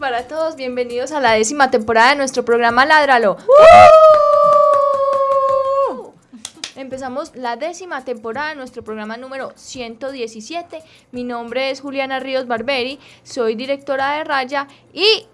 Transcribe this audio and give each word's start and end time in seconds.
Para 0.00 0.26
todos, 0.26 0.56
bienvenidos 0.56 1.12
a 1.12 1.20
la 1.20 1.32
décima 1.32 1.70
temporada 1.70 2.10
de 2.10 2.16
nuestro 2.16 2.42
programa 2.42 2.86
Ládralo. 2.86 3.36
Empezamos 6.74 7.36
la 7.36 7.56
décima 7.56 8.02
temporada 8.02 8.48
de 8.48 8.54
nuestro 8.54 8.82
programa 8.82 9.18
número 9.18 9.52
117. 9.56 10.82
Mi 11.12 11.22
nombre 11.22 11.70
es 11.70 11.82
Juliana 11.82 12.18
Ríos 12.18 12.46
Barberi, 12.46 12.98
soy 13.24 13.54
directora 13.56 14.16
de 14.16 14.24
Raya 14.24 14.68
y, 14.94 15.26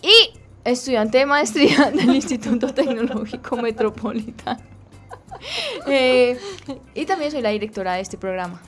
y 0.00 0.38
estudiante 0.64 1.18
de 1.18 1.26
maestría 1.26 1.90
del 1.94 2.14
Instituto 2.14 2.72
Tecnológico 2.72 3.56
Metropolitano. 3.56 4.62
Eh, 5.86 6.38
y 6.94 7.04
también 7.04 7.30
soy 7.30 7.42
la 7.42 7.50
directora 7.50 7.94
de 7.94 8.00
este 8.00 8.16
programa. 8.16 8.62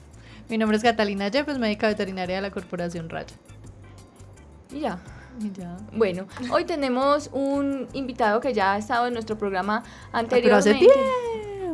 Mi 0.51 0.59
nombre 0.59 0.77
es 0.77 0.83
Catalina 0.83 1.29
Yepes, 1.29 1.59
médica 1.59 1.89
veterinaria 1.89 2.37
de 2.37 2.43
la 2.43 2.51
Corporación 2.51 3.09
Raya. 3.09 3.35
Y 4.71 4.81
ya. 4.81 5.01
Ya. 5.57 5.77
Bueno, 5.93 6.27
hoy 6.51 6.65
tenemos 6.65 7.29
un 7.33 7.87
invitado 7.93 8.41
que 8.41 8.55
ya 8.55 8.73
ha 8.73 8.79
estado 8.79 9.07
en 9.07 9.13
nuestro 9.15 9.37
programa 9.37 9.83
Ah, 10.13 10.23
Pero 10.29 10.57
hace 10.57 10.75
tiempo. 10.75 10.95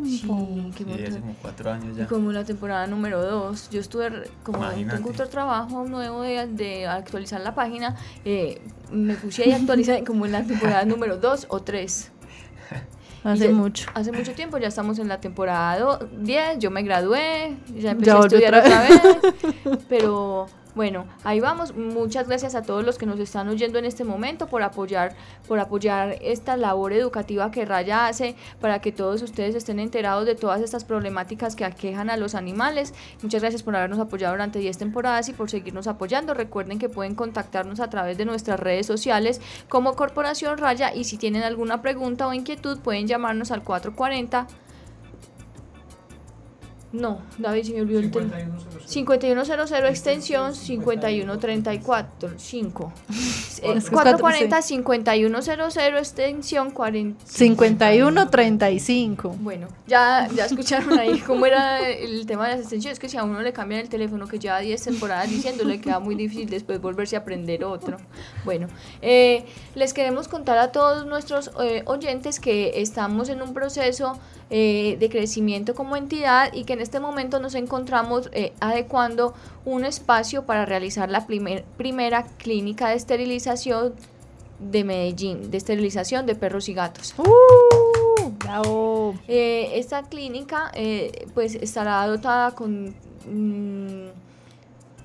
Sí, 0.05 0.73
qué 0.77 0.85
Sí, 0.85 1.05
hace 1.07 1.21
como 1.21 1.35
cuatro 1.41 1.71
años 1.71 1.97
ya. 1.97 2.07
Como 2.09 2.33
la 2.33 2.45
temporada 2.45 2.87
número 2.89 3.23
2. 3.23 3.71
Yo 3.71 3.81
estuve, 3.81 4.09
re- 4.09 4.31
como 4.43 4.59
Imagínate. 4.59 4.97
tengo 4.97 5.11
otro 5.11 5.29
trabajo 5.29 5.85
nuevo 5.85 6.23
de, 6.23 6.49
de 6.49 6.87
actualizar 6.89 7.41
la 7.41 7.55
página, 7.55 7.95
eh, 8.25 8.61
me 8.91 9.15
puse 9.15 9.45
ahí 9.45 9.53
a 9.53 9.57
actualizar 9.57 10.03
como 10.07 10.27
en 10.27 10.33
la 10.33 10.43
temporada 10.43 10.85
número 10.85 11.19
2 11.19 11.47
o 11.51 11.61
3. 11.63 12.11
Hace 13.25 13.49
ya- 13.49 13.55
mucho. 13.55 13.89
Hace 13.95 14.11
mucho 14.11 14.33
tiempo, 14.33 14.59
ya 14.59 14.67
estamos 14.69 14.99
en 14.99 15.07
la 15.07 15.21
temporada 15.21 16.01
10, 16.19 16.59
yo 16.59 16.73
me 16.73 16.83
gradué, 16.83 17.57
ya 17.77 17.93
empecé 17.93 18.11
Ya 18.11 18.17
a 18.17 18.21
estudiar 18.23 18.55
otra 18.57 18.67
otra 18.67 18.83
vez, 18.83 19.79
pero 19.89 20.47
bueno, 20.75 21.05
ahí 21.23 21.41
vamos. 21.41 21.75
Muchas 21.77 22.29
gracias 22.29 22.55
a 22.55 22.63
todos 22.63 22.85
los 22.85 22.97
que 22.97 23.05
nos 23.05 23.21
están 23.21 23.49
oyendo 23.49 23.79
en 23.79 23.85
este 23.85 24.05
momento 24.05 24.47
por 24.47 24.63
apoyar, 24.63 25.15
por 25.47 25.59
apoyar 25.59 26.17
esta 26.23 26.57
labor 26.57 26.93
educativa 26.93 27.51
que 27.51 27.65
Raya 27.65 28.07
hace 28.07 28.37
para 28.61 28.81
que 28.81 28.91
todos 28.91 29.21
ustedes 29.23 29.55
estén 29.55 29.79
enterados 29.79 30.25
de 30.25 30.35
todas 30.35 30.63
estas 30.63 30.85
problemáticas 30.85 31.57
que 31.57 31.65
aquejan 31.65 32.09
a 32.09 32.17
los 32.17 32.35
animales. 32.35 32.95
Muchas 33.23 33.43
gracias 33.43 33.63
por 33.63 33.77
habernos 33.77 33.99
apoyado 33.99 34.33
durante 34.33 34.59
10 34.61 34.79
temporadas 34.79 35.29
y 35.29 35.35
por 35.35 35.51
seguirnos 35.51 35.87
apoyando. 35.87 36.33
Recuerden 36.33 36.79
que 36.79 36.89
pueden 36.89 37.15
contactarnos 37.15 37.81
a 37.81 37.91
través 37.91 38.17
de 38.17 38.25
nuestras 38.25 38.59
redes 38.59 38.87
sociales 38.87 39.41
como 39.69 39.95
Corporación 39.95 40.57
Raya 40.57 40.95
y 40.95 41.05
si 41.05 41.19
tienen 41.19 41.43
alguna 41.43 41.83
pregunta 41.83 42.27
o 42.27 42.33
inquietud 42.33 42.79
pueden 42.79 43.07
llamarnos 43.07 43.51
al 43.51 43.63
440 43.63 44.47
no, 46.93 47.21
David, 47.39 47.65
se 47.65 47.73
me 47.73 47.81
olvidó 47.81 48.01
el 48.01 48.11
teléfono. 48.11 48.59
5100 48.85 49.87
extensión 49.87 50.55
5134 50.55 52.31
5. 52.37 52.93
Eh, 53.09 53.13
Es 53.13 53.61
que 53.61 53.73
es 53.79 53.91
440 53.91 54.63
5100 54.63 55.97
extensión 55.97 56.71
40. 56.71 57.25
51-35. 57.25 59.37
Bueno, 59.39 59.69
ya, 59.87 60.29
ya 60.35 60.47
escucharon 60.47 60.99
ahí 60.99 61.19
cómo 61.21 61.47
era 61.47 61.89
el 61.89 62.27
tema 62.27 62.45
de 62.49 62.53
las 62.53 62.61
extensiones. 62.61 62.99
que 62.99 63.09
si 63.09 63.17
a 63.17 63.25
uno 63.25 63.41
le 63.41 63.53
cambian 63.53 63.81
el 63.81 63.89
teléfono 63.89 64.27
que 64.27 64.39
lleva 64.39 64.59
10 64.61 64.83
temporadas 64.83 65.31
diciéndole 65.31 65.81
queda 65.81 66.01
muy 66.01 66.15
difícil 66.15 66.49
después 66.51 66.81
volverse 66.81 67.17
a 67.17 67.21
aprender 67.21 67.65
otro. 67.65 67.97
Bueno, 68.45 68.69
eh, 69.01 69.45
les 69.75 69.95
queremos 69.95 70.29
contar 70.29 70.59
a 70.59 70.73
todos 70.73 71.07
nuestros 71.07 71.51
eh, 71.63 71.83
oyentes 71.87 72.41
que 72.41 72.81
estamos 72.83 73.29
en 73.29 73.43
un 73.43 73.55
proceso 73.55 74.19
eh, 74.55 74.97
de 75.01 75.09
crecimiento 75.09 75.75
como 75.75 75.97
entidad 75.97 76.53
y 76.53 76.65
que 76.65 76.75
en 76.75 76.81
este 76.83 77.01
momento 77.01 77.41
nos 77.41 77.55
encontramos 77.55 78.29
eh, 78.35 78.53
adecuando 78.61 79.33
un 79.65 79.85
espacio 79.87 80.45
para 80.45 80.67
realizar 80.67 81.11
la 81.11 81.27
primer- 81.27 81.65
primera 81.79 82.25
clínica 82.37 82.91
de 82.91 82.97
esterilización 82.97 83.95
de 84.61 84.85
Medellín, 84.85 85.51
de 85.51 85.57
esterilización 85.57 86.27
de 86.27 86.35
perros 86.35 86.69
y 86.69 86.75
gatos. 86.75 87.15
¡Uh! 87.19 88.31
¡Bravo! 88.39 89.15
Eh, 89.27 89.71
esta 89.75 90.03
clínica 90.03 90.71
eh, 90.75 91.27
pues 91.35 91.55
estará 91.55 92.07
dotada 92.07 92.51
con 92.53 92.95
mm, 93.27 94.09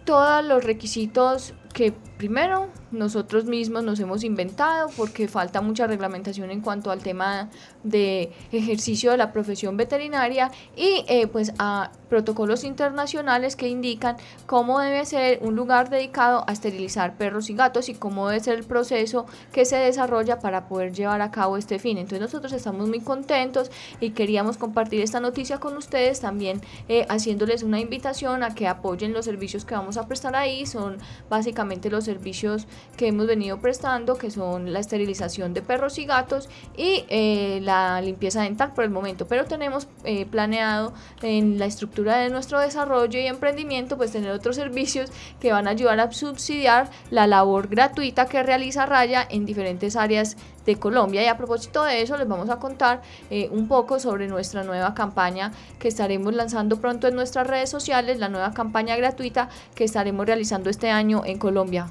todos 0.06 0.44
los 0.44 0.64
requisitos 0.64 1.54
que 1.74 1.94
primero 2.18 2.68
nosotros 2.92 3.46
mismos 3.46 3.84
nos 3.84 4.00
hemos 4.00 4.24
inventado 4.24 4.90
porque 4.98 5.28
falta 5.28 5.62
mucha 5.62 5.88
reglamentación 5.88 6.52
en 6.52 6.62
cuanto 6.62 6.90
al 6.90 7.04
tema 7.04 7.50
de 7.84 8.32
ejercicio 8.52 9.12
de 9.12 9.18
la 9.18 9.32
profesión 9.32 9.78
veterinaria 9.78 10.52
y 10.76 11.04
eh, 11.08 11.28
pues 11.28 11.54
a 11.60 11.92
protocolos 12.10 12.64
internacionales 12.64 13.56
que 13.56 13.68
indican 13.68 14.18
cómo 14.46 14.80
debe 14.80 15.06
ser 15.06 15.40
un 15.42 15.56
lugar 15.56 15.90
dedicado 15.90 16.44
a 16.48 16.54
esterilizar 16.54 17.18
perros 17.18 17.50
y 17.50 17.56
gatos 17.56 17.90
y 17.90 17.94
cómo 17.94 18.30
debe 18.30 18.40
ser 18.42 18.58
el 18.58 18.64
proceso 18.64 19.26
que 19.52 19.66
se 19.66 19.76
desarrolla 19.76 20.40
para 20.40 20.68
poder 20.68 20.94
llevar 20.94 21.22
a 21.22 21.32
cabo 21.32 21.58
este 21.58 21.80
fin. 21.80 21.98
Entonces 21.98 22.22
nosotros 22.22 22.54
estamos 22.54 22.88
muy 22.88 23.02
contentos 23.02 23.70
y 24.00 24.12
queríamos 24.12 24.58
compartir 24.58 25.02
esta 25.02 25.20
noticia 25.20 25.60
con 25.60 25.76
ustedes 25.78 26.22
también 26.22 26.62
eh, 26.88 27.06
haciéndoles 27.10 27.64
una 27.64 27.80
invitación 27.80 28.44
a 28.44 28.56
que 28.56 28.68
apoyen 28.68 29.14
los 29.14 29.26
servicios 29.26 29.66
que 29.66 29.76
vamos 29.76 29.98
a 29.98 30.08
prestar 30.08 30.36
ahí. 30.36 30.66
Son 30.66 30.98
básicamente 31.30 31.90
los 31.90 32.07
servicios 32.08 32.66
que 32.98 33.08
hemos 33.10 33.28
venido 33.28 33.60
prestando, 33.60 34.18
que 34.18 34.32
son 34.32 34.74
la 34.74 34.80
esterilización 34.80 35.54
de 35.54 35.62
perros 35.62 36.00
y 36.00 36.06
gatos 36.06 36.50
y 36.76 37.06
eh, 37.10 37.60
la 37.62 38.02
limpieza 38.02 38.42
dental 38.42 38.74
por 38.74 38.84
el 38.84 38.90
momento. 38.90 39.28
Pero 39.28 39.46
tenemos 39.46 39.88
eh, 40.04 40.26
planeado 40.26 40.94
en 41.22 41.60
la 41.60 41.68
estructura 41.68 42.18
de 42.18 42.30
nuestro 42.30 42.60
desarrollo 42.60 43.20
y 43.20 43.28
emprendimiento, 43.28 43.98
pues 43.98 44.12
tener 44.12 44.32
otros 44.32 44.56
servicios 44.56 45.12
que 45.40 45.52
van 45.52 45.68
a 45.68 45.72
ayudar 45.72 46.00
a 46.00 46.12
subsidiar 46.12 46.90
la 47.12 47.28
labor 47.28 47.68
gratuita 47.68 48.26
que 48.26 48.42
realiza 48.42 48.86
Raya 48.86 49.28
en 49.30 49.46
diferentes 49.46 49.96
áreas 49.96 50.38
de 50.66 50.78
Colombia. 50.78 51.24
Y 51.24 51.28
a 51.28 51.38
propósito 51.38 51.84
de 51.84 52.02
eso, 52.02 52.18
les 52.18 52.28
vamos 52.28 52.50
a 52.50 52.58
contar 52.58 53.02
eh, 53.30 53.50
un 53.52 53.68
poco 53.68 54.00
sobre 54.00 54.28
nuestra 54.28 54.64
nueva 54.64 54.94
campaña 54.94 55.52
que 55.80 55.88
estaremos 55.88 56.34
lanzando 56.34 56.80
pronto 56.80 57.08
en 57.08 57.16
nuestras 57.16 57.48
redes 57.48 57.70
sociales, 57.70 58.20
la 58.20 58.30
nueva 58.30 58.54
campaña 58.54 58.96
gratuita 58.96 59.50
que 59.74 59.86
estaremos 59.86 60.26
realizando 60.26 60.70
este 60.70 60.90
año 60.92 61.24
en 61.26 61.40
Colombia. 61.40 61.88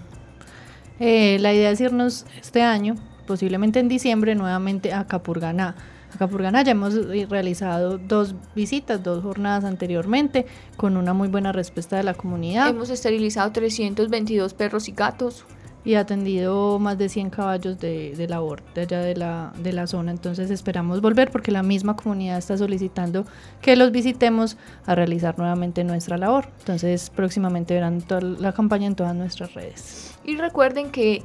Eh, 0.99 1.39
la 1.41 1.53
idea 1.53 1.71
es 1.71 1.81
irnos 1.81 2.25
este 2.41 2.62
año, 2.62 2.97
posiblemente 3.27 3.81
en 3.81 3.89
diciembre, 3.89 4.34
nuevamente 4.34 4.93
a 4.93 5.07
Capurganá. 5.07 5.75
A 6.15 6.19
Capurganá 6.19 6.62
ya 6.62 6.73
hemos 6.73 6.95
eh, 6.95 7.27
realizado 7.29 7.99
dos 7.99 8.34
visitas, 8.55 9.03
dos 9.03 9.23
jornadas 9.23 9.65
anteriormente, 9.65 10.47
con 10.77 10.97
una 10.97 11.12
muy 11.12 11.29
buena 11.29 11.53
respuesta 11.53 11.97
de 11.97 12.05
la 12.05 12.15
comunidad 12.15 12.69
Hemos 12.69 12.91
esterilizado 12.91 13.53
322 13.53 14.55
perros 14.55 14.89
y 14.89 14.93
gatos. 14.93 15.45
y 15.84 15.95
atendido 15.95 16.81
más 16.81 16.99
de 16.99 17.09
100 17.09 17.31
caballos 17.31 17.78
de, 17.78 18.17
de 18.17 18.27
labor 18.27 18.61
de 18.75 18.81
allá 18.81 19.01
de 19.03 19.15
la, 19.15 19.53
de 19.63 19.73
la 19.73 19.87
zona. 19.87 20.11
Entonces 20.11 20.51
esperamos 20.51 21.01
volver 21.01 21.31
porque 21.31 21.53
la 21.53 21.63
misma 21.63 21.95
comunidad 21.95 22.39
está 22.39 22.57
solicitando 22.57 23.25
que 23.61 23.77
los 23.77 23.93
visitemos 23.93 24.57
a 24.84 24.97
realizar 24.97 25.39
nuevamente 25.39 25.84
nuestra 25.84 26.17
labor. 26.17 26.49
Entonces 26.59 27.09
próximamente 27.11 27.75
verán 27.75 28.01
toda 28.01 28.21
la 28.21 28.53
campaña 28.53 28.89
en 28.89 28.97
todas 28.97 29.15
nuestras 29.15 29.54
redes. 29.54 30.16
Y 30.27 30.37
recuerden 30.37 30.91
que, 30.91 31.23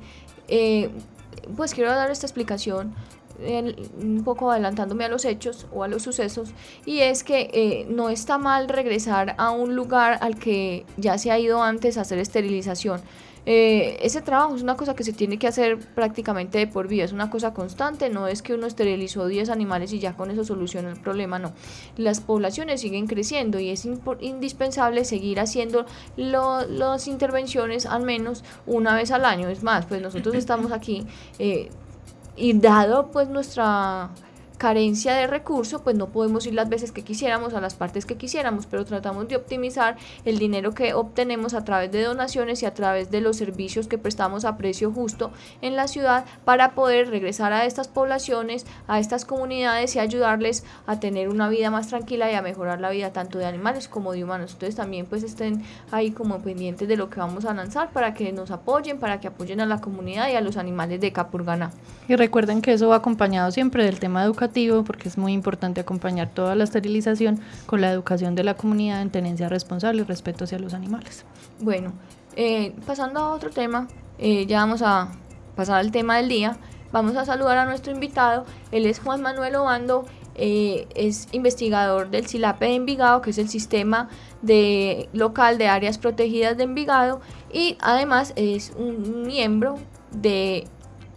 eh, 0.47 0.89
pues 1.57 1.73
quiero 1.73 1.91
dar 1.91 2.11
esta 2.11 2.25
explicación 2.25 2.93
un 3.99 4.23
poco 4.23 4.51
adelantándome 4.51 5.05
a 5.05 5.09
los 5.09 5.25
hechos 5.25 5.65
o 5.73 5.83
a 5.83 5.87
los 5.87 6.03
sucesos, 6.03 6.51
y 6.85 6.99
es 6.99 7.23
que 7.23 7.49
eh, 7.53 7.87
no 7.89 8.09
está 8.09 8.37
mal 8.37 8.69
regresar 8.69 9.33
a 9.39 9.49
un 9.49 9.75
lugar 9.75 10.19
al 10.21 10.35
que 10.35 10.85
ya 10.97 11.17
se 11.17 11.31
ha 11.31 11.39
ido 11.39 11.63
antes 11.63 11.97
a 11.97 12.01
hacer 12.01 12.19
esterilización. 12.19 13.01
Eh, 13.45 13.97
ese 14.01 14.21
trabajo 14.21 14.55
es 14.55 14.61
una 14.61 14.77
cosa 14.77 14.95
que 14.95 15.03
se 15.03 15.13
tiene 15.13 15.39
que 15.39 15.47
hacer 15.47 15.79
prácticamente 15.79 16.59
de 16.59 16.67
por 16.67 16.87
vida, 16.87 17.03
es 17.05 17.11
una 17.11 17.31
cosa 17.31 17.53
constante, 17.55 18.09
no 18.09 18.27
es 18.27 18.41
que 18.43 18.53
uno 18.53 18.67
esterilizó 18.67 19.25
10 19.25 19.49
animales 19.49 19.93
y 19.93 19.99
ya 19.99 20.13
con 20.15 20.29
eso 20.29 20.43
soluciona 20.43 20.91
el 20.91 20.99
problema, 20.99 21.39
no. 21.39 21.51
Las 21.97 22.19
poblaciones 22.19 22.81
siguen 22.81 23.07
creciendo 23.07 23.59
y 23.59 23.69
es 23.69 23.87
indispensable 24.19 25.05
seguir 25.05 25.39
haciendo 25.39 25.85
lo- 26.17 26.67
las 26.67 27.07
intervenciones 27.07 27.85
al 27.87 28.03
menos 28.03 28.43
una 28.67 28.95
vez 28.95 29.11
al 29.11 29.25
año. 29.25 29.49
Es 29.49 29.63
más, 29.63 29.85
pues 29.87 30.01
nosotros 30.01 30.35
estamos 30.35 30.71
aquí 30.71 31.05
eh, 31.39 31.69
y 32.35 32.53
dado 32.53 33.09
pues 33.11 33.27
nuestra 33.27 34.09
carencia 34.61 35.15
de 35.15 35.25
recursos, 35.25 35.81
pues 35.81 35.95
no 35.95 36.09
podemos 36.09 36.45
ir 36.45 36.53
las 36.53 36.69
veces 36.69 36.91
que 36.91 37.01
quisiéramos 37.01 37.55
a 37.55 37.61
las 37.61 37.73
partes 37.73 38.05
que 38.05 38.17
quisiéramos, 38.17 38.67
pero 38.67 38.85
tratamos 38.85 39.27
de 39.27 39.35
optimizar 39.35 39.97
el 40.23 40.37
dinero 40.37 40.75
que 40.75 40.93
obtenemos 40.93 41.55
a 41.55 41.63
través 41.63 41.91
de 41.91 42.03
donaciones 42.03 42.61
y 42.61 42.67
a 42.67 42.73
través 42.75 43.09
de 43.09 43.21
los 43.21 43.37
servicios 43.37 43.87
que 43.87 43.97
prestamos 43.97 44.45
a 44.45 44.57
precio 44.57 44.91
justo 44.91 45.31
en 45.63 45.75
la 45.75 45.87
ciudad 45.87 46.25
para 46.45 46.75
poder 46.75 47.09
regresar 47.09 47.53
a 47.53 47.65
estas 47.65 47.87
poblaciones, 47.87 48.67
a 48.87 48.99
estas 48.99 49.25
comunidades 49.25 49.95
y 49.95 49.99
ayudarles 49.99 50.63
a 50.85 50.99
tener 50.99 51.29
una 51.29 51.49
vida 51.49 51.71
más 51.71 51.87
tranquila 51.87 52.31
y 52.31 52.35
a 52.35 52.43
mejorar 52.43 52.81
la 52.81 52.91
vida 52.91 53.11
tanto 53.11 53.39
de 53.39 53.47
animales 53.47 53.87
como 53.87 54.13
de 54.13 54.23
humanos. 54.23 54.51
Entonces 54.53 54.75
también 54.75 55.07
pues 55.07 55.23
estén 55.23 55.63
ahí 55.89 56.11
como 56.11 56.37
pendientes 56.37 56.87
de 56.87 56.97
lo 56.97 57.09
que 57.09 57.19
vamos 57.19 57.45
a 57.45 57.55
lanzar 57.55 57.89
para 57.93 58.13
que 58.13 58.31
nos 58.31 58.51
apoyen, 58.51 58.99
para 58.99 59.19
que 59.19 59.27
apoyen 59.27 59.59
a 59.59 59.65
la 59.65 59.81
comunidad 59.81 60.29
y 60.29 60.35
a 60.35 60.41
los 60.41 60.55
animales 60.55 61.01
de 61.01 61.11
Capurganá. 61.11 61.71
Y 62.07 62.15
recuerden 62.15 62.61
que 62.61 62.73
eso 62.73 62.89
va 62.89 62.97
acompañado 62.97 63.49
siempre 63.49 63.85
del 63.85 63.99
tema 63.99 64.23
educativo 64.23 64.50
porque 64.85 65.07
es 65.07 65.17
muy 65.17 65.33
importante 65.33 65.81
acompañar 65.81 66.29
toda 66.29 66.55
la 66.55 66.63
esterilización 66.63 67.39
con 67.65 67.81
la 67.81 67.91
educación 67.91 68.35
de 68.35 68.43
la 68.43 68.55
comunidad 68.55 69.01
en 69.01 69.09
tenencia 69.09 69.49
responsable 69.49 70.01
y 70.01 70.05
respeto 70.05 70.43
hacia 70.43 70.59
los 70.59 70.73
animales. 70.73 71.25
Bueno, 71.59 71.93
eh, 72.35 72.73
pasando 72.85 73.19
a 73.19 73.33
otro 73.33 73.49
tema, 73.49 73.87
eh, 74.19 74.45
ya 74.45 74.59
vamos 74.59 74.81
a 74.81 75.11
pasar 75.55 75.77
al 75.77 75.91
tema 75.91 76.17
del 76.17 76.29
día. 76.29 76.57
Vamos 76.91 77.15
a 77.15 77.25
saludar 77.25 77.57
a 77.57 77.65
nuestro 77.65 77.93
invitado. 77.93 78.45
Él 78.71 78.85
es 78.85 78.99
Juan 78.99 79.21
Manuel 79.21 79.55
Obando, 79.55 80.05
eh, 80.35 80.87
es 80.95 81.27
investigador 81.31 82.09
del 82.09 82.27
SILAPE 82.27 82.65
de 82.65 82.75
Envigado, 82.75 83.21
que 83.21 83.29
es 83.29 83.37
el 83.37 83.47
sistema 83.47 84.09
de, 84.41 85.09
local 85.13 85.57
de 85.57 85.67
áreas 85.67 85.97
protegidas 85.97 86.57
de 86.57 86.63
Envigado, 86.63 87.21
y 87.53 87.77
además 87.79 88.33
es 88.35 88.73
un 88.77 89.23
miembro 89.23 89.77
de 90.11 90.67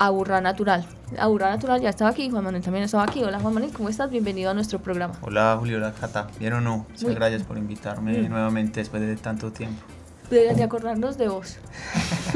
Aburra 0.04 0.42
Natural. 0.42 0.84
Aburra 1.18 1.48
Natural 1.48 1.80
ya 1.80 1.88
estaba 1.88 2.10
aquí, 2.10 2.28
Juan 2.28 2.44
Manuel 2.44 2.62
también 2.62 2.84
estaba 2.84 3.04
aquí. 3.04 3.24
Hola 3.24 3.40
Juan 3.40 3.54
Manuel, 3.54 3.72
¿cómo 3.72 3.88
estás? 3.88 4.10
Bienvenido 4.10 4.50
a 4.50 4.54
nuestro 4.54 4.78
programa. 4.78 5.14
Hola 5.22 5.56
Julio, 5.58 5.78
hola 5.78 5.94
Cata. 5.98 6.26
¿Bien 6.38 6.52
o 6.52 6.60
no? 6.60 6.84
Muchas 6.90 7.14
gracias 7.14 7.42
por 7.44 7.56
invitarme 7.56 8.28
nuevamente 8.28 8.80
después 8.80 9.00
de 9.00 9.16
tanto 9.16 9.50
tiempo. 9.50 9.80
De, 10.28 10.62
acordarnos 10.62 11.16
de 11.16 11.28
vos. 11.28 11.56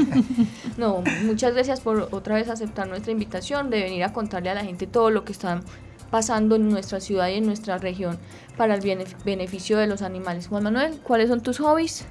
no, 0.77 1.03
muchas 1.25 1.53
gracias 1.53 1.81
por 1.81 2.07
otra 2.11 2.35
vez 2.35 2.49
aceptar 2.49 2.87
nuestra 2.87 3.11
invitación, 3.11 3.69
de 3.69 3.83
venir 3.83 4.03
a 4.03 4.13
contarle 4.13 4.49
a 4.49 4.55
la 4.55 4.63
gente 4.63 4.87
todo 4.87 5.11
lo 5.11 5.23
que 5.23 5.31
están 5.31 5.63
pasando 6.09 6.55
en 6.55 6.69
nuestra 6.69 6.99
ciudad 6.99 7.27
y 7.27 7.35
en 7.35 7.45
nuestra 7.45 7.77
región 7.77 8.17
para 8.57 8.73
el 8.73 8.81
beneficio 9.25 9.77
de 9.77 9.85
los 9.85 10.01
animales. 10.01 10.47
Juan 10.47 10.63
Manuel, 10.63 10.99
¿cuáles 11.03 11.29
son 11.29 11.41
tus 11.41 11.59
hobbies? 11.59 12.05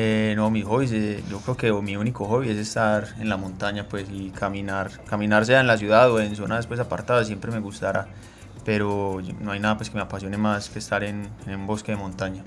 Eh, 0.00 0.34
no, 0.36 0.48
mi 0.48 0.62
hobby, 0.62 1.24
yo 1.28 1.40
creo 1.40 1.56
que 1.56 1.72
mi 1.82 1.96
único 1.96 2.24
hobby 2.24 2.50
es 2.50 2.56
estar 2.56 3.16
en 3.18 3.28
la 3.28 3.36
montaña 3.36 3.88
pues 3.88 4.06
y 4.08 4.30
caminar, 4.30 4.92
caminar 5.06 5.44
sea 5.44 5.58
en 5.58 5.66
la 5.66 5.76
ciudad 5.76 6.08
o 6.12 6.20
en 6.20 6.36
zonas 6.36 6.68
pues 6.68 6.78
apartadas, 6.78 7.26
siempre 7.26 7.50
me 7.50 7.58
gustará, 7.58 8.06
pero 8.64 9.20
no 9.40 9.50
hay 9.50 9.58
nada 9.58 9.76
pues 9.76 9.90
que 9.90 9.96
me 9.96 10.02
apasione 10.02 10.38
más 10.38 10.68
que 10.68 10.78
estar 10.78 11.02
en, 11.02 11.28
en 11.46 11.54
un 11.56 11.66
bosque 11.66 11.90
de 11.90 11.98
montaña. 11.98 12.44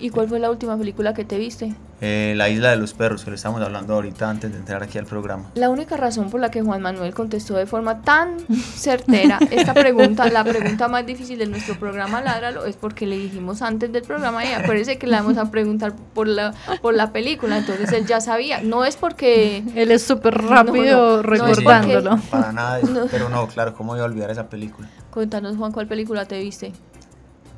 ¿Y 0.00 0.10
cuál 0.10 0.28
fue 0.28 0.38
la 0.40 0.50
última 0.50 0.76
película 0.76 1.14
que 1.14 1.24
te 1.24 1.38
viste? 1.38 1.74
Eh, 2.00 2.34
la 2.36 2.48
isla 2.48 2.70
de 2.70 2.76
los 2.76 2.92
perros, 2.92 3.24
que 3.24 3.30
lo 3.30 3.36
estamos 3.36 3.62
hablando 3.62 3.94
ahorita 3.94 4.28
antes 4.28 4.52
de 4.52 4.58
entrar 4.58 4.82
aquí 4.82 4.98
al 4.98 5.06
programa. 5.06 5.50
La 5.54 5.70
única 5.70 5.96
razón 5.96 6.28
por 6.30 6.40
la 6.40 6.50
que 6.50 6.60
Juan 6.60 6.82
Manuel 6.82 7.14
contestó 7.14 7.54
de 7.54 7.64
forma 7.66 8.02
tan 8.02 8.36
certera 8.74 9.38
esta 9.50 9.72
pregunta, 9.72 10.28
la 10.28 10.44
pregunta 10.44 10.88
más 10.88 11.06
difícil 11.06 11.38
de 11.38 11.46
nuestro 11.46 11.78
programa 11.78 12.20
Ládralo, 12.20 12.66
es 12.66 12.76
porque 12.76 13.06
le 13.06 13.16
dijimos 13.16 13.62
antes 13.62 13.90
del 13.92 14.02
programa 14.02 14.44
y 14.44 14.52
acuérdese 14.52 14.98
que 14.98 15.06
le 15.06 15.16
vamos 15.16 15.38
a 15.38 15.50
preguntar 15.50 15.94
por 16.12 16.26
la, 16.28 16.52
por 16.82 16.94
la 16.94 17.12
película, 17.12 17.58
entonces 17.58 17.90
él 17.92 18.06
ya 18.06 18.20
sabía. 18.20 18.60
No 18.60 18.84
es 18.84 18.96
porque... 18.96 19.62
Él 19.74 19.90
es 19.90 20.02
súper 20.02 20.34
rápido 20.34 21.22
recordándolo. 21.22 22.18
Para 22.30 22.52
nada, 22.52 22.80
pero 23.10 23.28
no, 23.28 23.46
claro, 23.46 23.74
¿cómo 23.74 23.94
iba 23.94 24.04
a 24.04 24.08
olvidar 24.08 24.30
esa 24.30 24.48
película? 24.48 24.90
Cuéntanos 25.10 25.56
Juan, 25.56 25.72
¿cuál 25.72 25.86
película 25.86 26.26
te 26.26 26.38
viste? 26.40 26.72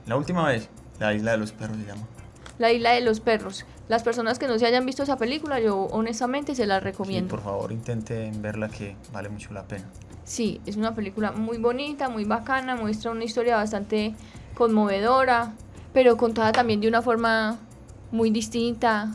La 0.06 0.16
última 0.16 0.46
vez, 0.46 0.68
La 1.00 1.12
isla 1.12 1.32
de 1.32 1.38
los 1.38 1.52
perros 1.52 1.76
se 1.78 1.84
llama. 1.86 2.02
La 2.58 2.72
isla 2.72 2.92
de 2.92 3.02
los 3.02 3.20
perros. 3.20 3.64
Las 3.88 4.02
personas 4.02 4.38
que 4.38 4.48
no 4.48 4.58
se 4.58 4.66
hayan 4.66 4.84
visto 4.84 5.02
esa 5.02 5.16
película, 5.16 5.60
yo 5.60 5.82
honestamente 5.92 6.54
se 6.54 6.66
la 6.66 6.80
recomiendo. 6.80 7.28
por 7.28 7.42
favor, 7.42 7.70
intenten 7.70 8.42
verla 8.42 8.68
que 8.68 8.96
vale 9.12 9.28
mucho 9.28 9.52
la 9.52 9.64
pena. 9.64 9.84
Sí, 10.24 10.60
es 10.66 10.76
una 10.76 10.94
película 10.94 11.30
muy 11.30 11.58
bonita, 11.58 12.08
muy 12.08 12.24
bacana, 12.24 12.74
muestra 12.74 13.12
una 13.12 13.22
historia 13.22 13.56
bastante 13.56 14.14
conmovedora, 14.54 15.52
pero 15.92 16.16
contada 16.16 16.50
también 16.50 16.80
de 16.80 16.88
una 16.88 17.00
forma 17.00 17.58
muy 18.10 18.30
distinta. 18.30 19.14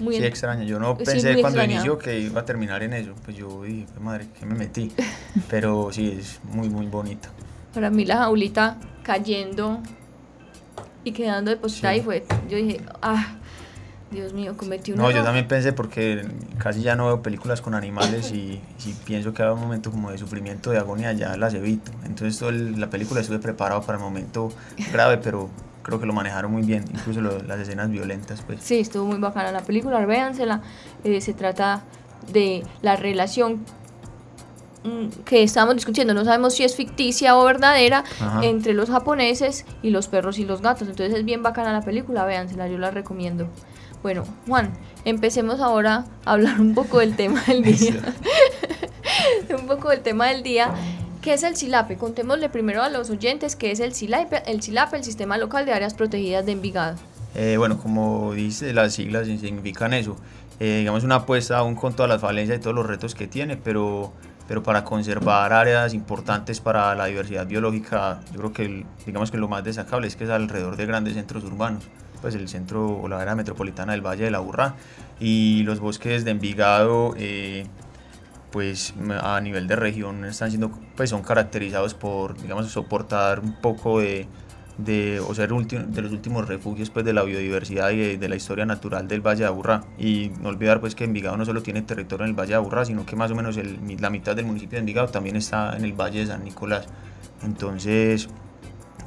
Muy 0.00 0.16
sí, 0.16 0.24
extraña. 0.24 0.64
Yo 0.64 0.78
no 0.78 0.98
pensé 0.98 1.40
cuando 1.40 1.62
inició 1.64 1.98
que 1.98 2.20
iba 2.20 2.42
a 2.42 2.44
terminar 2.44 2.82
en 2.82 2.92
eso. 2.92 3.14
Pues 3.24 3.36
yo 3.36 3.62
dije, 3.62 3.86
madre, 4.00 4.26
que 4.38 4.44
me 4.44 4.54
metí. 4.54 4.92
pero 5.48 5.90
sí, 5.92 6.18
es 6.20 6.40
muy, 6.44 6.68
muy 6.68 6.86
bonita. 6.86 7.30
Para 7.72 7.88
mí 7.90 8.04
la 8.04 8.18
jaulita 8.18 8.76
cayendo 9.02 9.80
y 11.04 11.12
quedando 11.12 11.50
depositada 11.50 11.94
y 11.94 12.02
fue, 12.02 12.24
yo 12.48 12.56
dije, 12.56 12.80
ah, 13.02 13.36
Dios 14.10 14.32
mío, 14.32 14.56
cometí 14.56 14.92
un 14.92 14.98
No, 14.98 15.10
yo 15.10 15.22
también 15.22 15.46
pensé 15.46 15.72
porque 15.72 16.26
casi 16.58 16.82
ya 16.82 16.96
no 16.96 17.06
veo 17.06 17.22
películas 17.22 17.60
con 17.60 17.74
animales 17.74 18.32
y 18.32 18.60
si 18.76 18.92
pienso 19.04 19.32
que 19.32 19.42
hay 19.42 19.50
un 19.50 19.60
momento 19.60 19.90
como 19.90 20.10
de 20.10 20.18
sufrimiento, 20.18 20.70
de 20.70 20.78
agonía, 20.78 21.12
ya 21.12 21.36
las 21.36 21.54
evito. 21.54 21.92
Entonces 22.04 22.38
toda 22.38 22.52
la 22.52 22.90
película 22.90 23.20
estuve 23.20 23.38
preparado 23.38 23.82
para 23.82 23.98
el 23.98 24.04
momento 24.04 24.52
grave, 24.92 25.18
pero 25.18 25.48
creo 25.82 26.00
que 26.00 26.06
lo 26.06 26.12
manejaron 26.12 26.50
muy 26.50 26.62
bien, 26.62 26.84
incluso 26.92 27.20
las 27.20 27.60
escenas 27.60 27.88
violentas. 27.88 28.42
pues 28.42 28.62
Sí, 28.62 28.80
estuvo 28.80 29.06
muy 29.06 29.18
bacana 29.18 29.52
la 29.52 29.62
película, 29.62 30.04
véansela. 30.04 30.60
Eh, 31.04 31.20
se 31.20 31.32
trata 31.32 31.82
de 32.32 32.64
la 32.82 32.96
relación 32.96 33.64
que 35.24 35.42
estamos 35.42 35.74
discutiendo, 35.74 36.14
no 36.14 36.24
sabemos 36.24 36.54
si 36.54 36.64
es 36.64 36.74
ficticia 36.74 37.36
o 37.36 37.44
verdadera, 37.44 38.04
entre 38.42 38.74
los 38.74 38.90
japoneses 38.90 39.64
y 39.82 39.90
los 39.90 40.08
perros 40.08 40.38
y 40.38 40.44
los 40.44 40.62
gatos. 40.62 40.88
Entonces 40.88 41.18
es 41.18 41.24
bien 41.24 41.42
bacana 41.42 41.72
la 41.72 41.82
película, 41.82 42.24
véansela, 42.24 42.68
yo 42.68 42.78
la 42.78 42.90
recomiendo. 42.90 43.48
Bueno, 44.02 44.24
Juan, 44.46 44.72
empecemos 45.04 45.60
ahora 45.60 46.06
a 46.24 46.32
hablar 46.32 46.60
un 46.60 46.74
poco 46.74 47.00
del 47.00 47.16
tema 47.16 47.42
del 47.46 47.62
día. 47.78 48.14
un 49.58 49.66
poco 49.66 49.90
del 49.90 50.00
tema 50.00 50.28
del 50.28 50.42
día. 50.42 50.72
¿Qué 51.20 51.34
es 51.34 51.42
el 51.42 51.54
SILAPE? 51.54 51.96
Contémosle 51.96 52.48
primero 52.48 52.82
a 52.82 52.88
los 52.88 53.10
oyentes 53.10 53.54
qué 53.54 53.72
es 53.72 53.80
el 53.80 53.92
SILAPE, 53.92 54.44
el 54.46 54.62
SILAPE, 54.62 54.96
el 54.96 55.04
Sistema 55.04 55.36
Local 55.36 55.66
de 55.66 55.72
Áreas 55.74 55.92
Protegidas 55.92 56.46
de 56.46 56.52
Envigado. 56.52 56.96
Eh, 57.34 57.56
bueno, 57.58 57.78
como 57.78 58.32
dice, 58.32 58.72
las 58.72 58.94
siglas 58.94 59.26
significan 59.26 59.92
eso. 59.92 60.16
Eh, 60.60 60.78
digamos 60.78 61.04
una 61.04 61.16
apuesta 61.16 61.58
aún 61.58 61.74
con 61.74 61.94
todas 61.94 62.08
las 62.08 62.20
falencias 62.20 62.58
y 62.58 62.60
todos 62.60 62.74
los 62.74 62.86
retos 62.86 63.14
que 63.14 63.26
tiene, 63.26 63.56
pero 63.56 64.12
pero 64.50 64.64
para 64.64 64.82
conservar 64.82 65.52
áreas 65.52 65.94
importantes 65.94 66.58
para 66.58 66.92
la 66.96 67.06
diversidad 67.06 67.46
biológica, 67.46 68.18
yo 68.32 68.38
creo 68.38 68.52
que 68.52 68.84
digamos 69.06 69.30
que 69.30 69.38
lo 69.38 69.46
más 69.46 69.62
destacable 69.62 70.08
es 70.08 70.16
que 70.16 70.24
es 70.24 70.30
alrededor 70.30 70.76
de 70.76 70.86
grandes 70.86 71.14
centros 71.14 71.44
urbanos, 71.44 71.84
pues 72.20 72.34
el 72.34 72.48
centro 72.48 72.84
o 72.84 73.06
la 73.06 73.20
área 73.20 73.36
metropolitana 73.36 73.92
del 73.92 74.04
Valle 74.04 74.24
de 74.24 74.32
la 74.32 74.40
Burra. 74.40 74.74
Y 75.20 75.62
los 75.62 75.78
bosques 75.78 76.24
de 76.24 76.32
Envigado, 76.32 77.14
eh, 77.16 77.64
pues 78.50 78.92
a 79.22 79.40
nivel 79.40 79.68
de 79.68 79.76
región 79.76 80.24
están 80.24 80.50
siendo, 80.50 80.72
pues 80.96 81.10
son 81.10 81.22
caracterizados 81.22 81.94
por, 81.94 82.36
digamos, 82.42 82.66
soportar 82.72 83.38
un 83.38 83.52
poco 83.52 84.00
de 84.00 84.26
de, 84.84 85.20
o 85.20 85.34
ser 85.34 85.50
de 85.50 86.02
los 86.02 86.12
últimos 86.12 86.46
refugios 86.48 86.90
pues, 86.90 87.04
de 87.04 87.12
la 87.12 87.22
biodiversidad 87.22 87.90
y 87.90 88.16
de, 88.16 88.28
la 88.28 88.36
historia 88.36 88.66
natural 88.66 89.08
del 89.08 89.20
Valle 89.20 89.40
de 89.40 89.46
Aburrá. 89.46 89.82
Y 89.98 90.30
no 90.40 90.48
olvidar 90.48 90.80
pues, 90.80 90.94
que 90.94 91.04
Envigado 91.04 91.36
no 91.36 91.44
solo 91.44 91.62
tiene 91.62 91.82
territorio 91.82 92.24
en 92.24 92.30
el 92.30 92.36
Valle 92.38 92.50
de 92.50 92.56
Aburrá, 92.56 92.84
sino 92.84 93.06
que 93.06 93.16
más 93.16 93.30
o 93.30 93.34
menos 93.34 93.56
la 93.56 94.10
mitad 94.10 94.36
del 94.36 94.46
municipio 94.46 94.76
de 94.76 94.80
Envigado 94.80 95.08
también 95.08 95.36
está 95.36 95.76
en 95.76 95.84
el 95.84 95.92
Valle 95.92 96.20
de 96.20 96.26
San 96.26 96.44
Nicolás. 96.44 96.86
Entonces, 97.42 98.28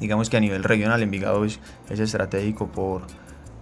digamos 0.00 0.30
que 0.30 0.36
a 0.36 0.40
nivel 0.40 0.64
regional 0.64 1.02
Envigado 1.02 1.44
es, 1.44 1.60
es 1.88 2.00
estratégico 2.00 2.66
por, 2.68 3.02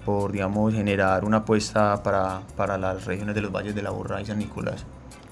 por 0.04 0.32
digamos, 0.32 0.74
generar 0.74 1.24
una 1.24 1.38
apuesta 1.38 2.02
para, 2.02 2.42
para 2.56 2.78
las 2.78 3.04
regiones 3.04 3.34
de 3.34 3.40
los 3.40 3.52
valles 3.52 3.74
de 3.74 3.82
la 3.82 3.92
y 4.20 4.26
San 4.26 4.38
Nicolás. 4.38 4.84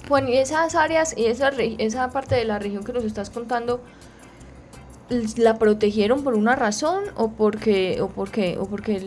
Bueno, 0.09 0.29
y 0.29 0.37
esas 0.39 0.75
áreas 0.75 1.15
y 1.17 1.27
esa, 1.27 1.51
esa 1.51 2.11
parte 2.11 2.35
de 2.35 2.45
la 2.45 2.59
región 2.59 2.85
que 2.85 2.93
nos 2.93 3.05
estás 3.05 3.31
contando, 3.31 3.81
la 5.37 5.59
protegieron 5.59 6.23
por 6.23 6.35
una 6.35 6.57
razón 6.57 7.05
o 7.17 7.33
porque 7.33 8.01
o 8.01 8.09
porque 8.09 8.57
o 8.59 8.67
porque 8.67 9.03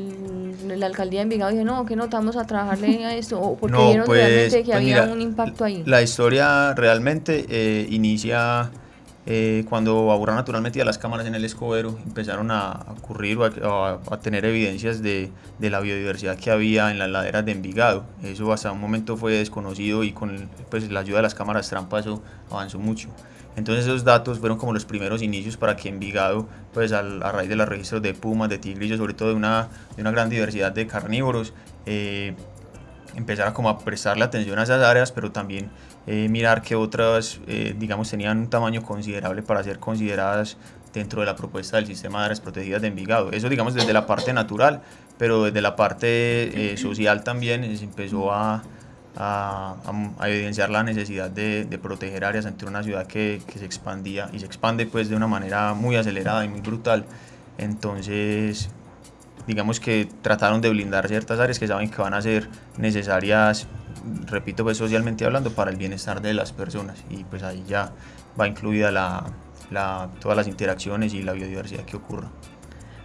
la 0.68 0.86
alcaldía 0.86 1.20
de 1.20 1.24
Envigado 1.24 1.52
dijo 1.52 1.64
no 1.64 1.86
que 1.86 1.96
no 1.96 2.06
estamos 2.06 2.36
a 2.36 2.46
trabajarle 2.46 3.06
a 3.06 3.16
esto 3.16 3.40
o 3.40 3.58
porque 3.58 3.78
vieron 3.78 4.06
pues, 4.06 4.26
realmente 4.26 4.58
que 4.60 4.66
pues 4.66 4.76
había 4.76 5.04
un 5.04 5.22
impacto 5.22 5.64
ahí 5.64 5.84
la 5.86 6.02
historia 6.02 6.74
realmente 6.74 7.46
eh, 7.50 7.88
inicia 7.90 8.72
eh, 9.26 9.64
cuando 9.70 10.12
Aburra 10.12 10.36
naturalmente 10.36 10.82
a 10.82 10.86
las 10.86 10.98
cámaras 10.98 11.26
en 11.26 11.36
el 11.36 11.46
escobero 11.46 11.98
empezaron 12.06 12.52
a 12.52 12.86
ocurrir 12.90 13.38
o 13.38 13.48
a, 13.54 14.20
tener 14.20 14.44
evidencias 14.44 15.02
de, 15.02 15.32
de, 15.60 15.70
la 15.70 15.80
biodiversidad 15.80 16.38
que 16.38 16.52
había 16.52 16.92
en 16.92 17.00
las 17.00 17.10
laderas 17.10 17.46
de 17.46 17.54
Envigado. 17.54 18.04
Eso 18.22 18.52
hasta 18.52 18.74
un 18.74 18.82
momento 18.82 19.16
fue 19.16 19.32
desconocido 19.32 20.04
y 20.04 20.12
con 20.12 20.50
pues, 20.70 20.92
la 20.92 21.00
ayuda 21.00 21.18
de 21.18 21.24
las 21.24 21.36
cámaras 21.36 21.70
trampa 21.70 22.02
eso 22.02 22.22
avanzó 22.52 22.80
mucho. 22.80 23.10
Entonces 23.56 23.86
esos 23.86 24.04
datos 24.04 24.40
fueron 24.40 24.58
como 24.58 24.74
los 24.74 24.86
primeros 24.86 25.22
inicios 25.22 25.58
para 25.58 25.76
que 25.76 25.90
Envigado, 25.90 26.48
pues 26.74 26.92
a, 26.92 27.02
raíz 27.02 27.50
de 27.50 27.56
los 27.56 27.68
registros 27.68 28.02
de 28.02 28.14
pumas, 28.14 28.50
de 28.50 28.58
tigrillos, 28.58 28.98
sobre 28.98 29.14
todo 29.14 29.30
de 29.30 29.36
una, 29.36 29.70
de 29.96 30.02
una 30.02 30.12
gran 30.12 30.30
diversidad 30.30 30.72
de 30.72 30.88
carnívoros, 30.88 31.54
eh, 31.86 32.36
empezar 33.16 33.48
a 33.48 33.54
como 33.54 33.70
a 33.70 33.80
prestarle 33.80 34.24
atención 34.24 34.58
a 34.60 34.64
esas 34.64 34.82
áreas, 34.84 35.12
pero 35.12 35.32
también 35.32 35.70
eh, 36.08 36.28
mirar 36.30 36.62
que 36.62 36.76
otras, 36.76 37.40
eh, 37.48 37.76
digamos, 37.78 38.10
tenían 38.10 38.38
un 38.40 38.50
tamaño 38.50 38.82
considerable 38.82 39.42
para 39.42 39.64
ser 39.64 39.80
consideradas 39.80 40.58
dentro 40.94 41.22
de 41.22 41.26
la 41.26 41.36
propuesta 41.36 41.78
del 41.78 41.88
sistema 41.88 42.20
de 42.20 42.26
áreas 42.26 42.42
protegidas 42.42 42.82
de 42.82 42.90
Envigado. 42.90 43.32
Eso, 43.32 43.50
digamos, 43.50 43.74
desde 43.74 43.94
la 43.94 44.06
parte 44.06 44.34
natural, 44.34 44.82
pero 45.18 45.44
desde 45.44 45.62
la 45.62 45.76
parte 45.76 46.74
eh, 46.74 46.78
social 46.78 47.24
también 47.24 47.78
se 47.78 47.86
empezó 47.86 48.34
a, 48.34 48.64
a, 49.16 49.76
a, 50.20 50.30
evidenciar 50.30 50.70
la 50.70 50.84
necesidad 50.84 51.30
de, 51.30 51.66
de, 51.66 51.78
proteger 51.78 52.26
áreas 52.26 52.46
ante 52.46 52.66
una 52.66 52.84
ciudad 52.84 53.06
que, 53.06 53.42
que, 53.46 53.60
se 53.60 53.66
expandía 53.66 54.30
y 54.34 54.40
se 54.40 54.46
expande 54.46 54.86
pues 54.86 55.10
de 55.10 55.16
una 55.16 55.28
manera 55.28 55.74
muy 55.74 55.96
acelerada 55.96 56.44
y 56.46 56.50
muy 56.50 56.62
brutal. 56.62 57.06
Entonces, 57.58 58.70
digamos 59.48 59.80
que 59.80 60.08
trataron 60.22 60.62
de 60.62 60.70
blindar 60.70 61.08
ciertas 61.08 61.40
áreas 61.40 61.60
que 61.60 61.68
saben 61.68 61.90
que 61.90 62.02
van 62.02 62.14
a 62.14 62.22
ser 62.22 62.50
necesarias, 62.78 63.68
repito, 64.26 64.64
pues 64.64 64.78
socialmente 64.78 65.26
hablando, 65.26 65.52
para 65.52 65.72
el 65.72 65.78
bienestar 65.78 66.22
de 66.22 66.34
las 66.34 66.52
personas 66.52 67.04
y 67.10 67.24
pues 67.24 67.44
ahí 67.44 67.64
ya 67.68 67.92
va 68.40 68.48
incluida 68.48 68.92
la, 68.92 69.26
la, 69.70 70.10
todas 70.20 70.38
las 70.38 70.48
interacciones 70.48 71.14
y 71.14 71.22
la 71.22 71.34
biodiversidad 71.34 71.84
que 71.84 71.98
ocurra. 71.98 72.30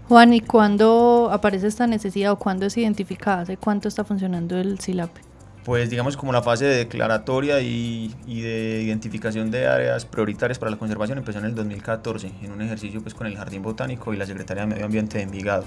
Juan, 0.08 0.32
¿y 0.32 0.40
cuándo 0.40 1.28
aparece 1.30 1.66
esta 1.66 1.86
necesidad 1.86 2.32
o 2.32 2.38
cuándo 2.38 2.64
es 2.64 2.78
identificada? 2.78 3.42
¿Hace 3.42 3.58
cuánto 3.58 3.88
está 3.88 4.04
funcionando 4.04 4.56
el 4.56 4.80
SILAPE? 4.80 5.27
Pues 5.68 5.90
digamos 5.90 6.16
como 6.16 6.32
la 6.32 6.40
fase 6.40 6.64
de 6.64 6.76
declaratoria 6.76 7.60
y, 7.60 8.10
y, 8.26 8.40
de 8.40 8.80
identificación 8.84 9.50
de 9.50 9.66
áreas 9.66 10.06
prioritarias 10.06 10.58
para 10.58 10.70
la 10.70 10.78
conservación 10.78 11.18
empezó 11.18 11.40
en 11.40 11.44
el 11.44 11.54
2014 11.54 12.32
en 12.40 12.52
un 12.52 12.62
ejercicio 12.62 13.02
pues 13.02 13.12
con 13.12 13.26
el 13.26 13.36
Jardín 13.36 13.60
Botánico 13.60 14.14
y 14.14 14.16
la 14.16 14.24
Secretaría 14.24 14.62
de 14.62 14.68
Medio 14.68 14.86
Ambiente 14.86 15.18
de 15.18 15.24
Envigado. 15.24 15.66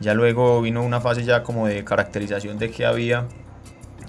Ya 0.00 0.14
luego 0.14 0.60
vino 0.62 0.82
una 0.82 1.00
fase 1.00 1.22
ya 1.22 1.44
como 1.44 1.68
de 1.68 1.84
caracterización 1.84 2.58
de 2.58 2.72
qué 2.72 2.86
había 2.86 3.28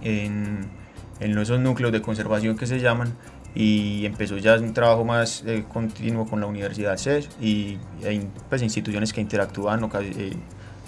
en, 0.02 0.72
en 1.20 1.38
esos 1.38 1.60
núcleos 1.60 1.92
de 1.92 2.02
conservación 2.02 2.58
que 2.58 2.66
se 2.66 2.80
llaman 2.80 3.14
y 3.54 4.08
empezó 4.08 4.40
ya 4.40 4.56
un 4.56 4.74
trabajo 4.74 5.06
más 5.06 5.44
eh, 5.46 5.66
continuo 5.72 6.26
con 6.26 6.40
la 6.40 6.48
Universidad 6.48 6.98
CES 6.98 7.30
y 7.40 7.78
hay 8.04 8.28
pues, 8.50 8.64
instituciones 8.64 9.14
que 9.14 9.22
interactúan 9.22 9.88
eh, 10.02 10.34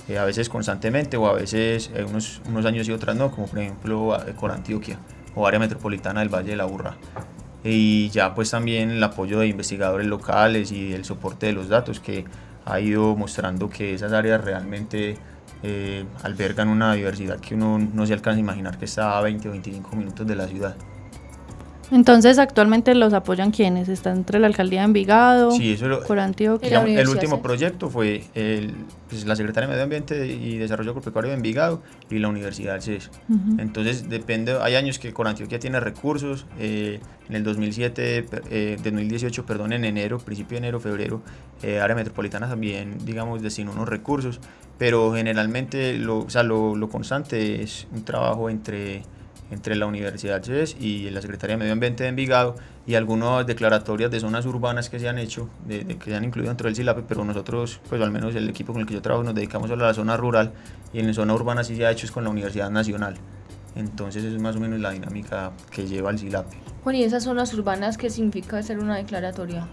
eh, 0.09 0.17
a 0.17 0.25
veces 0.25 0.49
constantemente 0.49 1.15
o 1.15 1.27
a 1.27 1.33
veces 1.33 1.91
eh, 1.95 2.03
unos, 2.03 2.41
unos 2.49 2.65
años 2.65 2.87
y 2.87 2.91
otras 2.91 3.15
no, 3.15 3.31
como 3.31 3.47
por 3.47 3.59
ejemplo 3.59 4.17
con 4.35 4.51
Antioquia 4.51 4.97
o 5.35 5.47
área 5.47 5.59
metropolitana 5.59 6.19
del 6.19 6.29
Valle 6.29 6.51
de 6.51 6.57
la 6.57 6.65
Burra. 6.65 6.97
Y 7.63 8.09
ya 8.09 8.33
pues 8.33 8.51
también 8.51 8.91
el 8.91 9.03
apoyo 9.03 9.39
de 9.39 9.47
investigadores 9.47 10.07
locales 10.07 10.71
y 10.71 10.93
el 10.93 11.05
soporte 11.05 11.47
de 11.47 11.53
los 11.53 11.69
datos 11.69 11.99
que 11.99 12.25
ha 12.65 12.79
ido 12.79 13.15
mostrando 13.15 13.69
que 13.69 13.93
esas 13.93 14.13
áreas 14.13 14.43
realmente 14.43 15.17
eh, 15.61 16.05
albergan 16.23 16.69
una 16.69 16.93
diversidad 16.93 17.39
que 17.39 17.55
uno 17.55 17.77
no 17.79 18.05
se 18.05 18.13
alcanza 18.13 18.37
a 18.37 18.39
imaginar 18.39 18.77
que 18.77 18.85
está 18.85 19.17
a 19.17 19.21
20 19.21 19.49
o 19.49 19.51
25 19.51 19.95
minutos 19.95 20.25
de 20.25 20.35
la 20.35 20.47
ciudad. 20.47 20.75
Entonces, 21.91 22.37
actualmente 22.37 22.93
los 22.95 23.13
apoyan 23.13 23.51
quienes? 23.51 23.89
¿Está 23.89 24.11
entre 24.11 24.39
la 24.39 24.47
alcaldía 24.47 24.81
de 24.81 24.85
Envigado? 24.85 25.51
Sí, 25.51 25.73
eso 25.73 25.87
lo, 25.87 26.03
por 26.03 26.19
Antioquia. 26.19 26.67
Digamos, 26.67 26.89
el 26.89 27.07
último 27.07 27.41
proyecto 27.41 27.89
fue 27.89 28.23
el, 28.35 28.73
pues, 29.07 29.25
la 29.25 29.35
Secretaría 29.35 29.67
de 29.67 29.73
Medio 29.73 29.83
Ambiente 29.83 30.27
y 30.27 30.57
Desarrollo 30.57 30.91
Agropecuario 30.91 31.29
de 31.31 31.37
Envigado 31.37 31.81
y 32.09 32.19
la 32.19 32.27
Universidad 32.27 32.73
del 32.73 32.81
CES. 32.81 33.09
Uh 33.27 33.33
-huh. 33.33 33.61
Entonces, 33.61 34.09
depende, 34.09 34.57
hay 34.61 34.75
años 34.75 34.99
que 34.99 35.13
Antioquia 35.29 35.59
tiene 35.59 35.79
recursos. 35.79 36.45
Eh, 36.59 36.99
en 37.29 37.35
el 37.35 37.43
2007, 37.43 38.25
eh, 38.49 38.77
2018, 38.83 39.45
perdón, 39.45 39.73
en 39.73 39.85
enero, 39.85 40.17
principio 40.17 40.55
de 40.55 40.57
enero, 40.57 40.79
febrero, 40.79 41.21
eh, 41.61 41.79
área 41.79 41.95
metropolitana 41.95 42.49
también, 42.49 42.97
digamos, 43.05 43.41
destinó 43.41 43.71
unos 43.71 43.87
recursos. 43.87 44.39
Pero 44.77 45.13
generalmente, 45.13 45.97
lo, 45.97 46.19
o 46.19 46.29
sea, 46.29 46.43
lo, 46.43 46.75
lo 46.75 46.89
constante 46.89 47.61
es 47.61 47.87
un 47.91 48.03
trabajo 48.03 48.49
entre 48.49 49.03
entre 49.51 49.75
la 49.75 49.85
Universidad 49.85 50.43
y 50.79 51.09
la 51.09 51.21
Secretaría 51.21 51.55
de 51.55 51.59
Medio 51.59 51.73
Ambiente 51.73 52.03
de 52.03 52.09
Envigado 52.09 52.55
y 52.85 52.95
algunas 52.95 53.45
declaratorias 53.45 54.11
de 54.11 54.19
zonas 54.19 54.45
urbanas 54.45 54.89
que 54.89 54.99
se 54.99 55.09
han 55.09 55.17
hecho, 55.17 55.49
que 55.67 55.97
se 56.05 56.15
han 56.15 56.23
incluido 56.23 56.49
dentro 56.49 56.67
del 56.67 56.75
SILAPE, 56.75 57.03
pero 57.07 57.23
nosotros, 57.23 57.79
pues 57.89 58.01
al 58.01 58.11
menos 58.11 58.35
el 58.35 58.49
equipo 58.49 58.73
con 58.73 58.81
el 58.81 58.87
que 58.87 58.93
yo 58.93 59.01
trabajo, 59.01 59.23
nos 59.23 59.35
dedicamos 59.35 59.69
a 59.71 59.75
la 59.75 59.93
zona 59.93 60.17
rural 60.17 60.51
y 60.93 60.99
en 60.99 61.07
la 61.07 61.13
zona 61.13 61.33
urbana 61.33 61.63
sí 61.63 61.75
se 61.75 61.85
ha 61.85 61.91
hecho 61.91 62.07
con 62.13 62.23
la 62.23 62.29
Universidad 62.29 62.69
Nacional. 62.69 63.15
Entonces 63.75 64.23
es 64.23 64.39
más 64.41 64.55
o 64.55 64.59
menos 64.59 64.79
la 64.79 64.91
dinámica 64.91 65.51
que 65.71 65.87
lleva 65.87 66.11
el 66.11 66.19
SILAPE. 66.19 66.57
Bueno, 66.83 66.99
¿y 66.99 67.03
esas 67.03 67.23
zonas 67.23 67.53
urbanas 67.53 67.97
qué 67.97 68.09
significa 68.09 68.57
hacer 68.57 68.79
una 68.79 68.97
declaratoria? 68.97 69.67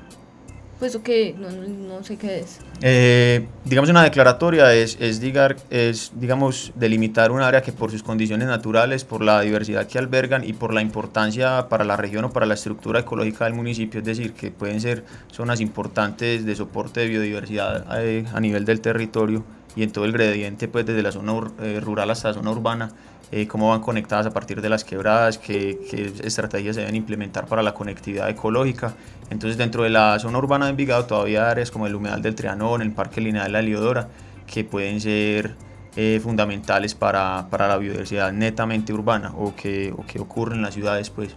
Pues 0.78 0.95
que 0.99 1.35
no, 1.38 1.49
no, 1.50 2.04
sé 2.04 2.18
qué 2.18 2.40
es. 2.40 2.59
Eh, 2.83 3.47
digamos 3.64 3.88
una 3.88 4.02
declaratoria 4.02 4.75
es, 4.75 4.99
es, 5.00 5.21
digar, 5.21 5.56
es, 5.71 6.12
digamos, 6.14 6.73
delimitar 6.75 7.30
un 7.30 7.40
área 7.40 7.62
que 7.62 7.73
por 7.73 7.90
sus 7.90 8.02
condiciones 8.02 8.47
naturales, 8.47 9.04
por 9.04 9.25
la 9.25 9.40
diversidad 9.40 9.87
que 9.87 9.99
albergan 9.99 10.45
y 10.45 10.52
por 10.52 10.75
la 10.75 10.83
importancia 10.83 11.68
para 11.71 11.85
la 11.85 11.97
región 11.97 12.26
o 12.26 12.30
para 12.30 12.45
la 12.45 12.54
estructura 12.54 13.00
ecológica 13.00 13.47
del 13.47 13.54
municipio, 13.54 14.00
es 14.00 14.06
decir, 14.06 14.35
que 14.35 14.50
pueden 14.50 14.83
ser 14.83 15.04
zonas 15.33 15.62
importantes 15.62 16.45
de 16.45 16.54
soporte 16.54 17.00
de 17.00 17.09
biodiversidad 17.09 17.90
a, 17.90 18.02
eh, 18.02 18.26
a 18.35 18.40
nivel 18.40 18.66
del 18.66 18.83
territorio 18.83 19.45
y 19.76 19.83
en 19.83 19.92
todo 19.92 20.06
el 20.06 20.12
gradiente, 20.12 20.68
pues 20.68 20.87
desde 20.87 21.02
la 21.02 21.12
zona 21.12 21.35
eh, 21.61 21.80
rural 21.80 22.11
hasta 22.11 22.28
la 22.28 22.35
zona 22.35 22.50
urbana, 22.50 22.90
eh, 23.33 23.47
cómo 23.47 23.71
van 23.71 23.80
conectadas 23.80 24.26
a 24.26 24.30
partir 24.30 24.61
de 24.61 24.68
las 24.68 24.85
quebradas, 24.85 25.38
qué, 25.38 25.78
qué, 25.90 26.12
estrategias 26.23 26.76
se 26.76 26.83
deben 26.83 26.95
implementar 26.95 27.47
para 27.47 27.62
la 27.62 27.75
conectividad 27.75 28.28
ecológica. 28.28 28.95
Entonces 29.30 29.59
dentro 29.59 29.83
de 29.83 29.90
la 29.90 30.18
zona 30.18 30.38
urbana 30.38 30.66
de 30.66 30.71
Envigado 30.71 31.06
todavía 31.06 31.45
hay 31.45 31.50
áreas 31.50 31.71
como 31.71 31.87
el 31.87 31.95
humedal 31.95 32.23
del 32.23 32.35
Trianón, 32.35 32.83
el 32.83 32.92
Parque 32.92 33.21
Lineal 33.21 33.47
de 33.47 33.52
la 33.52 33.62
Liodora, 33.62 34.09
que 34.47 34.64
pueden 34.64 35.00
ser 35.00 35.54
eh, 35.97 36.21
fundamentales 36.23 36.95
para, 36.95 37.49
para, 37.50 37.66
la 37.68 37.78
biodiversidad 37.78 38.30
netamente 38.33 38.92
urbana 38.92 39.33
o 39.35 39.56
que, 39.56 39.92
o 39.97 40.04
que 40.06 40.21
ocurre 40.21 40.54
en 40.54 40.62
las 40.62 40.75
ciudades. 40.75 41.11
Pues. 41.11 41.35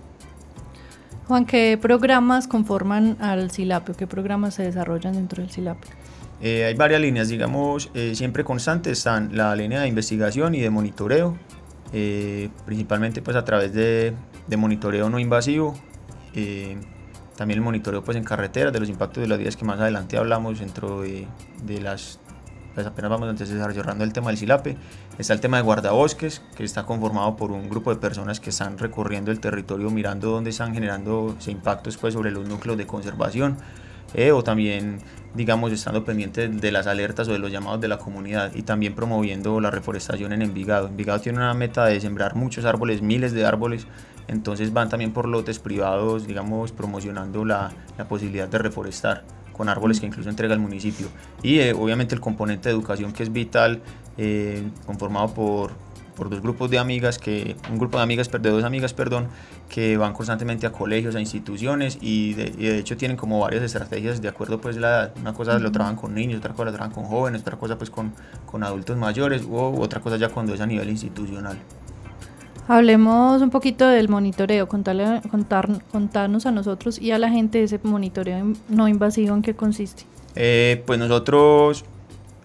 Juan, 1.27 1.45
¿qué 1.45 1.77
programas 1.81 2.47
conforman 2.47 3.15
al 3.21 3.51
SILAPE 3.51 3.91
o 3.93 3.95
qué 3.95 4.05
programas 4.05 4.55
se 4.55 4.63
desarrollan 4.63 5.13
dentro 5.13 5.41
del 5.41 5.51
SILAPE? 5.51 5.87
Eh, 6.41 6.65
hay 6.65 6.73
varias 6.73 7.01
líneas, 7.01 7.29
digamos, 7.29 7.89
eh, 7.93 8.15
siempre 8.15 8.43
constantes 8.43 8.97
están 8.97 9.35
la 9.37 9.55
línea 9.55 9.81
de 9.81 9.87
investigación 9.87 10.55
y 10.55 10.59
de 10.59 10.69
monitoreo, 10.69 11.37
eh, 11.93 12.49
principalmente 12.65 13.21
pues 13.21 13.35
a 13.35 13.45
través 13.45 13.73
de, 13.73 14.13
de 14.47 14.57
monitoreo 14.57 15.09
no 15.09 15.19
invasivo, 15.19 15.75
eh, 16.33 16.77
también 17.35 17.59
el 17.59 17.63
monitoreo 17.63 18.03
pues 18.03 18.17
en 18.17 18.23
carreteras 18.23 18.73
de 18.73 18.79
los 18.79 18.89
impactos 18.89 19.21
de 19.21 19.27
las 19.27 19.39
vías 19.39 19.55
que 19.55 19.65
más 19.65 19.79
adelante 19.79 20.17
hablamos 20.17 20.59
dentro 20.59 21.01
de, 21.01 21.27
de 21.63 21.81
las 21.81 22.19
pues 22.75 22.87
apenas 22.87 23.11
vamos 23.11 23.27
antes 23.27 23.49
desarrollando 23.49 24.03
el 24.03 24.13
tema 24.13 24.27
del 24.27 24.37
SILAPE, 24.37 24.77
está 25.17 25.33
el 25.33 25.41
tema 25.41 25.57
de 25.57 25.63
guardabosques, 25.63 26.41
que 26.55 26.63
está 26.63 26.85
conformado 26.85 27.35
por 27.35 27.51
un 27.51 27.69
grupo 27.69 27.93
de 27.93 27.99
personas 27.99 28.39
que 28.39 28.51
están 28.51 28.77
recorriendo 28.77 29.31
el 29.31 29.39
territorio 29.39 29.89
mirando 29.89 30.29
dónde 30.29 30.51
están 30.51 30.73
generando 30.73 31.35
impactos 31.47 31.97
pues, 31.97 32.13
sobre 32.13 32.31
los 32.31 32.47
núcleos 32.47 32.77
de 32.77 32.87
conservación, 32.87 33.57
eh, 34.13 34.31
o 34.31 34.43
también 34.43 34.99
digamos 35.33 35.71
estando 35.71 36.03
pendientes 36.03 36.59
de 36.59 36.71
las 36.71 36.87
alertas 36.87 37.27
o 37.27 37.33
de 37.33 37.39
los 37.39 37.51
llamados 37.51 37.79
de 37.81 37.87
la 37.87 37.97
comunidad 37.97 38.51
y 38.55 38.63
también 38.63 38.95
promoviendo 38.95 39.59
la 39.59 39.71
reforestación 39.71 40.33
en 40.33 40.41
Envigado. 40.41 40.87
Envigado 40.87 41.19
tiene 41.19 41.37
una 41.37 41.53
meta 41.53 41.85
de 41.85 41.99
sembrar 41.99 42.35
muchos 42.35 42.65
árboles, 42.65 43.01
miles 43.01 43.33
de 43.33 43.45
árboles, 43.45 43.87
entonces 44.27 44.73
van 44.73 44.89
también 44.89 45.11
por 45.11 45.27
lotes 45.27 45.59
privados, 45.59 46.27
digamos, 46.27 46.71
promocionando 46.71 47.45
la, 47.45 47.71
la 47.97 48.07
posibilidad 48.07 48.47
de 48.47 48.57
reforestar 48.57 49.23
con 49.59 49.67
árboles 49.67 49.99
que 49.99 50.05
incluso 50.05 50.29
entrega 50.29 50.53
el 50.53 50.59
municipio. 50.61 51.07
Y 51.43 51.59
eh, 51.59 51.73
obviamente 51.73 52.15
el 52.15 52.21
componente 52.21 52.69
de 52.69 52.75
educación 52.75 53.11
que 53.11 53.23
es 53.23 53.33
vital, 53.33 53.81
eh, 54.17 54.63
conformado 54.85 55.33
por, 55.33 55.71
por 56.19 56.29
dos 56.29 56.41
grupos 56.41 56.69
de 56.69 56.77
amigas, 56.77 57.17
que, 57.17 57.55
un 57.71 57.79
grupo 57.79 57.97
de 57.97 58.03
amigas, 58.03 58.29
de 58.29 58.49
dos 58.49 58.63
amigas, 58.63 58.93
perdón, 58.93 59.29
que 59.69 59.97
van 59.97 60.13
constantemente 60.13 60.67
a 60.67 60.71
colegios, 60.71 61.15
a 61.15 61.19
instituciones 61.19 61.97
y 62.01 62.33
de, 62.33 62.53
y 62.57 62.67
de 62.67 62.77
hecho 62.77 62.97
tienen 62.97 63.17
como 63.17 63.39
varias 63.39 63.63
estrategias 63.63 64.21
de 64.21 64.27
acuerdo 64.27 64.59
pues 64.59 64.75
la 64.75 64.89
edad. 64.89 65.13
Una 65.19 65.33
cosa 65.33 65.57
lo 65.57 65.71
trabajan 65.71 65.95
con 65.95 66.13
niños, 66.13 66.39
otra 66.39 66.51
cosa 66.53 66.65
lo 66.65 66.71
trabajan 66.73 66.93
con 66.93 67.05
jóvenes, 67.05 67.41
otra 67.41 67.57
cosa 67.57 67.77
pues 67.77 67.89
con, 67.89 68.13
con 68.45 68.63
adultos 68.63 68.97
mayores 68.97 69.43
u 69.45 69.55
otra 69.81 70.01
cosa 70.01 70.17
ya 70.17 70.29
cuando 70.29 70.53
es 70.53 70.61
a 70.61 70.67
nivel 70.67 70.89
institucional. 70.89 71.57
Hablemos 72.67 73.41
un 73.41 73.49
poquito 73.49 73.87
del 73.87 74.09
monitoreo, 74.09 74.67
contarle, 74.67 75.21
contar, 75.31 75.81
contarnos 75.91 76.45
a 76.45 76.51
nosotros 76.51 76.99
y 76.99 77.11
a 77.11 77.17
la 77.17 77.29
gente 77.29 77.63
ese 77.63 77.79
monitoreo 77.81 78.53
no 78.67 78.87
invasivo 78.87 79.33
en 79.33 79.41
qué 79.41 79.55
consiste. 79.55 80.03
Eh, 80.35 80.83
pues 80.85 80.99
nosotros 80.99 81.83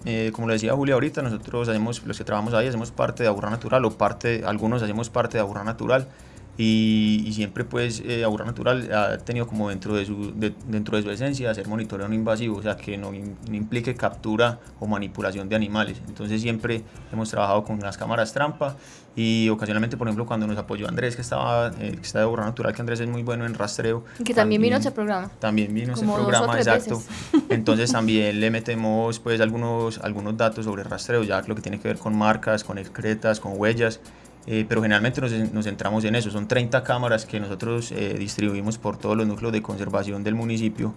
eh, 0.05 0.31
como 0.33 0.49
le 0.49 0.55
decía 0.55 0.75
Julia 0.75 0.95
ahorita, 0.95 1.23
nosotros 1.23 1.69
hacemos, 1.69 2.05
los 2.05 2.19
que 2.19 2.25
trabajamos 2.25 2.55
ahí, 2.55 2.69
hacemos 2.69 2.91
parte 2.91 3.23
de 3.23 3.29
Aburra 3.29 3.51
Natural 3.51 3.85
o 3.85 3.91
parte, 3.93 4.43
algunos 4.45 4.83
hacemos 4.83 5.09
parte 5.11 5.39
de 5.39 5.41
Aburra 5.41 5.65
Natural 5.65 6.09
y, 6.57 7.25
y 7.27 7.33
siempre 7.33 7.65
pues 7.65 8.01
eh, 8.07 8.23
Aburra 8.23 8.45
Natural 8.45 8.93
ha 8.93 9.19
tenido 9.19 9.47
como 9.47 9.71
dentro 9.71 9.95
de, 9.95 10.07
su, 10.07 10.33
de, 10.39 10.55
dentro 10.69 10.97
de 10.97 11.03
su 11.03 11.11
esencia 11.11 11.51
hacer 11.51 11.67
monitoreo 11.67 12.07
no 12.07 12.15
invasivo, 12.15 12.59
o 12.59 12.63
sea 12.63 12.77
que 12.77 12.97
no, 12.97 13.13
in, 13.13 13.37
no, 13.49 13.57
implique 13.57 13.95
captura 13.95 14.61
o 14.79 14.87
manipulación 14.87 15.49
de 15.49 15.57
animales. 15.57 16.01
Entonces 16.07 16.41
siempre 16.41 16.85
hemos 17.13 17.31
trabajado 17.31 17.65
con 17.65 17.81
las 17.81 17.99
cámaras 17.99 18.33
trampa 18.33 18.77
y 19.17 19.49
ocasionalmente, 19.49 19.97
por 19.97 20.09
ejemplo, 20.09 20.27
cuando 20.27 20.47
nos 20.47 20.59
apoyó 20.59 20.89
Andrés, 20.89 21.15
que 21.15 21.23
estaba 21.23 21.69
eh, 21.79 21.93
que 21.93 22.03
está 22.03 22.19
de 22.19 22.25
Aburra 22.25 22.45
Natural, 22.45 22.75
que 22.75 22.83
Andrés 22.83 23.01
es 23.01 23.09
muy 23.09 23.23
bueno 23.23 23.47
en 23.47 23.55
rastreo. 23.55 24.05
Que 24.05 24.35
también, 24.35 24.35
también 24.35 24.63
vino 24.63 24.77
ese 24.77 24.91
programa. 24.91 25.31
También 25.39 25.75
vino 25.75 25.95
ese 25.95 26.05
programa, 26.05 26.57
exacto. 26.57 27.03
Entonces 27.49 27.93
también 27.93 28.41
le 28.41 28.51
metemos 28.51 29.21
pues 29.21 29.41
algunos, 29.41 29.99
algunos 29.99 30.37
datos 30.37 30.65
sobre 30.65 30.83
rastreo, 30.83 31.23
ya 31.23 31.43
lo 31.47 31.55
que 31.55 31.63
tiene 31.63 31.79
que 31.79 31.89
ver 31.89 31.99
con 31.99 32.17
marcas, 32.17 32.65
con 32.65 32.79
excretas, 32.79 33.41
con 33.41 33.53
huellas 33.57 34.01
eh, 34.47 34.67
pero 34.69 34.83
generalmente 34.83 35.21
nos, 35.21 35.33
nos, 35.53 35.65
centramos 35.65 36.05
en 36.05 36.15
eso. 36.17 36.31
Son 36.31 36.47
30 36.47 36.83
cámaras 36.83 37.25
que 37.25 37.41
nosotros 37.41 37.93
eh, 37.93 38.17
distribuimos 38.19 38.79
por 38.79 38.99
todos 38.99 39.17
los 39.17 39.27
núcleos 39.27 39.53
de 39.53 39.63
conservación 39.63 40.23
del 40.23 40.35
municipio. 40.35 40.95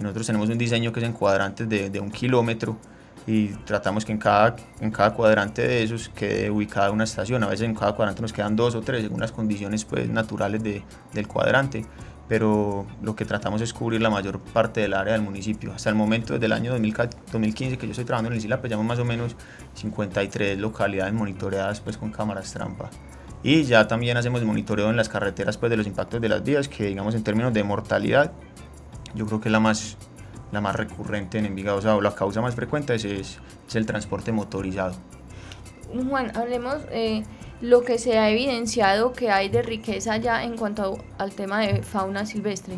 nosotros 0.00 0.26
tenemos 0.26 0.48
un 0.48 0.58
diseño 0.58 0.92
que 0.92 1.00
es 1.00 1.06
en 1.06 1.12
cuadrantes 1.12 1.68
de, 1.68 1.90
de, 1.90 2.00
un 2.00 2.10
kilómetro 2.10 2.76
y 3.26 3.48
tratamos 3.64 4.04
que 4.04 4.12
en 4.12 4.18
cada, 4.18 4.56
en 4.80 4.90
cada 4.90 5.12
cuadrante 5.14 5.62
de 5.62 5.82
esos 5.82 6.08
quede 6.08 6.50
ubicada 6.50 6.90
una 6.90 7.04
estación. 7.04 7.42
A 7.42 7.48
veces 7.48 7.66
en 7.66 7.74
cada 7.74 7.92
cuadrante 7.94 8.22
nos 8.22 8.32
quedan 8.32 8.54
dos 8.54 8.74
o 8.74 8.82
tres 8.82 9.02
según 9.02 9.20
las 9.20 9.32
condiciones 9.32 9.84
pues, 9.84 10.08
naturales 10.08 10.62
de, 10.62 10.82
del 11.12 11.26
cuadrante 11.26 11.84
pero 12.28 12.86
lo 13.02 13.14
que 13.14 13.24
tratamos 13.24 13.60
es 13.60 13.72
cubrir 13.72 14.02
la 14.02 14.10
mayor 14.10 14.40
parte 14.40 14.80
del 14.80 14.94
área 14.94 15.12
del 15.12 15.22
municipio. 15.22 15.72
Hasta 15.72 15.90
el 15.90 15.94
momento, 15.94 16.34
desde 16.34 16.46
el 16.46 16.52
año 16.52 16.72
2015 16.72 17.78
que 17.78 17.86
yo 17.86 17.92
estoy 17.92 18.04
trabajando 18.04 18.30
en 18.30 18.34
el 18.34 18.40
SILA, 18.40 18.60
pues 18.60 18.70
llevamos 18.70 18.88
más 18.88 18.98
o 18.98 19.04
menos 19.04 19.36
53 19.74 20.58
localidades 20.58 21.14
monitoreadas 21.14 21.80
pues 21.80 21.96
con 21.96 22.10
cámaras 22.10 22.52
trampa. 22.52 22.90
Y 23.42 23.62
ya 23.62 23.86
también 23.86 24.16
hacemos 24.16 24.42
monitoreo 24.42 24.90
en 24.90 24.96
las 24.96 25.08
carreteras 25.08 25.56
pues 25.56 25.70
de 25.70 25.76
los 25.76 25.86
impactos 25.86 26.20
de 26.20 26.28
las 26.28 26.42
vías, 26.42 26.68
que 26.68 26.86
digamos 26.86 27.14
en 27.14 27.22
términos 27.22 27.52
de 27.52 27.62
mortalidad, 27.62 28.32
yo 29.14 29.26
creo 29.26 29.40
que 29.40 29.48
es 29.48 29.52
la 29.52 29.60
más, 29.60 29.96
la 30.52 30.60
más 30.60 30.76
recurrente 30.76 31.38
en 31.38 31.46
Envigado, 31.46 31.78
o 31.78 31.82
sea, 31.82 32.00
la 32.00 32.14
causa 32.14 32.40
más 32.40 32.54
frecuente 32.54 32.94
es, 32.94 33.04
es, 33.04 33.38
el 33.74 33.86
transporte 33.86 34.32
motorizado. 34.32 34.94
Juan, 36.08 36.36
hablemos... 36.36 36.78
Eh 36.90 37.22
lo 37.60 37.82
que 37.82 37.98
se 37.98 38.18
ha 38.18 38.30
evidenciado 38.30 39.12
que 39.12 39.30
hay 39.30 39.48
de 39.48 39.62
riqueza 39.62 40.16
ya 40.18 40.44
en 40.44 40.56
cuanto 40.56 40.98
al 41.18 41.32
tema 41.32 41.60
de 41.60 41.82
fauna 41.82 42.26
silvestre? 42.26 42.76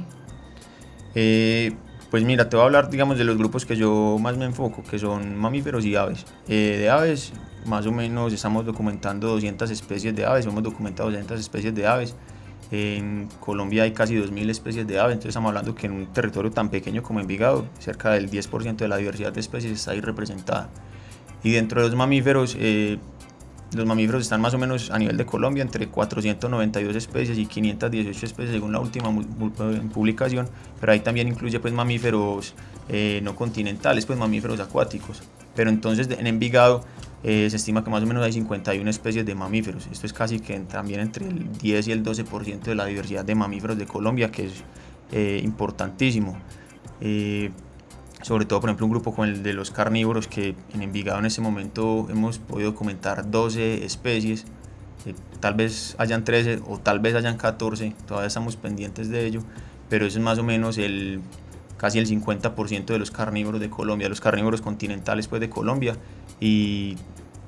Eh, 1.14 1.72
pues 2.10 2.24
mira, 2.24 2.48
te 2.48 2.56
voy 2.56 2.62
a 2.62 2.66
hablar, 2.66 2.90
digamos, 2.90 3.18
de 3.18 3.24
los 3.24 3.36
grupos 3.36 3.66
que 3.66 3.76
yo 3.76 4.18
más 4.20 4.36
me 4.36 4.44
enfoco, 4.44 4.82
que 4.82 4.98
son 4.98 5.36
mamíferos 5.36 5.84
y 5.84 5.96
aves. 5.96 6.24
Eh, 6.48 6.76
de 6.78 6.90
aves, 6.90 7.32
más 7.66 7.86
o 7.86 7.92
menos 7.92 8.32
estamos 8.32 8.64
documentando 8.64 9.28
200 9.28 9.70
especies 9.70 10.14
de 10.14 10.24
aves, 10.24 10.46
hemos 10.46 10.62
documentado 10.62 11.10
200 11.10 11.40
especies 11.40 11.74
de 11.74 11.86
aves. 11.86 12.14
En 12.70 13.28
Colombia 13.40 13.84
hay 13.84 13.92
casi 13.92 14.14
2.000 14.14 14.50
especies 14.50 14.86
de 14.86 14.98
aves, 14.98 15.14
entonces 15.14 15.30
estamos 15.30 15.48
hablando 15.48 15.74
que 15.74 15.86
en 15.86 15.92
un 15.92 16.06
territorio 16.06 16.50
tan 16.50 16.68
pequeño 16.68 17.02
como 17.02 17.20
Envigado, 17.20 17.66
cerca 17.78 18.10
del 18.10 18.30
10% 18.30 18.76
de 18.76 18.88
la 18.88 18.98
diversidad 18.98 19.32
de 19.32 19.40
especies 19.40 19.72
está 19.72 19.92
ahí 19.92 20.00
representada. 20.00 20.68
Y 21.42 21.52
dentro 21.52 21.80
de 21.80 21.88
los 21.88 21.96
mamíferos, 21.96 22.56
eh, 22.58 22.98
los 23.74 23.86
mamíferos 23.86 24.22
están 24.22 24.40
más 24.40 24.54
o 24.54 24.58
menos 24.58 24.90
a 24.90 24.98
nivel 24.98 25.16
de 25.16 25.26
Colombia 25.26 25.62
entre 25.62 25.88
492 25.88 26.96
especies 26.96 27.38
y 27.38 27.46
518 27.46 28.26
especies 28.26 28.52
según 28.52 28.72
la 28.72 28.80
última 28.80 29.10
publicación, 29.92 30.48
pero 30.80 30.92
ahí 30.92 31.00
también 31.00 31.28
incluye 31.28 31.60
pues 31.60 31.72
mamíferos 31.72 32.54
eh, 32.88 33.20
no 33.22 33.34
continentales, 33.34 34.06
pues 34.06 34.18
mamíferos 34.18 34.60
acuáticos. 34.60 35.22
Pero 35.54 35.70
entonces 35.70 36.08
en 36.10 36.26
Envigado 36.26 36.84
eh, 37.22 37.48
se 37.50 37.56
estima 37.56 37.84
que 37.84 37.90
más 37.90 38.02
o 38.02 38.06
menos 38.06 38.24
hay 38.24 38.32
51 38.32 38.88
especies 38.88 39.26
de 39.26 39.34
mamíferos. 39.34 39.88
Esto 39.90 40.06
es 40.06 40.12
casi 40.12 40.40
que 40.40 40.58
también 40.60 41.00
entre 41.00 41.26
el 41.26 41.52
10 41.58 41.88
y 41.88 41.92
el 41.92 42.02
12% 42.04 42.62
de 42.62 42.74
la 42.74 42.86
diversidad 42.86 43.24
de 43.24 43.34
mamíferos 43.34 43.76
de 43.78 43.86
Colombia, 43.86 44.30
que 44.30 44.46
es 44.46 44.64
eh, 45.12 45.40
importantísimo 45.42 46.38
sobre 48.22 48.46
todo 48.46 48.60
por 48.60 48.68
ejemplo 48.68 48.86
un 48.86 48.92
grupo 48.92 49.12
como 49.12 49.24
el 49.24 49.42
de 49.42 49.52
los 49.52 49.70
carnívoros 49.70 50.26
que 50.26 50.54
en 50.74 50.82
Envigado 50.82 51.18
en 51.18 51.26
ese 51.26 51.40
momento 51.40 52.06
hemos 52.10 52.38
podido 52.38 52.72
documentar 52.72 53.30
12 53.30 53.84
especies, 53.84 54.44
eh, 55.06 55.14
tal 55.40 55.54
vez 55.54 55.94
hayan 55.98 56.24
13 56.24 56.60
o 56.66 56.78
tal 56.78 57.00
vez 57.00 57.14
hayan 57.14 57.36
14, 57.36 57.94
todavía 58.06 58.26
estamos 58.26 58.56
pendientes 58.56 59.08
de 59.08 59.26
ello, 59.26 59.42
pero 59.88 60.06
eso 60.06 60.18
es 60.18 60.24
más 60.24 60.38
o 60.38 60.42
menos 60.42 60.78
el 60.78 61.20
casi 61.78 61.98
el 61.98 62.06
50% 62.06 62.86
de 62.86 62.98
los 62.98 63.10
carnívoros 63.10 63.60
de 63.60 63.70
Colombia, 63.70 64.08
los 64.08 64.20
carnívoros 64.20 64.60
continentales 64.60 65.28
pues 65.28 65.40
de 65.40 65.48
Colombia 65.48 65.96
y 66.40 66.96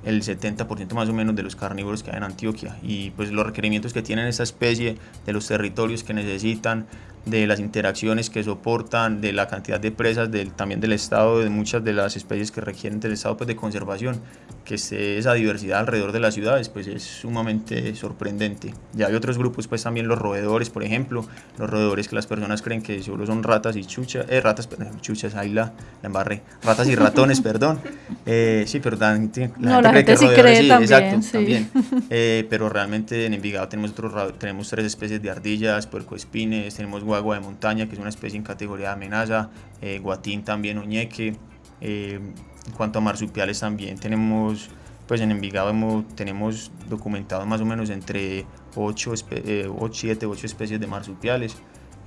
el 0.04 0.22
70% 0.22 0.94
más 0.94 1.08
o 1.08 1.12
menos 1.12 1.37
de 1.37 1.42
los 1.42 1.56
carnívoros 1.56 2.02
que 2.02 2.10
hay 2.10 2.16
en 2.16 2.22
Antioquia. 2.22 2.78
Y 2.82 3.10
pues 3.10 3.30
los 3.30 3.44
requerimientos 3.44 3.92
que 3.92 4.02
tienen 4.02 4.26
esta 4.26 4.42
especie, 4.42 4.96
de 5.26 5.32
los 5.32 5.46
territorios 5.46 6.04
que 6.04 6.14
necesitan, 6.14 6.87
de 7.27 7.47
las 7.47 7.61
interacciones 7.61 8.31
que 8.31 8.43
soportan, 8.43 9.21
de 9.21 9.33
la 9.33 9.49
cantidad 9.49 9.79
de 9.79 9.91
presas, 9.91 10.31
del, 10.31 10.53
también 10.53 10.81
del 10.81 10.93
estado, 10.93 11.41
de 11.41 11.50
muchas 11.50 11.85
de 11.85 11.93
las 11.93 12.17
especies 12.17 12.50
que 12.50 12.61
requieren 12.61 13.00
del 13.00 13.12
estado 13.12 13.37
pues, 13.37 13.49
de 13.49 13.57
conservación, 13.57 14.21
que 14.65 14.77
esté 14.77 15.19
esa 15.19 15.35
diversidad 15.35 15.81
alrededor 15.81 16.12
de 16.12 16.21
las 16.21 16.35
ciudades, 16.35 16.69
pues 16.69 16.87
es 16.87 17.03
sumamente 17.03 17.95
sorprendente. 17.95 18.75
Ya 18.95 19.09
hay 19.09 19.15
otros 19.15 19.39
grupos, 19.39 19.69
pues 19.69 19.83
también 19.83 20.09
los 20.09 20.19
roedores, 20.19 20.71
por 20.71 20.83
ejemplo, 20.83 21.26
los 21.59 21.69
roedores 21.69 22.09
que 22.09 22.15
las 22.15 22.26
personas 22.26 22.63
creen 22.63 22.83
que 22.83 23.02
solo 23.02 23.26
son 23.26 23.43
ratas 23.43 23.76
y 23.76 23.85
chuchas, 23.85 24.26
eh, 24.28 24.41
ratas, 24.41 24.67
perdón, 24.67 25.00
chuchas, 25.00 25.35
ahí 25.35 25.50
la, 25.50 25.73
la 26.02 26.06
embarré, 26.06 26.43
ratas 26.63 26.89
y 26.89 26.95
ratones, 26.95 27.41
perdón. 27.43 27.80
Eh, 28.26 28.65
sí, 28.67 28.80
pero 28.80 28.97
la 28.97 29.15
gente, 29.15 29.50
no, 29.59 29.80
la 29.80 29.93
gente, 29.93 30.17
sí 30.17 30.26
cree 30.26 30.69
también, 30.69 30.83
exacto, 30.83 31.26
también. 31.33 31.71
Eh, 32.13 32.47
pero 32.50 32.69
realmente 32.69 33.26
en 33.26 33.35
Envigado 33.35 33.69
tenemos, 33.69 33.93
otros, 33.93 34.39
tenemos 34.39 34.69
tres 34.69 34.85
especies 34.87 35.23
de 35.23 35.30
ardillas, 35.30 35.87
puercoespines, 35.87 36.75
tenemos 36.75 37.04
guagua 37.10 37.36
de 37.36 37.40
montaña, 37.42 37.86
que 37.86 37.94
es 37.94 37.99
una 37.99 38.08
especie 38.08 38.36
en 38.36 38.44
categoría 38.44 38.88
de 38.88 38.92
amenaza, 38.94 39.50
eh, 39.82 39.99
guatín 39.99 40.44
también, 40.44 40.78
uñeque. 40.78 41.36
Eh, 41.80 42.20
en 42.66 42.73
cuanto 42.76 42.99
a 42.99 43.02
marsupiales 43.02 43.60
también 43.60 43.99
tenemos, 43.99 44.68
pues 45.06 45.20
en 45.20 45.30
Envigado 45.30 45.70
hemos, 45.70 46.06
tenemos 46.14 46.70
documentado 46.88 47.44
más 47.46 47.60
o 47.60 47.64
menos 47.64 47.90
entre 47.90 48.46
8, 48.76 49.14
7, 49.16 50.26
8 50.26 50.46
especies 50.46 50.80
de 50.80 50.86
marsupiales. 50.86 51.56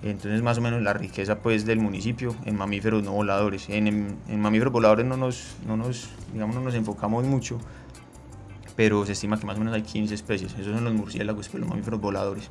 Entonces 0.04 0.42
más 0.42 0.58
o 0.58 0.62
menos 0.62 0.82
la 0.82 0.92
riqueza 0.94 1.40
pues 1.40 1.66
del 1.66 1.80
municipio 1.80 2.36
en 2.46 2.58
mamíferos 2.58 3.04
no 3.04 3.14
voladores. 3.14 3.70
En, 3.70 3.88
en, 3.88 4.42
mamíferos 4.42 4.74
voladores 4.74 5.06
no 5.06 5.16
nos, 5.16 5.56
no, 5.66 5.78
nos, 5.78 6.10
digamos, 6.34 6.56
no 6.56 6.62
nos 6.62 6.76
enfocamos 6.76 7.24
mucho, 7.24 7.58
pero 8.76 9.06
se 9.06 9.14
estima 9.14 9.40
que 9.40 9.46
más 9.46 9.56
o 9.56 9.60
menos 9.60 9.74
hay 9.74 9.82
15 9.82 10.14
especies. 10.14 10.54
Esos 10.54 10.74
son 10.76 10.84
los 10.84 10.94
murciélagos, 10.94 11.48
pues, 11.48 11.62
los 11.62 11.70
mamíferos 11.70 12.02
voladores. 12.02 12.50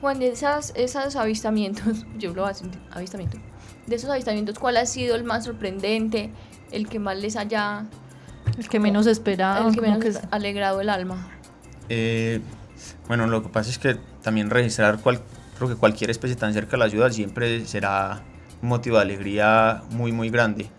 Juan, 0.00 0.18
de 0.18 0.28
esas, 0.28 0.72
esos 0.76 1.16
avistamientos, 1.16 2.04
yo 2.18 2.32
lo 2.32 2.46
avistamiento, 2.46 3.38
de 3.86 3.96
esos 3.96 4.10
avistamientos, 4.10 4.58
¿cuál 4.58 4.76
ha 4.76 4.86
sido 4.86 5.16
el 5.16 5.24
más 5.24 5.44
sorprendente, 5.44 6.30
el 6.70 6.88
que 6.88 6.98
más 6.98 7.16
les 7.18 7.36
haya... 7.36 7.86
El 8.56 8.68
que 8.68 8.80
menos 8.80 9.06
esperaba. 9.06 9.66
El 9.68 9.74
que 9.74 9.80
menos 9.80 10.16
ha 10.16 10.36
alegrado 10.36 10.80
el 10.80 10.88
alma. 10.88 11.28
Eh, 11.88 12.40
bueno, 13.06 13.26
lo 13.26 13.42
que 13.42 13.48
pasa 13.48 13.70
es 13.70 13.78
que 13.78 13.96
también 14.22 14.50
registrar 14.50 15.00
cual, 15.00 15.20
creo 15.56 15.68
que 15.68 15.76
cualquier 15.76 16.10
especie 16.10 16.36
tan 16.36 16.54
cerca 16.54 16.72
de 16.72 16.78
la 16.78 16.90
ciudad 16.90 17.10
siempre 17.10 17.66
será 17.66 18.22
un 18.62 18.68
motivo 18.68 18.96
de 18.96 19.02
alegría 19.02 19.82
muy, 19.90 20.12
muy 20.12 20.30
grande. 20.30 20.70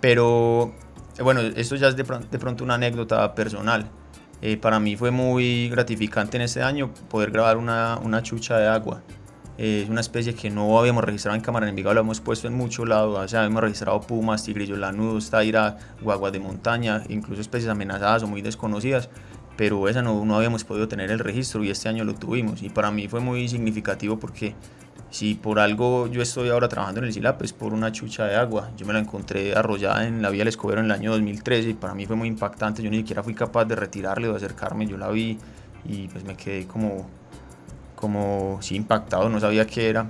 Pero, 0.00 0.74
eh, 1.16 1.22
bueno, 1.22 1.40
esto 1.40 1.76
ya 1.76 1.88
es 1.88 1.96
de 1.96 2.02
de 2.02 2.38
pronto 2.38 2.64
una 2.64 2.74
anécdota 2.74 3.34
personal. 3.34 3.88
Eh, 4.42 4.56
para 4.56 4.78
mí 4.78 4.96
fue 4.96 5.10
muy 5.10 5.68
gratificante 5.70 6.36
en 6.36 6.42
este 6.42 6.62
año 6.62 6.92
poder 7.08 7.30
grabar 7.30 7.56
una, 7.56 7.98
una 8.02 8.22
chucha 8.22 8.58
de 8.58 8.66
agua. 8.66 9.02
Eh, 9.58 9.82
es 9.84 9.88
una 9.88 10.02
especie 10.02 10.34
que 10.34 10.50
no 10.50 10.78
habíamos 10.78 11.02
registrado 11.02 11.34
en 11.34 11.42
cámara 11.42 11.64
en 11.64 11.70
Envigado, 11.70 11.94
la 11.94 12.00
hemos 12.00 12.20
puesto 12.20 12.46
en 12.46 12.54
muchos 12.54 12.86
lados. 12.86 13.18
O 13.18 13.28
sea, 13.28 13.44
hemos 13.44 13.62
registrado 13.62 14.00
pumas, 14.00 14.44
tigrillos 14.44 14.78
lanudos, 14.78 15.30
taira, 15.30 15.78
guaguas 16.02 16.32
de 16.32 16.40
montaña, 16.40 17.02
incluso 17.08 17.40
especies 17.40 17.70
amenazadas 17.70 18.22
o 18.22 18.26
muy 18.26 18.42
desconocidas. 18.42 19.08
Pero 19.56 19.88
esa 19.88 20.02
no, 20.02 20.24
no 20.26 20.36
habíamos 20.36 20.64
podido 20.64 20.86
tener 20.86 21.10
el 21.10 21.18
registro 21.18 21.64
y 21.64 21.70
este 21.70 21.88
año 21.88 22.04
lo 22.04 22.14
tuvimos. 22.14 22.62
Y 22.62 22.68
para 22.68 22.90
mí 22.90 23.08
fue 23.08 23.20
muy 23.20 23.48
significativo 23.48 24.18
porque 24.18 24.54
si 25.16 25.34
por 25.34 25.58
algo 25.58 26.08
yo 26.08 26.20
estoy 26.20 26.50
ahora 26.50 26.68
trabajando 26.68 27.00
en 27.00 27.06
el 27.06 27.12
SILAP 27.14 27.40
es 27.42 27.54
por 27.54 27.72
una 27.72 27.90
chucha 27.90 28.26
de 28.26 28.36
agua. 28.36 28.70
Yo 28.76 28.84
me 28.84 28.92
la 28.92 28.98
encontré 28.98 29.54
arrollada 29.54 30.06
en 30.06 30.20
la 30.20 30.28
vía 30.28 30.40
del 30.40 30.48
Escobero 30.48 30.80
en 30.80 30.86
el 30.86 30.92
año 30.92 31.10
2013 31.12 31.70
y 31.70 31.72
para 31.72 31.94
mí 31.94 32.04
fue 32.04 32.16
muy 32.16 32.28
impactante. 32.28 32.82
Yo 32.82 32.90
ni 32.90 32.98
siquiera 32.98 33.22
fui 33.22 33.32
capaz 33.32 33.64
de 33.64 33.76
retirarle 33.76 34.28
o 34.28 34.32
de 34.32 34.36
acercarme. 34.36 34.86
Yo 34.86 34.98
la 34.98 35.08
vi 35.08 35.38
y 35.86 36.08
pues 36.08 36.22
me 36.24 36.36
quedé 36.36 36.66
como, 36.66 37.08
como 37.94 38.58
sí, 38.60 38.76
impactado, 38.76 39.30
no 39.30 39.40
sabía 39.40 39.66
qué 39.66 39.88
era. 39.88 40.06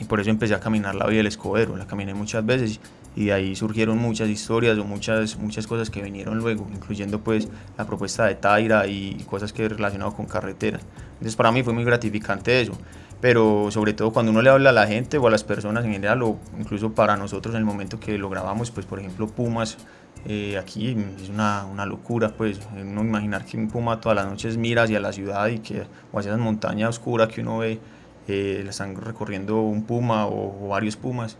Y 0.00 0.04
por 0.06 0.18
eso 0.18 0.30
empecé 0.30 0.52
a 0.54 0.58
caminar 0.58 0.96
la 0.96 1.06
vía 1.06 1.18
del 1.18 1.28
Escobero. 1.28 1.76
La 1.76 1.86
caminé 1.86 2.12
muchas 2.12 2.44
veces 2.44 2.80
y 3.14 3.26
de 3.26 3.34
ahí 3.34 3.54
surgieron 3.54 3.98
muchas 3.98 4.28
historias 4.28 4.76
o 4.78 4.84
muchas, 4.84 5.36
muchas 5.36 5.68
cosas 5.68 5.90
que 5.90 6.02
vinieron 6.02 6.38
luego, 6.38 6.66
incluyendo 6.74 7.20
pues 7.20 7.46
la 7.78 7.86
propuesta 7.86 8.24
de 8.26 8.34
Taira 8.34 8.88
y 8.88 9.24
cosas 9.30 9.52
que 9.52 9.68
relacionado 9.68 10.12
con 10.12 10.26
carreteras. 10.26 10.82
Entonces 11.12 11.36
para 11.36 11.52
mí 11.52 11.62
fue 11.62 11.72
muy 11.72 11.84
gratificante 11.84 12.60
eso 12.60 12.76
pero 13.24 13.70
sobre 13.70 13.94
todo 13.94 14.12
cuando 14.12 14.32
uno 14.32 14.42
le 14.42 14.50
habla 14.50 14.68
a 14.68 14.72
la 14.74 14.86
gente 14.86 15.16
o 15.16 15.26
a 15.26 15.30
las 15.30 15.44
personas 15.44 15.82
en 15.86 15.92
general 15.92 16.22
o 16.22 16.36
incluso 16.60 16.92
para 16.92 17.16
nosotros 17.16 17.54
en 17.54 17.60
el 17.60 17.64
momento 17.64 17.98
que 17.98 18.18
lo 18.18 18.28
grabamos, 18.28 18.70
pues 18.70 18.84
por 18.84 18.98
ejemplo 18.98 19.26
Pumas, 19.28 19.78
eh, 20.26 20.58
aquí 20.58 20.94
es 21.22 21.30
una, 21.30 21.64
una, 21.64 21.86
locura, 21.86 22.34
pues 22.36 22.60
no 22.74 23.00
imaginar 23.00 23.46
que 23.46 23.56
un 23.56 23.68
puma 23.68 23.98
todas 23.98 24.16
las 24.16 24.26
noches 24.26 24.58
mira 24.58 24.82
hacia 24.82 25.00
la 25.00 25.10
ciudad 25.10 25.46
y 25.46 25.60
que 25.60 25.84
o 26.12 26.18
hacia 26.18 26.32
esas 26.32 26.40
montañas 26.42 26.90
oscuras 26.90 27.28
que 27.28 27.40
uno 27.40 27.56
ve, 27.56 27.80
eh, 28.28 28.60
le 28.62 28.68
están 28.68 28.94
recorriendo 28.94 29.62
un 29.62 29.84
puma 29.84 30.26
o, 30.26 30.68
varios 30.68 30.96
pumas, 30.96 31.38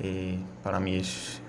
eh, 0.00 0.36
para 0.62 0.80
mí 0.80 0.96
es, 0.96 1.40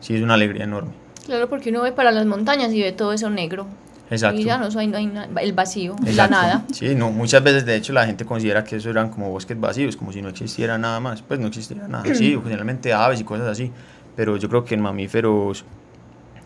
sí 0.00 0.16
es 0.16 0.22
una 0.22 0.34
alegría 0.34 0.64
enorme. 0.64 0.90
Claro, 1.24 1.48
porque 1.48 1.70
uno 1.70 1.82
ve 1.82 1.92
para 1.92 2.10
las 2.10 2.26
montañas 2.26 2.72
y 2.72 2.82
ve 2.82 2.90
todo 2.90 3.12
eso 3.12 3.30
negro. 3.30 3.68
Exacto. 4.10 4.40
Y 4.40 4.44
ya 4.44 4.58
no, 4.58 4.66
hay, 4.78 4.86
no 4.88 4.96
hay 4.96 5.10
el 5.40 5.52
vacío, 5.52 5.94
la 6.14 6.26
nada. 6.26 6.64
Sí, 6.72 6.94
no, 6.96 7.10
muchas 7.10 7.42
veces 7.44 7.64
de 7.64 7.76
hecho 7.76 7.92
la 7.92 8.06
gente 8.06 8.24
considera 8.24 8.64
que 8.64 8.76
eso 8.76 8.90
eran 8.90 9.08
como 9.10 9.30
bosques 9.30 9.58
vacíos, 9.58 9.96
como 9.96 10.12
si 10.12 10.20
no 10.20 10.28
existiera 10.28 10.76
nada 10.78 10.98
más. 10.98 11.22
Pues 11.22 11.38
no 11.38 11.46
existiera 11.46 11.86
nada. 11.86 12.12
Sí, 12.14 12.36
generalmente 12.42 12.92
aves 12.92 13.20
y 13.20 13.24
cosas 13.24 13.46
así, 13.46 13.70
pero 14.16 14.36
yo 14.36 14.48
creo 14.48 14.64
que 14.64 14.74
en 14.74 14.82
mamíferos 14.82 15.64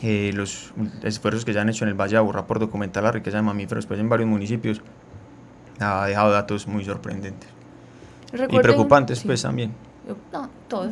eh, 0.03 0.33
los 0.35 0.75
esfuerzos 1.03 1.47
que 1.47 1.55
se 1.55 1.59
han 1.59 1.71
hecho 1.71 1.85
en 1.85 1.89
el 1.89 1.95
Valle 1.95 2.13
de 2.13 2.19
Aburrá 2.19 2.47
por 2.47 2.59
documentar 2.59 3.03
la 3.03 3.13
riqueza 3.13 3.39
de 3.39 3.43
mamíferos 3.43 3.87
pues, 3.87 3.99
en 3.99 4.09
varios 4.11 4.29
municipios 4.29 4.83
ha 5.81 6.07
dejado 6.07 6.31
datos 6.31 6.67
muy 6.67 6.85
sorprendentes. 6.85 7.49
y 8.33 8.59
preocupantes 8.59 9.23
pues 9.25 9.41
también. 9.41 9.73
No, 10.33 10.51
todo. 10.75 10.91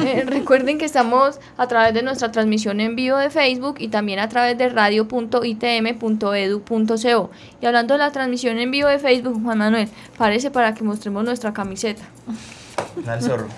Eh, 0.00 0.24
recuerden 0.26 0.78
que 0.78 0.84
estamos 0.84 1.40
a 1.56 1.66
través 1.66 1.94
de 1.94 2.02
nuestra 2.02 2.32
transmisión 2.32 2.80
en 2.80 2.96
vivo 2.96 3.18
de 3.18 3.30
Facebook 3.30 3.76
y 3.78 3.88
también 3.88 4.18
a 4.18 4.28
través 4.28 4.56
de 4.56 4.68
radio.itm.edu.co. 4.68 7.30
Y 7.60 7.66
hablando 7.66 7.94
de 7.94 7.98
la 7.98 8.12
transmisión 8.12 8.58
en 8.58 8.70
vivo 8.70 8.88
de 8.88 8.98
Facebook, 8.98 9.40
Juan 9.42 9.58
Manuel, 9.58 9.88
parece 10.16 10.50
para 10.50 10.74
que 10.74 10.84
mostremos 10.84 11.24
nuestra 11.24 11.52
camiseta. 11.52 12.02
El 12.96 13.22
zorro. 13.22 13.48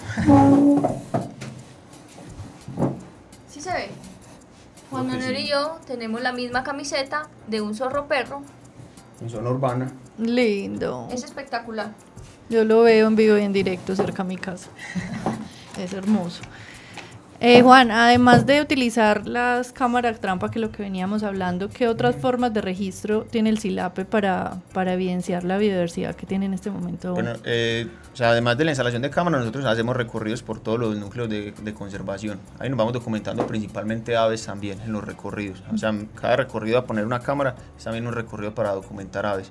Sí 3.49 3.61
se 3.61 3.73
ve. 3.73 3.89
Juan 4.91 5.07
Manuel 5.07 5.39
y 5.39 5.49
yo 5.49 5.79
tenemos 5.87 6.23
la 6.23 6.33
misma 6.33 6.65
camiseta 6.65 7.29
de 7.47 7.61
un 7.61 7.75
zorro 7.75 8.07
perro. 8.07 8.43
En 9.21 9.31
zona 9.31 9.51
urbana. 9.51 9.93
Lindo. 10.19 11.09
Es 11.11 11.25
espectacular. 11.25 11.93
Yo 12.49 12.65
lo 12.65 12.83
veo 12.83 13.07
en 13.09 13.17
vivo 13.17 13.37
y 13.39 13.43
en 13.43 13.53
directo 13.53 13.97
cerca 13.97 14.23
a 14.23 14.27
mi 14.27 14.37
casa. 14.37 14.69
es 15.79 15.93
hermoso. 15.93 16.43
Eh, 17.39 17.61
Juan, 17.61 17.91
además 17.91 18.47
de 18.47 18.63
utilizar 18.63 19.27
las 19.27 19.71
cámaras 19.73 20.21
trampa, 20.21 20.51
que 20.51 20.59
es 20.59 20.63
lo 20.63 20.73
que 20.73 20.83
veníamos 20.83 21.23
hablando, 21.23 21.69
¿qué 21.69 21.87
otras 21.87 22.17
formas 22.17 22.55
de 22.55 22.63
registro 22.63 23.27
tiene 23.31 23.51
el 23.51 23.59
SILAPE 23.59 24.07
para, 24.07 24.57
para 24.73 24.95
evidenciar 24.95 25.45
la 25.45 25.59
biodiversidad 25.59 26.15
que 26.15 26.25
tiene 26.25 26.47
en 26.47 26.55
este 26.55 26.71
momento? 26.71 27.13
Bueno, 27.13 27.33
eh, 27.45 27.89
o 28.13 28.17
sea, 28.17 28.31
además 28.31 28.57
de 28.57 28.65
la 28.65 28.71
instalación 28.71 29.03
de 29.03 29.11
cámaras, 29.11 29.41
nosotros 29.41 29.67
hacemos 29.67 29.95
recorridos 29.95 30.43
por 30.43 30.61
todos 30.61 30.81
los 30.81 30.97
núcleos 30.97 31.29
de, 31.29 31.53
de, 31.53 31.75
conservación. 31.75 32.41
Ahí 32.59 32.71
nos 32.71 32.79
vamos 32.79 32.95
documentando 32.95 33.47
principalmente 33.47 34.17
aves 34.17 34.47
también 34.47 34.81
en 34.81 34.93
los 34.93 35.05
recorridos. 35.05 35.63
O 35.73 35.77
sea, 35.77 35.95
cada 36.15 36.37
recorrido 36.37 36.79
a 36.79 36.87
poner 36.87 37.05
una 37.05 37.21
cámara 37.21 37.55
es 37.77 37.85
también 37.85 38.07
un 38.07 38.15
recorrido 38.15 38.55
para 38.55 38.71
documentar 38.73 39.27
aves. 39.27 39.51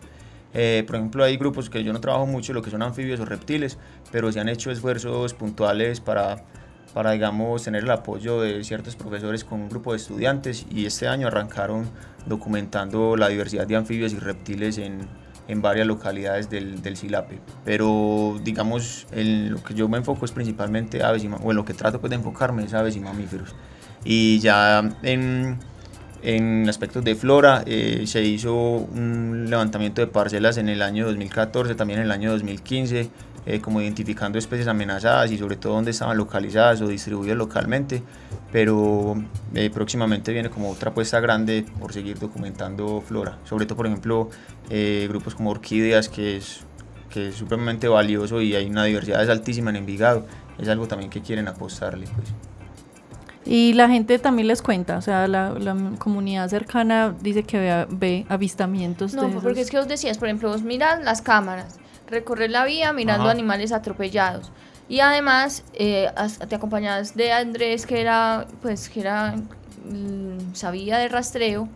Eh, 0.54 0.84
por 0.88 0.96
ejemplo, 0.96 1.24
hay 1.24 1.38
grupos 1.38 1.70
que 1.70 1.84
yo 1.84 1.92
no 1.92 2.00
trabajo 2.00 2.26
mucho, 2.26 2.54
lo 2.54 2.62
que 2.62 2.72
son 2.72 2.82
anfibios 2.82 3.20
o 3.20 3.26
reptiles, 3.26 3.78
pero 4.12 4.32
se 4.32 4.40
han 4.40 4.48
hecho 4.48 4.72
esfuerzos 4.72 5.34
puntuales 5.34 6.00
para, 6.00 6.46
para, 6.94 7.12
digamos, 7.12 7.64
tener 7.64 7.84
el 7.84 7.92
apoyo 7.92 8.40
de 8.42 8.64
ciertos 8.64 8.96
profesores 8.96 9.44
con 9.44 9.62
un 9.62 9.70
grupo 9.70 9.92
de 9.92 9.98
estudiantes 9.98 10.66
y 10.70 10.86
este 10.86 11.08
año 11.08 11.28
arrancaron 11.28 11.90
documentando 12.26 13.18
la 13.18 13.28
diversidad 13.28 13.68
de 13.68 13.76
anfibios 13.76 14.14
y 14.14 14.20
reptiles 14.20 14.78
en, 14.78 15.08
en 15.48 15.62
varias 15.62 15.88
localidades 15.88 16.50
del, 16.50 16.82
del 16.82 16.98
Silape. 16.98 17.40
Pero, 17.64 18.40
digamos, 18.44 19.08
en 19.12 19.52
lo 19.52 19.64
que 19.64 19.74
yo 19.74 19.88
me 19.90 19.98
enfoco 19.98 20.26
es 20.26 20.32
principalmente 20.32 21.04
aves 21.04 21.24
y, 21.24 21.28
o 21.28 21.52
en 21.52 21.56
lo 21.56 21.66
que 21.66 21.74
trato 21.74 22.00
pues, 22.00 22.10
de 22.10 22.16
enfocarme 22.16 22.64
es 22.64 22.74
aves 22.74 22.96
y 22.96 23.00
mamíferos. 23.00 23.56
Y 24.04 24.40
ya 24.40 24.90
en 25.04 25.58
en 26.26 26.68
aspectos 26.68 27.04
de 27.04 27.16
flora, 27.16 27.64
eh, 27.68 28.04
se 28.08 28.24
hizo 28.24 28.56
un 28.56 29.46
levantamiento 29.48 30.02
de 30.02 30.08
parcelas 30.08 30.58
en 30.58 30.70
el 30.70 30.82
año 30.82 31.06
2014, 31.06 31.76
también 31.76 32.00
en 32.00 32.06
el 32.06 32.12
año 32.12 32.32
2015, 32.32 33.10
eh, 33.46 33.62
como 33.62 33.80
identificando 33.80 34.40
especies 34.40 34.68
amenazadas 34.68 35.32
y 35.32 35.38
sobre 35.38 35.56
todo 35.56 35.74
dónde 35.74 35.92
estaban 35.92 36.18
localizadas 36.18 36.82
o 36.82 36.88
distribuidas 36.88 37.38
localmente, 37.38 38.02
pero 38.52 39.16
eh, 39.54 39.70
próximamente 39.70 40.34
viene 40.34 40.50
como 40.50 40.72
otra 40.72 40.90
apuesta 40.90 41.20
grande 41.20 41.64
por 41.80 41.94
seguir 41.94 42.18
documentando 42.18 43.02
flora, 43.02 43.38
sobre 43.44 43.68
todo 43.68 43.78
por 43.78 43.86
ejemplo 43.86 44.30
grupos 45.08 45.36
como 45.36 45.52
orquídeas 45.52 46.10
que 46.10 46.38
es, 46.38 46.62
que 47.12 47.28
es 47.28 47.36
supremamente 47.36 47.88
valioso 47.88 48.42
y 48.42 48.56
hay 48.56 48.66
una 48.66 48.84
diversidad 48.86 49.30
altísima 49.30 49.70
en 49.70 49.76
Envigado, 49.76 50.26
es 50.58 50.68
algo 50.70 50.88
también 50.88 51.12
que 51.12 51.22
quieren 51.22 51.48
apostarle. 51.48 52.08
Pues. 52.08 52.34
Y 53.46 53.74
la 53.74 53.88
gente 53.88 54.18
también 54.18 54.48
les 54.48 54.62
cuenta, 54.62 54.98
o 54.98 55.02
sea, 55.02 55.28
la, 55.28 55.54
comunidad 56.00 56.50
cercana 56.50 57.16
dice 57.22 57.44
que 57.44 57.60
ve, 57.60 57.88
ve 57.90 58.26
avistamientos. 58.28 59.14
No, 59.14 59.30
porque 59.42 59.62
es 59.62 59.70
que 59.70 59.78
vos 59.78 59.88
decías, 59.88 60.18
por 60.18 60.28
ejemplo, 60.28 60.50
vos 60.50 60.64
miras 60.64 61.04
las 61.04 61.22
cámaras, 61.22 61.78
recorrer 62.08 62.50
la 62.50 62.66
vía 62.66 62.92
mirando 62.92 63.30
animales 63.30 63.72
atropellados. 63.72 64.52
Y 64.88 65.00
además 65.00 65.64
eh, 65.74 66.10
te 66.48 66.56
acompañas 66.56 67.16
de 67.16 67.32
Andrés, 67.32 67.86
que 67.86 68.02
era, 68.02 68.48
pues, 68.62 68.90
que 68.90 69.02
era, 69.02 69.36
mm, 69.36 70.54
sabía 70.54 70.98
de 70.98 71.08
rastreo, 71.08 71.70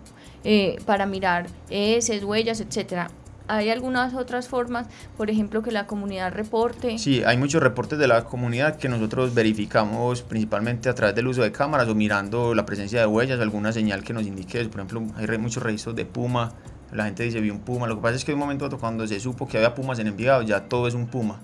eh, 0.43 0.77
para 0.85 1.05
mirar 1.05 1.47
heces, 1.69 2.23
huellas, 2.23 2.61
etcétera. 2.61 3.09
¿Hay 3.49 3.71
algunas 3.71 4.13
otras 4.13 4.47
formas, 4.47 4.85
por 5.17 5.31
ejemplo, 5.31 5.63
que 5.63 5.71
la 5.71 5.87
comunidad 5.87 6.31
reporte? 6.31 6.99
Sí, 6.99 7.23
hay 7.25 7.35
muchos 7.35 7.63
reportes 7.63 7.97
de 7.97 8.07
la 8.07 8.23
comunidad 8.23 8.75
que 8.77 8.89
nosotros 8.89 9.33
verificamos 9.33 10.21
principalmente 10.21 10.87
a 10.87 10.93
través 10.93 11.15
del 11.15 11.27
uso 11.27 11.41
de 11.41 11.51
cámaras 11.51 11.87
o 11.87 11.95
mirando 11.95 12.53
la 12.53 12.67
presencia 12.67 12.99
de 12.99 13.07
huellas, 13.07 13.39
alguna 13.39 13.71
señal 13.71 14.03
que 14.03 14.13
nos 14.13 14.27
indique 14.27 14.61
eso. 14.61 14.69
Por 14.69 14.81
ejemplo, 14.81 15.03
hay 15.17 15.37
muchos 15.39 15.63
registros 15.63 15.95
de 15.95 16.05
puma, 16.05 16.53
la 16.91 17.05
gente 17.05 17.23
dice 17.23 17.41
vi 17.41 17.49
un 17.49 17.61
puma. 17.61 17.87
Lo 17.87 17.95
que 17.95 18.03
pasa 18.03 18.17
es 18.17 18.23
que 18.23 18.33
en 18.33 18.35
un 18.35 18.41
momento 18.41 18.69
cuando 18.77 19.07
se 19.07 19.19
supo 19.19 19.47
que 19.47 19.57
había 19.57 19.73
pumas 19.73 19.97
en 19.97 20.05
Envigado, 20.05 20.43
ya 20.43 20.69
todo 20.69 20.87
es 20.87 20.93
un 20.93 21.07
puma. 21.07 21.39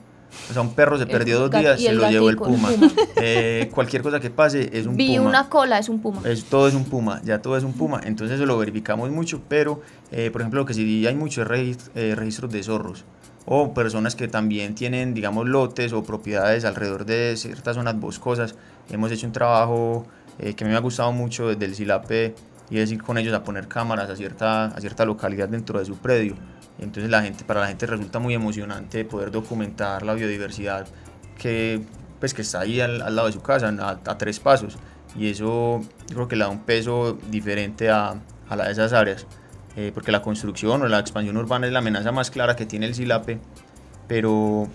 O 0.50 0.54
sea, 0.54 0.62
un 0.62 0.74
perro 0.74 0.98
se 0.98 1.08
perdió 1.08 1.40
dos 1.40 1.52
días, 1.52 1.80
se 1.80 1.94
lo 1.94 2.10
llevó 2.10 2.30
el 2.30 2.38
puma. 2.38 2.70
Eh, 3.18 3.72
cualquier 3.74 4.02
cosa 4.02 4.20
que 4.20 4.30
pase 4.30 4.70
es 4.74 4.86
un 4.86 4.94
puma. 4.94 4.98
Vi 4.98 5.18
una 5.18 5.50
cola, 5.50 5.80
es 5.80 5.90
un 5.90 6.02
puma. 6.02 6.22
Es, 6.26 6.44
todo 6.44 6.68
es 6.68 6.74
un 6.74 6.84
puma, 6.84 7.22
ya 7.24 7.42
todo 7.42 7.58
es 7.58 7.64
un 7.64 7.74
puma. 7.74 8.02
Entonces 8.04 8.36
eso 8.36 8.46
lo 8.46 8.58
verificamos 8.58 9.10
mucho, 9.10 9.42
pero 9.48 9.82
eh, 10.12 10.30
por 10.32 10.42
ejemplo 10.42 10.60
lo 10.60 10.66
que 10.66 10.74
sí 10.74 11.08
hay 11.08 11.16
muchos 11.16 11.48
eh, 11.50 12.14
registros 12.16 12.52
de 12.52 12.62
zorros 12.62 13.06
o 13.46 13.74
personas 13.74 14.16
que 14.16 14.28
también 14.28 14.76
tienen, 14.76 15.14
digamos, 15.14 15.48
lotes 15.48 15.94
o 15.94 16.04
propiedades 16.04 16.66
alrededor 16.66 17.06
de 17.06 17.36
ciertas 17.38 17.76
zonas 17.76 17.98
boscosas. 18.00 18.56
Hemos 18.90 19.12
hecho 19.12 19.28
un 19.28 19.34
trabajo 19.34 20.06
que 20.38 20.64
a 20.64 20.68
mí 20.68 20.72
me 20.72 20.76
ha 20.76 20.82
gustado 20.82 21.12
mucho 21.12 21.48
desde 21.48 21.66
el 21.66 21.76
SILAPE 21.76 22.36
y 22.70 22.80
es 22.80 22.92
ir 22.92 23.02
con 23.02 23.18
ellos 23.18 23.34
a 23.34 23.44
poner 23.44 23.68
cámaras 23.68 24.10
a 24.10 24.16
cierta, 24.16 24.66
a 24.66 24.82
cierta 24.82 25.06
localidad 25.06 25.48
dentro 25.48 25.80
de 25.80 25.86
su 25.86 25.98
predio 25.98 26.36
entonces 26.80 27.10
la 27.10 27.22
gente, 27.22 27.44
para 27.46 27.62
la 27.62 27.68
gente 27.68 27.86
resulta 27.86 28.20
muy 28.20 28.34
emocionante 28.34 29.06
poder 29.06 29.32
documentar 29.32 30.04
la 30.04 30.14
biodiversidad 30.14 30.88
que, 31.38 31.82
pues, 32.20 32.34
que 32.34 32.42
está 32.42 32.62
ahí 32.62 32.82
al, 32.82 33.00
lado 33.16 33.28
de 33.28 33.34
su 33.34 33.42
casa, 33.42 33.74
a, 33.80 34.18
tres 34.18 34.40
pasos. 34.40 34.78
Y 35.18 35.30
eso 35.30 35.82
yo 36.10 36.16
creo 36.16 36.28
que 36.28 36.36
le 36.36 36.44
da 36.44 36.50
un 36.50 36.64
peso 36.64 37.18
diferente 37.30 37.90
a, 37.90 38.16
a 38.50 38.56
la 38.56 38.66
de 38.66 38.74
esas 38.74 38.92
áreas. 38.92 39.26
Eh, 39.78 39.92
porque 39.94 40.12
la 40.12 40.22
construcción 40.22 40.82
o 40.82 40.88
la 40.88 41.00
expansión 41.00 41.36
urbana 41.36 41.68
es 41.68 41.74
la 41.74 41.80
amenaza 41.80 42.12
más 42.12 42.32
clara 42.32 42.56
que 42.56 42.66
tiene 42.66 42.86
el 42.86 42.96
SILAPE, 42.96 43.40
pero, 44.08 44.70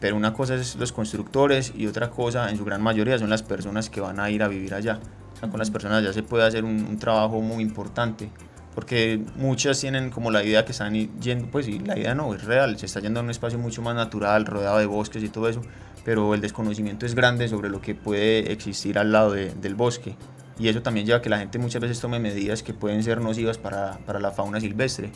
pero 0.00 0.16
una 0.16 0.32
cosa 0.32 0.56
es 0.56 0.74
los 0.74 0.92
constructores 0.92 1.72
y 1.76 1.86
otra 1.86 2.10
cosa, 2.10 2.50
en 2.50 2.56
su 2.56 2.64
gran 2.64 2.82
mayoría, 2.82 3.18
son 3.18 3.30
las 3.30 3.44
personas 3.44 3.90
que 3.90 4.00
van 4.00 4.18
a 4.18 4.28
ir 4.30 4.42
a 4.42 4.48
vivir 4.48 4.74
allá. 4.74 4.98
O 5.34 5.38
sea, 5.38 5.48
con 5.48 5.58
las 5.58 5.70
personas 5.70 6.02
ya 6.02 6.12
se 6.12 6.24
puede 6.24 6.44
hacer 6.44 6.64
un, 6.64 6.84
un 6.84 6.98
trabajo 6.98 7.40
muy 7.40 7.62
importante 7.62 8.28
porque 8.74 9.20
muchas 9.36 9.80
tienen 9.80 10.10
como 10.10 10.30
la 10.30 10.44
idea 10.44 10.64
que 10.64 10.72
están 10.72 10.94
yendo, 11.20 11.46
pues 11.50 11.68
y 11.68 11.78
la 11.78 11.98
idea 11.98 12.14
no, 12.14 12.34
es 12.34 12.44
real, 12.44 12.78
se 12.78 12.86
está 12.86 13.00
yendo 13.00 13.20
a 13.20 13.22
un 13.22 13.30
espacio 13.30 13.58
mucho 13.58 13.82
más 13.82 13.94
natural, 13.94 14.46
rodeado 14.46 14.78
de 14.78 14.86
bosques 14.86 15.22
y 15.22 15.28
todo 15.28 15.48
eso, 15.48 15.62
pero 16.04 16.34
el 16.34 16.40
desconocimiento 16.40 17.06
es 17.06 17.14
grande 17.14 17.48
sobre 17.48 17.68
lo 17.68 17.80
que 17.80 17.94
puede 17.94 18.52
existir 18.52 18.98
al 18.98 19.12
lado 19.12 19.32
del 19.32 19.74
bosque. 19.74 20.16
Y 20.58 20.68
eso 20.68 20.82
también 20.82 21.06
lleva 21.06 21.18
a 21.18 21.22
que 21.22 21.30
la 21.30 21.38
gente 21.38 21.58
muchas 21.58 21.80
veces 21.80 22.00
tome 22.00 22.18
medidas 22.18 22.62
que 22.62 22.74
pueden 22.74 23.02
ser 23.02 23.20
nocivas 23.20 23.56
para, 23.56 23.98
para 24.04 24.20
la 24.20 24.30
fauna 24.30 24.60
silvestre. 24.60 25.10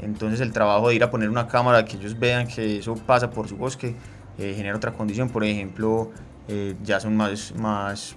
Entonces 0.00 0.40
el 0.40 0.52
trabajo 0.52 0.88
de 0.88 0.96
ir 0.96 1.04
a 1.04 1.10
poner 1.10 1.30
una 1.30 1.46
cámara, 1.46 1.84
que 1.84 1.96
ellos 1.96 2.18
vean 2.18 2.48
que 2.48 2.78
eso 2.78 2.94
pasa 2.94 3.30
por 3.30 3.48
su 3.48 3.56
bosque, 3.56 3.94
eh, 4.38 4.54
genera 4.56 4.76
otra 4.76 4.92
condición. 4.92 5.28
Por 5.28 5.44
ejemplo, 5.44 6.10
eh, 6.48 6.74
ya 6.82 6.98
son 6.98 7.16
más, 7.16 7.54
más 7.54 8.16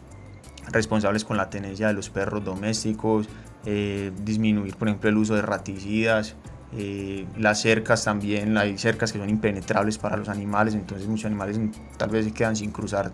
responsables 0.71 1.25
con 1.25 1.37
la 1.37 1.49
tenencia 1.49 1.87
de 1.87 1.93
los 1.93 2.09
perros 2.09 2.43
domésticos, 2.43 3.27
eh, 3.65 4.11
disminuir, 4.23 4.75
por 4.75 4.87
ejemplo, 4.87 5.09
el 5.09 5.17
uso 5.17 5.35
de 5.35 5.41
raticidas, 5.41 6.35
eh, 6.75 7.25
las 7.37 7.61
cercas 7.61 8.03
también, 8.03 8.57
hay 8.57 8.77
cercas 8.77 9.11
que 9.11 9.19
son 9.19 9.29
impenetrables 9.29 9.97
para 9.97 10.17
los 10.17 10.27
animales, 10.29 10.73
entonces 10.73 11.07
muchos 11.07 11.25
animales 11.25 11.59
tal 11.97 12.09
vez 12.09 12.25
se 12.25 12.33
quedan 12.33 12.55
sin 12.55 12.71
cruzar 12.71 13.11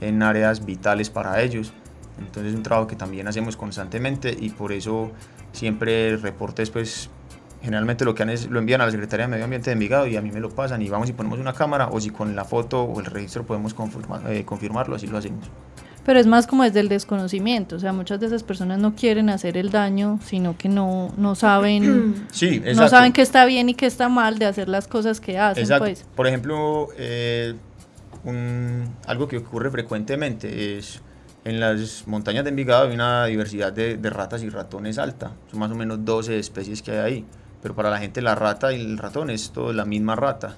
en 0.00 0.22
áreas 0.22 0.64
vitales 0.64 1.10
para 1.10 1.40
ellos. 1.42 1.72
Entonces 2.18 2.52
es 2.52 2.56
un 2.56 2.62
trabajo 2.62 2.86
que 2.86 2.96
también 2.96 3.28
hacemos 3.28 3.56
constantemente 3.56 4.36
y 4.38 4.50
por 4.50 4.72
eso 4.72 5.12
siempre 5.52 6.16
reportes 6.16 6.70
pues 6.70 7.10
generalmente 7.62 8.04
lo 8.04 8.14
que 8.14 8.22
han 8.22 8.30
es, 8.30 8.48
lo 8.50 8.58
envían 8.58 8.80
a 8.80 8.86
la 8.86 8.90
Secretaría 8.90 9.26
de 9.26 9.30
Medio 9.30 9.44
Ambiente 9.44 9.70
de 9.70 9.74
Envigado 9.74 10.06
y 10.06 10.16
a 10.16 10.22
mí 10.22 10.30
me 10.32 10.40
lo 10.40 10.50
pasan 10.50 10.82
y 10.82 10.88
vamos 10.88 11.08
y 11.08 11.12
ponemos 11.12 11.38
una 11.38 11.52
cámara 11.52 11.88
o 11.88 12.00
si 12.00 12.10
con 12.10 12.34
la 12.34 12.44
foto 12.44 12.82
o 12.82 13.00
el 13.00 13.06
registro 13.06 13.44
podemos 13.44 13.74
eh, 14.28 14.44
confirmarlo, 14.44 14.96
así 14.96 15.06
lo 15.06 15.18
hacemos. 15.18 15.48
Pero 16.04 16.18
es 16.18 16.26
más 16.26 16.46
como 16.46 16.64
desde 16.64 16.80
el 16.80 16.88
desconocimiento, 16.88 17.76
o 17.76 17.78
sea, 17.78 17.92
muchas 17.92 18.18
de 18.18 18.26
esas 18.26 18.42
personas 18.42 18.78
no 18.78 18.94
quieren 18.94 19.30
hacer 19.30 19.56
el 19.56 19.70
daño, 19.70 20.18
sino 20.24 20.56
que 20.58 20.68
no, 20.68 21.12
no 21.16 21.34
saben 21.34 22.26
sí, 22.32 22.62
no 22.74 22.88
saben 22.88 23.12
qué 23.12 23.22
está 23.22 23.44
bien 23.44 23.68
y 23.68 23.74
qué 23.74 23.86
está 23.86 24.08
mal 24.08 24.38
de 24.38 24.46
hacer 24.46 24.68
las 24.68 24.88
cosas 24.88 25.20
que 25.20 25.38
hacen. 25.38 25.68
Pues. 25.78 26.04
Por 26.16 26.26
ejemplo, 26.26 26.88
eh, 26.96 27.54
algo 29.06 29.28
que 29.28 29.38
ocurre 29.38 29.70
frecuentemente 29.70 30.78
es 30.78 31.00
en 31.44 31.58
las 31.58 32.06
montañas 32.06 32.44
de 32.44 32.50
Envigado 32.50 32.88
hay 32.88 32.94
una 32.94 33.26
diversidad 33.26 33.72
de, 33.72 33.98
ratas 34.10 34.42
y 34.42 34.48
ratones 34.48 34.98
alta, 34.98 35.32
son 35.50 35.58
más 35.58 35.70
o 35.72 35.74
menos 35.74 36.04
12 36.04 36.38
especies 36.38 36.82
que 36.82 36.92
hay 36.92 36.98
ahí, 36.98 37.24
pero 37.60 37.74
para 37.74 37.90
la 37.90 37.98
gente 37.98 38.22
la 38.22 38.34
rata 38.34 38.72
y 38.72 38.80
el 38.80 38.98
ratón 38.98 39.30
es 39.30 39.50
todo 39.50 39.72
la 39.72 39.84
misma 39.84 40.14
rata. 40.14 40.56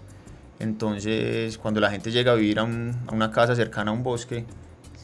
Entonces, 0.60 1.58
cuando 1.58 1.80
la 1.80 1.90
gente 1.90 2.10
llega 2.10 2.32
a 2.32 2.34
vivir 2.34 2.58
a 2.58 2.64
una 2.64 3.30
casa 3.30 3.56
cercana 3.56 3.90
a 3.90 3.94
un 3.94 4.02
bosque, 4.02 4.44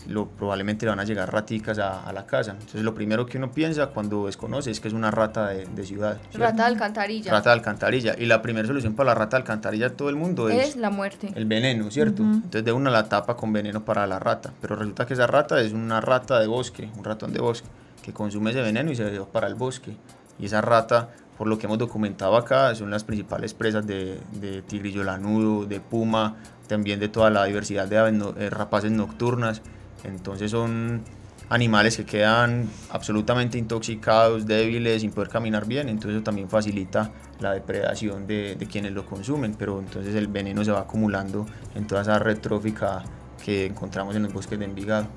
lo, 0.08 0.28
probablemente 0.28 0.86
le 0.86 0.90
van 0.90 1.00
a 1.00 1.04
llegar 1.04 1.32
raticas 1.32 1.78
a, 1.78 2.12
la 2.12 2.26
casa. 2.26 2.52
Entonces 2.52 2.82
lo 2.82 2.94
primero 2.94 3.26
que 3.26 3.38
uno 3.38 3.52
piensa 3.52 3.88
cuando 3.88 4.26
desconoce 4.26 4.70
es 4.70 4.80
que 4.80 4.88
es 4.88 4.94
una 4.94 5.10
rata 5.10 5.48
de, 5.48 5.84
ciudad. 5.84 6.18
Rata 6.34 6.64
de 6.64 6.68
alcantarilla. 6.68 7.30
Rata 7.30 7.50
de 7.50 7.54
alcantarilla. 7.54 8.14
Y 8.18 8.26
la 8.26 8.42
primera 8.42 8.66
solución 8.66 8.94
para 8.94 9.08
la 9.08 9.14
rata 9.14 9.36
de 9.36 9.42
alcantarilla 9.42 9.90
de 9.90 9.96
todo 9.96 10.08
el 10.08 10.16
mundo 10.16 10.48
es... 10.48 10.70
Es 10.70 10.76
la 10.76 10.90
muerte. 10.90 11.32
El 11.34 11.46
veneno, 11.46 11.90
¿cierto? 11.90 12.22
Entonces 12.22 12.64
de 12.64 12.72
una 12.72 12.90
la 12.90 13.08
tapa 13.08 13.36
con 13.36 13.52
veneno 13.52 13.84
para 13.84 14.06
la 14.06 14.18
rata. 14.18 14.52
Pero 14.60 14.76
resulta 14.76 15.06
que 15.06 15.14
esa 15.14 15.26
rata 15.26 15.60
es 15.60 15.72
una 15.72 16.00
rata 16.00 16.40
de 16.40 16.46
bosque, 16.46 16.90
un 16.96 17.04
ratón 17.04 17.32
de 17.32 17.40
bosque, 17.40 17.68
que 18.02 18.12
consume 18.12 18.50
ese 18.50 18.62
veneno 18.62 18.90
y 18.90 18.96
se 18.96 19.10
lleva 19.10 19.26
para 19.26 19.46
el 19.46 19.54
bosque. 19.54 19.96
Y 20.38 20.46
esa 20.46 20.60
rata 20.60 21.10
por 21.36 21.48
lo 21.48 21.58
que 21.58 21.64
hemos 21.64 21.78
documentado 21.78 22.36
acá, 22.36 22.74
son 22.74 22.90
las 22.90 23.02
principales 23.02 23.54
presas 23.54 23.86
de, 23.86 24.20
de 24.32 24.60
tigrillo 24.60 25.02
lanudo, 25.04 25.64
de 25.64 25.80
puma, 25.80 26.36
también 26.70 27.00
de 27.00 27.08
toda 27.08 27.30
la 27.30 27.44
diversidad 27.44 27.88
de 27.88 27.96
eh, 27.96 28.50
rapaces 28.50 28.92
nocturnas. 28.92 29.60
Entonces 30.04 30.50
son 30.50 31.02
animales 31.50 31.96
que 31.96 32.04
quedan 32.04 32.70
absolutamente 32.90 33.58
intoxicados, 33.58 34.46
débiles, 34.46 35.02
sin 35.02 35.10
poder 35.10 35.28
caminar 35.28 35.66
bien, 35.66 35.88
entonces 35.88 36.16
eso 36.16 36.22
también 36.22 36.48
facilita 36.48 37.10
la 37.40 37.52
depredación 37.52 38.26
de, 38.26 38.56
quienes 38.70 38.92
lo 38.92 39.04
consumen, 39.04 39.56
pero 39.58 39.80
entonces 39.80 40.14
el 40.14 40.28
veneno 40.28 40.64
se 40.64 40.70
va 40.70 40.80
acumulando 40.80 41.46
en 41.74 41.86
toda 41.88 42.02
esa 42.02 42.18
red 42.20 42.38
trófica 42.38 43.02
que 43.44 43.66
encontramos 43.66 44.14
en 44.14 44.22
los 44.22 44.32
bosques 44.32 44.58
de 44.58 44.64
Envigado. 44.64 45.08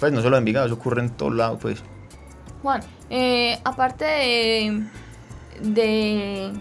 Pues 0.00 0.12
no 0.12 0.22
solo 0.22 0.36
en 0.36 0.42
Envigado, 0.42 0.66
eso 0.66 0.76
ocurre 0.76 1.02
en 1.02 1.10
todos 1.10 1.34
lados, 1.34 1.58
pues. 1.60 1.82
Juan, 2.62 2.80
eh, 3.10 3.58
aparte 3.64 4.04
de, 5.60 6.52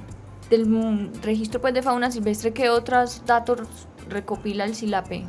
del 0.49 1.11
registro 1.23 1.61
pues, 1.61 1.73
de 1.73 1.81
fauna 1.81 2.11
silvestre, 2.11 2.51
¿qué 2.51 2.69
otros 2.69 3.23
datos 3.25 3.61
recopila 4.09 4.65
el 4.65 4.75
SILAPE? 4.75 5.25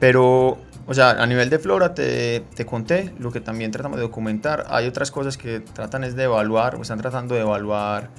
Pero, 0.00 0.58
o 0.86 0.94
sea, 0.94 1.10
a 1.10 1.26
nivel 1.26 1.50
de 1.50 1.58
flora 1.58 1.94
te, 1.94 2.40
te, 2.54 2.66
conté 2.66 3.12
lo 3.18 3.30
que 3.30 3.40
también 3.40 3.70
tratamos 3.70 3.98
de 3.98 4.02
documentar. 4.02 4.66
Hay 4.68 4.88
otras 4.88 5.10
cosas 5.12 5.36
que 5.36 5.60
tratan 5.60 6.02
es 6.02 6.16
de 6.16 6.24
evaluar, 6.24 6.74
o 6.74 6.82
están 6.82 6.98
tratando 6.98 7.34
de 7.34 7.42
evaluar, 7.42 8.10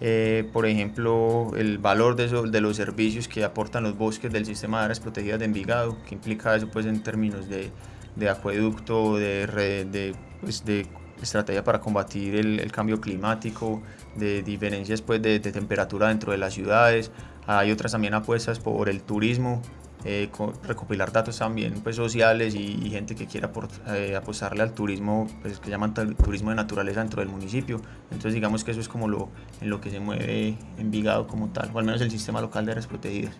eh, 0.00 0.48
por 0.52 0.66
ejemplo, 0.66 1.52
el 1.56 1.78
valor 1.78 2.16
de, 2.16 2.28
de 2.50 2.60
los 2.60 2.76
servicios 2.76 3.26
que 3.28 3.44
aportan 3.44 3.84
los 3.84 3.96
bosques 3.96 4.32
del 4.32 4.44
sistema 4.44 4.78
de 4.80 4.84
áreas 4.86 5.00
protegidas 5.00 5.38
de 5.38 5.46
Envigado, 5.46 5.96
que 6.06 6.14
implica 6.14 6.54
eso 6.54 6.68
pues 6.68 6.86
en 6.86 7.02
términos 7.02 7.48
de, 7.48 7.70
de 8.14 8.28
acueducto, 8.28 9.16
de, 9.16 9.46
de, 9.90 10.14
pues, 10.40 10.64
de 10.64 10.86
estrategia 11.22 11.64
para 11.64 11.80
combatir 11.80 12.36
el, 12.36 12.70
cambio 12.70 13.00
climático, 13.00 13.82
de 14.14 14.42
diferencias 14.42 15.02
pues, 15.02 15.20
de, 15.20 15.40
temperatura 15.40 16.08
dentro 16.08 16.32
de 16.32 16.38
las 16.38 16.54
ciudades. 16.54 17.10
Hay 17.46 17.72
otras 17.72 17.92
también 17.92 18.14
apuestas 18.14 18.60
por 18.60 18.88
el 18.88 19.02
turismo, 19.02 19.62
eh, 20.04 20.30
recopilar 20.64 21.12
datos 21.12 21.38
también 21.38 21.74
pues, 21.82 21.96
sociales 21.96 22.54
y, 22.54 22.88
gente 22.90 23.14
que 23.14 23.26
quiera 23.26 23.50
eh, 23.88 24.16
apostarle 24.16 24.62
al 24.62 24.72
turismo, 24.72 25.26
pues, 25.42 25.60
que 25.60 25.70
llaman 25.70 25.94
turismo 25.94 26.50
de 26.50 26.56
naturaleza 26.56 27.00
dentro 27.00 27.20
del 27.20 27.28
municipio. 27.28 27.80
Entonces 28.10 28.34
digamos 28.34 28.64
que 28.64 28.70
eso 28.70 28.80
es 28.80 28.88
como 28.88 29.08
lo, 29.08 29.28
en 29.60 29.70
lo 29.70 29.80
que 29.80 29.90
se 29.90 30.00
mueve 30.00 30.56
Envigado 30.78 31.26
como 31.26 31.48
tal, 31.48 31.70
o 31.72 31.78
al 31.78 31.84
menos 31.84 32.00
el 32.00 32.10
sistema 32.10 32.40
local 32.40 32.64
de 32.64 32.72
áreas 32.72 32.86
protegidas. 32.86 33.34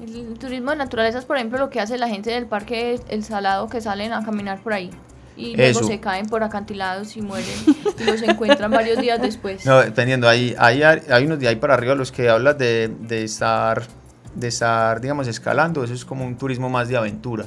El 0.00 0.38
turismo 0.38 0.70
de 0.70 0.76
naturaleza 0.78 1.18
es, 1.18 1.24
por 1.26 1.36
ejemplo, 1.36 1.58
lo 1.58 1.68
que 1.68 1.78
hace 1.80 1.98
la 1.98 2.08
gente 2.08 2.30
del 2.30 2.46
parque 2.46 2.98
El 3.08 3.22
Salado 3.22 3.68
que 3.68 3.80
salen 3.80 4.12
a 4.12 4.24
caminar 4.24 4.60
por 4.60 4.72
ahí 4.72 4.90
y 5.36 5.56
luego 5.56 5.82
se 5.82 6.00
caen 6.00 6.26
por 6.26 6.42
acantilados 6.42 7.16
y 7.16 7.22
mueren 7.22 7.54
y 7.98 8.04
los 8.04 8.22
encuentran 8.22 8.70
varios 8.70 8.98
días 9.00 9.20
después. 9.20 9.64
No, 9.64 9.80
dependiendo, 9.80 10.28
hay, 10.28 10.54
hay, 10.58 10.82
hay 10.82 11.24
unos 11.24 11.38
de 11.38 11.48
ahí 11.48 11.56
para 11.56 11.74
arriba 11.74 11.94
los 11.94 12.12
que 12.12 12.28
hablas 12.28 12.58
de, 12.58 12.90
de, 13.00 13.24
estar, 13.24 13.82
de 14.34 14.48
estar, 14.48 15.00
digamos, 15.00 15.28
escalando, 15.28 15.84
eso 15.84 15.94
es 15.94 16.04
como 16.04 16.24
un 16.24 16.36
turismo 16.36 16.68
más 16.68 16.88
de 16.88 16.96
aventura. 16.96 17.46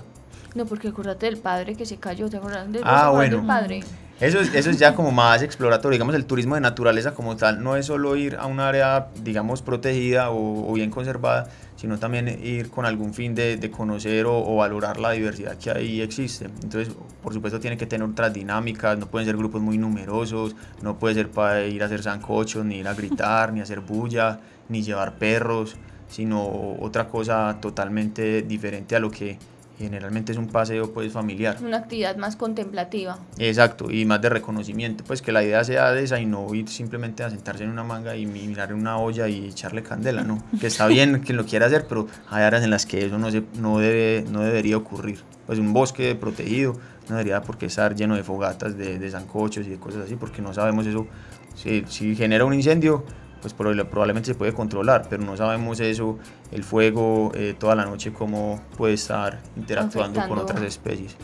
No, 0.56 0.65
porque 0.65 0.89
acuérdate 0.89 1.26
del 1.26 1.38
padre 1.38 1.76
que 1.76 1.86
se 1.86 1.98
cayó, 1.98 2.30
¿te 2.30 2.38
acuerdas 2.38 2.72
del 2.72 2.84
ah, 2.86 3.10
bueno. 3.10 3.46
padre? 3.46 3.84
Eso 4.19 4.39
es, 4.39 4.54
eso 4.54 4.69
es 4.69 4.78
ya 4.78 4.93
como 4.93 5.12
más 5.12 5.41
exploratorio, 5.41 5.96
digamos, 5.96 6.13
el 6.15 6.26
turismo 6.26 6.56
de 6.56 6.62
naturaleza 6.62 7.13
como 7.13 7.36
tal, 7.36 7.63
no 7.63 7.76
es 7.76 7.88
solo 7.88 8.15
ir 8.15 8.36
a 8.36 8.46
un 8.46 8.60
área, 8.60 9.08
digamos, 9.24 9.63
protegida 9.63 10.30
o, 10.30 10.72
o 10.72 10.74
bien 10.74 10.91
conservada, 10.91 11.50
sino 11.76 11.98
también 11.98 12.30
ir 12.41 12.69
con 12.69 12.86
algún 12.86 13.13
fin 13.13 13.36
de, 13.36 13.58
de 13.58 13.72
conocer 13.72 14.26
o, 14.28 14.38
o, 14.38 14.56
valorar 14.58 15.00
la 15.00 15.12
diversidad 15.12 15.58
que 15.58 15.72
ahí 15.72 16.02
existe. 16.02 16.46
Entonces, 16.46 16.96
por 17.22 17.34
supuesto, 17.34 17.60
tiene 17.60 17.76
que 17.76 17.88
tener 17.88 18.08
otras 18.08 18.32
dinámicas, 18.32 18.98
no 18.98 19.08
pueden 19.08 19.26
ser 19.26 19.36
grupos 19.36 19.62
muy 19.62 19.78
numerosos, 19.78 20.56
no 20.82 20.98
puede 20.98 21.15
ser 21.15 21.30
para 21.30 21.65
ir 21.65 21.84
a 21.84 21.88
hacer 21.88 22.04
sancochos, 22.04 22.63
ni 22.63 22.78
ir 22.78 22.88
a 22.88 22.93
gritar, 22.93 23.52
ni 23.54 23.60
hacer 23.60 23.82
bulla, 23.82 24.39
ni 24.69 24.84
llevar 24.84 25.15
perros, 25.15 25.76
sino 26.13 26.76
otra 26.80 27.08
cosa 27.08 27.58
totalmente 27.60 28.43
diferente 28.43 28.95
a 28.95 28.99
lo 28.99 29.10
que 29.10 29.39
generalmente 29.80 30.32
es 30.32 30.38
un 30.38 30.47
paseo 30.47 30.93
pues 30.93 31.12
familiar. 31.12 31.58
Una 31.63 31.78
actividad 31.78 32.15
más 32.17 32.36
contemplativa. 32.36 33.17
Exacto, 33.39 33.89
y 33.89 34.06
más 34.06 34.21
de 34.21 34.30
reconocimiento, 34.30 35.04
pues 35.04 35.23
que 35.23 35.32
la 35.32 35.43
idea 35.43 35.63
sea 35.63 35.91
de 35.91 36.04
esa 36.04 36.19
y 36.19 36.28
no 36.28 36.54
ir 36.54 36.69
simplemente 36.69 37.23
a 37.23 37.32
sentarse 37.32 37.63
en 37.63 37.71
una 37.71 37.84
manga 37.84 38.15
y 38.15 38.28
mirar 38.28 38.69
en 38.69 38.78
una 38.78 38.99
olla 38.99 39.28
y 39.28 39.47
echarle 39.47 39.82
candela, 39.82 40.23
¿no? 40.23 40.43
Que 40.60 40.67
está 40.67 40.86
bien 40.86 41.21
quien 41.21 41.36
lo 41.36 41.45
quiera 41.45 41.65
hacer, 41.65 41.88
pero 41.89 42.08
hay 42.30 42.43
áreas 42.43 42.63
en 42.63 42.69
las 42.69 42.86
que 42.86 43.06
eso 43.08 43.17
no, 43.17 43.32
se, 43.32 43.41
no, 43.60 43.80
debe, 43.80 44.23
no 44.30 44.41
debería 44.41 44.78
ocurrir. 44.78 45.19
Pues 45.47 45.58
un 45.58 45.73
bosque 45.73 46.13
protegido 46.13 46.78
no 47.10 47.15
debería 47.15 47.41
por 47.41 47.58
qué 47.58 47.65
estar 47.65 47.95
lleno 47.95 48.15
de 48.15 48.23
fogatas, 48.23 48.78
de, 48.78 48.99
de 48.99 49.10
zancochos 49.10 49.65
y 49.65 49.71
de 49.71 49.78
cosas 49.78 50.06
así, 50.06 50.15
porque 50.15 50.43
no 50.43 50.54
sabemos 50.54 50.86
eso. 50.86 51.08
Si, 51.56 51.84
si 51.88 52.15
genera 52.15 52.45
un 52.45 52.54
incendio, 52.54 53.04
pues 53.43 53.53
probablemente 53.53 54.27
se 54.27 54.36
puede 54.36 54.53
controlar, 54.53 55.08
pero 55.10 55.21
no 55.21 55.36
sabemos 55.36 55.82
eso, 55.82 56.17
el 56.51 56.63
fuego, 56.63 57.32
eh, 57.36 57.53
toda 57.60 57.75
la 57.75 57.84
noche, 57.84 58.13
cómo 58.13 58.62
puede 58.77 58.93
estar 58.93 59.41
interactuando 59.58 60.25
con 60.27 60.38
otras 60.38 60.62
especies. 60.62 61.17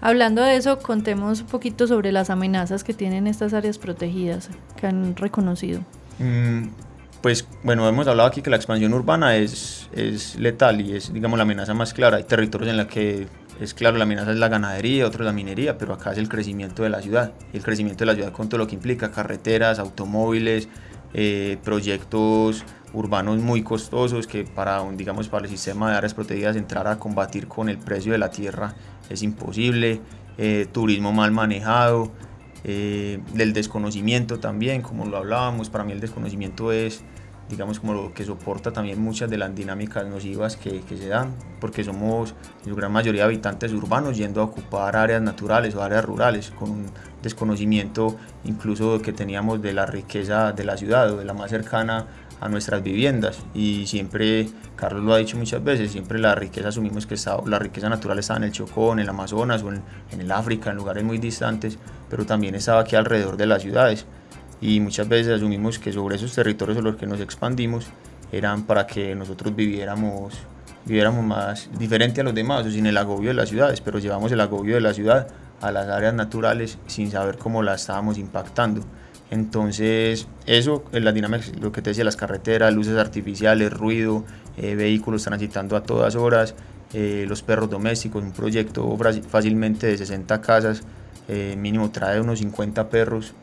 Hablando 0.00 0.42
de 0.42 0.56
eso, 0.56 0.80
contemos 0.80 1.42
un 1.42 1.46
poquito 1.46 1.86
sobre 1.86 2.10
las 2.10 2.30
amenazas 2.30 2.82
que 2.82 2.92
tienen 2.92 3.28
estas 3.28 3.54
áreas 3.54 3.78
protegidas 3.78 4.50
que 4.76 4.88
han 4.88 5.14
reconocido. 5.14 5.82
Mm, 6.18 6.64
pues 7.20 7.46
bueno, 7.62 7.88
hemos 7.88 8.08
hablado 8.08 8.28
aquí 8.28 8.42
que 8.42 8.50
la 8.50 8.56
expansión 8.56 8.92
urbana 8.92 9.36
es, 9.36 9.88
es 9.92 10.34
letal 10.40 10.80
y 10.80 10.96
es, 10.96 11.12
digamos, 11.12 11.36
la 11.36 11.44
amenaza 11.44 11.74
más 11.74 11.94
clara. 11.94 12.16
Hay 12.16 12.24
territorios 12.24 12.70
en 12.70 12.78
los 12.78 12.86
que 12.88 13.28
es 13.60 13.74
claro, 13.74 13.96
la 13.96 14.02
amenaza 14.02 14.32
es 14.32 14.38
la 14.38 14.48
ganadería, 14.48 15.06
otro 15.06 15.22
la 15.24 15.32
minería, 15.32 15.78
pero 15.78 15.94
acá 15.94 16.10
es 16.10 16.18
el 16.18 16.28
crecimiento 16.28 16.82
de 16.82 16.88
la 16.88 17.00
ciudad. 17.00 17.32
Y 17.52 17.58
el 17.58 17.62
crecimiento 17.62 18.00
de 18.00 18.06
la 18.06 18.14
ciudad 18.14 18.32
con 18.32 18.48
todo 18.48 18.58
lo 18.58 18.66
que 18.66 18.74
implica, 18.74 19.12
carreteras, 19.12 19.78
automóviles, 19.78 20.68
eh, 21.14 21.58
proyectos 21.62 22.64
urbanos 22.92 23.38
muy 23.38 23.62
costosos 23.62 24.26
que 24.26 24.44
para, 24.44 24.82
digamos, 24.92 25.28
para 25.28 25.44
el 25.44 25.50
sistema 25.50 25.90
de 25.90 25.96
áreas 25.96 26.14
protegidas 26.14 26.56
entrar 26.56 26.86
a 26.86 26.98
combatir 26.98 27.48
con 27.48 27.68
el 27.68 27.78
precio 27.78 28.12
de 28.12 28.18
la 28.18 28.30
tierra 28.30 28.74
es 29.08 29.22
imposible, 29.22 30.00
eh, 30.38 30.66
turismo 30.72 31.12
mal 31.12 31.32
manejado, 31.32 32.10
eh, 32.64 33.20
del 33.34 33.52
desconocimiento 33.52 34.38
también, 34.38 34.82
como 34.82 35.04
lo 35.04 35.16
hablábamos, 35.16 35.68
para 35.68 35.84
mí 35.84 35.92
el 35.92 36.00
desconocimiento 36.00 36.70
es 36.72 37.02
digamos 37.52 37.80
como 37.80 37.92
lo 37.92 38.14
que 38.14 38.24
soporta 38.24 38.72
también 38.72 38.98
muchas 39.00 39.28
de 39.28 39.36
las 39.36 39.54
dinámicas 39.54 40.06
nocivas 40.06 40.56
que, 40.56 40.80
que 40.80 40.96
se 40.96 41.08
dan, 41.08 41.34
porque 41.60 41.84
somos 41.84 42.34
en 42.64 42.70
su 42.70 42.74
gran 42.74 42.90
mayoría 42.90 43.24
habitantes 43.24 43.72
urbanos 43.74 44.16
yendo 44.16 44.40
a 44.40 44.44
ocupar 44.44 44.96
áreas 44.96 45.20
naturales 45.20 45.74
o 45.74 45.82
áreas 45.82 46.02
rurales 46.02 46.50
con 46.50 46.70
un 46.70 46.86
desconocimiento 47.22 48.16
incluso 48.44 49.02
que 49.02 49.12
teníamos 49.12 49.60
de 49.60 49.74
la 49.74 49.84
riqueza 49.84 50.52
de 50.52 50.64
la 50.64 50.78
ciudad 50.78 51.12
o 51.12 51.18
de 51.18 51.26
la 51.26 51.34
más 51.34 51.50
cercana 51.50 52.06
a 52.40 52.48
nuestras 52.48 52.82
viviendas. 52.82 53.38
Y 53.54 53.86
siempre, 53.86 54.48
Carlos 54.74 55.04
lo 55.04 55.12
ha 55.12 55.18
dicho 55.18 55.36
muchas 55.36 55.62
veces, 55.62 55.92
siempre 55.92 56.18
la 56.18 56.34
riqueza 56.34 56.68
asumimos 56.68 57.06
que 57.06 57.14
está, 57.14 57.36
la 57.46 57.58
riqueza 57.58 57.90
natural 57.90 58.18
está 58.18 58.36
en 58.36 58.44
el 58.44 58.52
Chocó, 58.52 58.94
en 58.94 58.98
el 58.98 59.08
Amazonas 59.10 59.62
o 59.62 59.68
en, 59.68 59.82
en 60.10 60.20
el 60.22 60.32
África, 60.32 60.70
en 60.70 60.76
lugares 60.76 61.04
muy 61.04 61.18
distantes, 61.18 61.78
pero 62.08 62.24
también 62.24 62.54
estaba 62.54 62.80
aquí 62.80 62.96
alrededor 62.96 63.36
de 63.36 63.46
las 63.46 63.60
ciudades 63.60 64.06
y 64.62 64.78
muchas 64.78 65.08
veces 65.08 65.34
asumimos 65.34 65.80
que 65.80 65.92
sobre 65.92 66.16
esos 66.16 66.32
territorios 66.32 66.76
sobre 66.78 66.92
los 66.92 66.98
que 66.98 67.06
nos 67.06 67.20
expandimos 67.20 67.86
eran 68.30 68.62
para 68.62 68.86
que 68.86 69.14
nosotros 69.16 69.54
viviéramos, 69.54 70.34
viviéramos 70.86 71.24
más 71.24 71.68
diferente 71.78 72.20
a 72.20 72.24
los 72.24 72.34
demás 72.34 72.64
o 72.64 72.70
sin 72.70 72.86
el 72.86 72.96
agobio 72.96 73.30
de 73.30 73.34
las 73.34 73.48
ciudades, 73.48 73.80
pero 73.80 73.98
llevamos 73.98 74.30
el 74.30 74.40
agobio 74.40 74.76
de 74.76 74.80
la 74.80 74.94
ciudad 74.94 75.26
a 75.60 75.72
las 75.72 75.88
áreas 75.88 76.14
naturales 76.14 76.78
sin 76.86 77.10
saber 77.10 77.38
cómo 77.38 77.62
las 77.62 77.82
estábamos 77.82 78.18
impactando. 78.18 78.82
Entonces, 79.30 80.28
eso 80.46 80.84
es 80.92 81.02
la 81.02 81.10
dinámica, 81.10 81.44
lo 81.60 81.72
que 81.72 81.82
te 81.82 81.90
decía, 81.90 82.04
las 82.04 82.16
carreteras, 82.16 82.72
luces 82.72 82.96
artificiales, 82.98 83.72
ruido, 83.72 84.24
eh, 84.56 84.76
vehículos 84.76 85.24
transitando 85.24 85.76
a 85.76 85.82
todas 85.82 86.14
horas, 86.14 86.54
eh, 86.92 87.24
los 87.26 87.42
perros 87.42 87.68
domésticos, 87.68 88.22
un 88.22 88.32
proyecto 88.32 88.96
fácilmente 89.28 89.88
de 89.88 89.98
60 89.98 90.40
casas, 90.40 90.82
eh, 91.28 91.56
mínimo 91.58 91.90
trae 91.90 92.20
unos 92.20 92.40
50 92.40 92.88
perros 92.90 93.34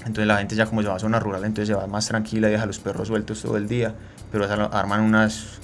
entonces 0.00 0.26
la 0.26 0.38
gente 0.38 0.56
ya 0.56 0.66
como 0.66 0.82
se 0.82 0.88
va 0.88 0.96
a 0.96 0.98
zona 0.98 1.20
rural, 1.20 1.44
entonces 1.44 1.68
se 1.68 1.74
va 1.74 1.86
más 1.86 2.06
tranquila 2.06 2.48
y 2.48 2.52
deja 2.52 2.64
a 2.64 2.66
los 2.66 2.78
perros 2.78 3.08
sueltos 3.08 3.42
todo 3.42 3.56
el 3.56 3.68
día, 3.68 3.94
pero 4.32 4.46
arman 4.72 5.02
unas, 5.02 5.58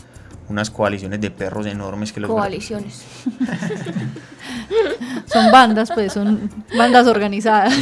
unas 0.48 0.70
coaliciones 0.70 1.20
de 1.20 1.30
perros 1.30 1.66
enormes 1.66 2.12
que 2.12 2.20
los... 2.20 2.30
Coaliciones. 2.30 3.04
son 5.26 5.50
bandas, 5.50 5.90
pues, 5.92 6.12
son 6.12 6.50
bandas 6.76 7.06
organizadas. 7.06 7.74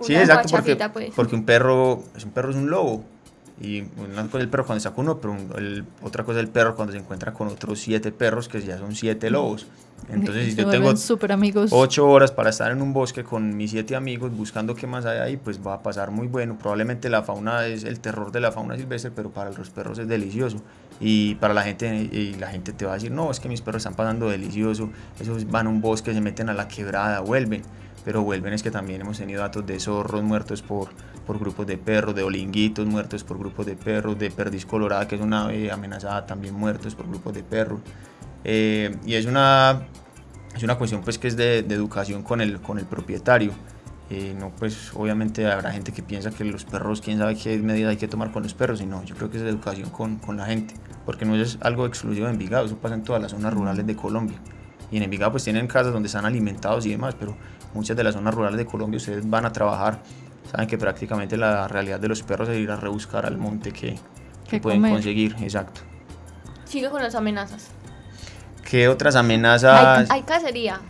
Sí, 0.00 0.14
exacto, 0.14 0.48
porque, 0.50 0.76
pues. 0.92 1.12
porque 1.14 1.34
un 1.34 1.44
perro, 1.44 2.04
es 2.16 2.24
un 2.24 2.30
perro 2.30 2.50
es 2.50 2.56
un 2.56 2.70
lobo, 2.70 3.04
Y 3.60 3.84
una 3.96 4.24
cosa 4.24 4.38
es 4.38 4.44
el 4.44 4.48
perro 4.48 4.66
cuando 4.66 4.78
está 4.78 4.90
con 4.90 5.04
uno, 5.04 5.20
pero 5.20 5.36
el, 5.56 5.84
otra 6.02 6.24
cosa 6.24 6.40
es 6.40 6.44
el 6.44 6.50
perro 6.50 6.74
cuando 6.74 6.92
se 6.92 6.98
encuentra 6.98 7.32
con 7.32 7.48
otros 7.48 7.78
siete 7.78 8.10
perros, 8.10 8.48
que 8.48 8.60
ya 8.60 8.78
son 8.78 8.94
siete 8.94 9.30
lobos. 9.30 9.66
Entonces, 10.08 10.54
si 10.54 10.56
yo 10.56 10.68
tengo 10.68 10.94
super 10.96 11.32
amigos. 11.32 11.70
ocho 11.72 12.06
horas 12.08 12.30
para 12.32 12.50
estar 12.50 12.70
en 12.72 12.82
un 12.82 12.92
bosque 12.92 13.24
con 13.24 13.56
mis 13.56 13.70
siete 13.70 13.96
amigos 13.96 14.36
buscando 14.36 14.74
qué 14.74 14.86
más 14.86 15.06
hay 15.06 15.18
ahí, 15.18 15.36
pues 15.36 15.64
va 15.64 15.74
a 15.74 15.82
pasar 15.82 16.10
muy 16.10 16.26
bueno. 16.26 16.58
Probablemente 16.58 17.08
la 17.08 17.22
fauna 17.22 17.66
es 17.66 17.84
el 17.84 18.00
terror 18.00 18.32
de 18.32 18.40
la 18.40 18.52
fauna 18.52 18.76
silvestre, 18.76 19.12
pero 19.14 19.30
para 19.30 19.50
los 19.50 19.70
perros 19.70 19.98
es 19.98 20.08
delicioso. 20.08 20.58
Y 21.00 21.36
para 21.36 21.54
la 21.54 21.62
gente, 21.62 22.08
y 22.12 22.34
la 22.34 22.48
gente 22.48 22.72
te 22.72 22.84
va 22.84 22.92
a 22.92 22.94
decir, 22.94 23.12
no, 23.12 23.30
es 23.30 23.40
que 23.40 23.48
mis 23.48 23.62
perros 23.62 23.80
están 23.80 23.94
pasando 23.94 24.28
delicioso. 24.28 24.90
Esos 25.18 25.48
van 25.50 25.68
a 25.68 25.70
un 25.70 25.80
bosque, 25.80 26.12
se 26.12 26.20
meten 26.20 26.48
a 26.48 26.54
la 26.54 26.68
quebrada, 26.68 27.20
vuelven. 27.20 27.62
Pero 28.04 28.22
vuelven 28.22 28.52
es 28.52 28.62
que 28.62 28.70
también 28.70 29.00
hemos 29.00 29.18
tenido 29.18 29.40
datos 29.40 29.64
de 29.64 29.80
zorros 29.80 30.22
muertos 30.22 30.60
por, 30.62 30.88
por 31.26 31.38
grupos 31.38 31.66
de 31.66 31.78
perros, 31.78 32.14
de 32.14 32.22
olinguitos 32.22 32.86
muertos 32.86 33.24
por 33.24 33.38
grupos 33.38 33.64
de 33.64 33.76
perros, 33.76 34.18
de 34.18 34.30
perdiz 34.30 34.66
colorada, 34.66 35.08
que 35.08 35.14
es 35.14 35.20
una 35.20 35.44
ave 35.44 35.70
amenazada, 35.70 36.26
también 36.26 36.54
muertos 36.54 36.94
por 36.94 37.08
grupos 37.08 37.32
de 37.32 37.42
perros. 37.42 37.80
Eh, 38.44 38.94
y 39.06 39.14
es 39.14 39.24
una, 39.24 39.86
es 40.54 40.62
una 40.62 40.76
cuestión 40.76 41.00
pues 41.02 41.18
que 41.18 41.28
es 41.28 41.36
de, 41.36 41.62
de 41.62 41.74
educación 41.74 42.22
con 42.22 42.40
el, 42.40 42.60
con 42.60 42.78
el 42.78 42.84
propietario. 42.84 43.52
Eh, 44.10 44.36
no, 44.38 44.50
pues 44.50 44.92
obviamente 44.94 45.50
habrá 45.50 45.72
gente 45.72 45.90
que 45.90 46.02
piensa 46.02 46.30
que 46.30 46.44
los 46.44 46.66
perros, 46.66 47.00
quién 47.00 47.16
sabe 47.16 47.36
qué 47.36 47.56
medidas 47.56 47.92
hay 47.92 47.96
que 47.96 48.06
tomar 48.06 48.32
con 48.32 48.42
los 48.42 48.52
perros, 48.52 48.82
y 48.82 48.86
no, 48.86 49.02
yo 49.02 49.14
creo 49.16 49.30
que 49.30 49.38
es 49.38 49.42
educación 49.42 49.88
con, 49.88 50.18
con 50.18 50.36
la 50.36 50.44
gente, 50.44 50.74
porque 51.06 51.24
no 51.24 51.34
es 51.34 51.56
algo 51.62 51.86
exclusivo 51.86 52.26
de 52.26 52.32
Envigado, 52.32 52.66
eso 52.66 52.76
pasa 52.76 52.94
en 52.94 53.02
todas 53.02 53.22
las 53.22 53.30
zonas 53.30 53.54
rurales 53.54 53.86
de 53.86 53.96
Colombia. 53.96 54.36
Y 54.90 54.98
en 54.98 55.04
Envigado 55.04 55.32
pues 55.32 55.44
tienen 55.44 55.66
casas 55.66 55.94
donde 55.94 56.08
están 56.08 56.26
alimentados 56.26 56.84
y 56.84 56.90
demás, 56.90 57.16
pero 57.18 57.34
muchas 57.74 57.96
de 57.96 58.04
las 58.04 58.14
zonas 58.14 58.34
rurales 58.34 58.56
de 58.56 58.66
Colombia 58.66 58.96
ustedes 58.96 59.28
van 59.28 59.44
a 59.44 59.52
trabajar, 59.52 60.00
saben 60.50 60.66
que 60.66 60.78
prácticamente 60.78 61.36
la 61.36 61.68
realidad 61.68 62.00
de 62.00 62.08
los 62.08 62.22
perros 62.22 62.48
es 62.48 62.58
ir 62.58 62.70
a 62.70 62.76
rebuscar 62.76 63.26
al 63.26 63.36
monte 63.36 63.72
que, 63.72 63.98
que 64.48 64.60
pueden 64.60 64.82
conseguir, 64.82 65.36
exacto. 65.40 65.82
Sigue 66.64 66.90
con 66.90 67.02
las 67.02 67.14
amenazas. 67.14 67.70
¿Qué 68.64 68.88
otras 68.88 69.14
amenazas? 69.14 70.10
Hay, 70.10 70.22
cacería. 70.22 70.80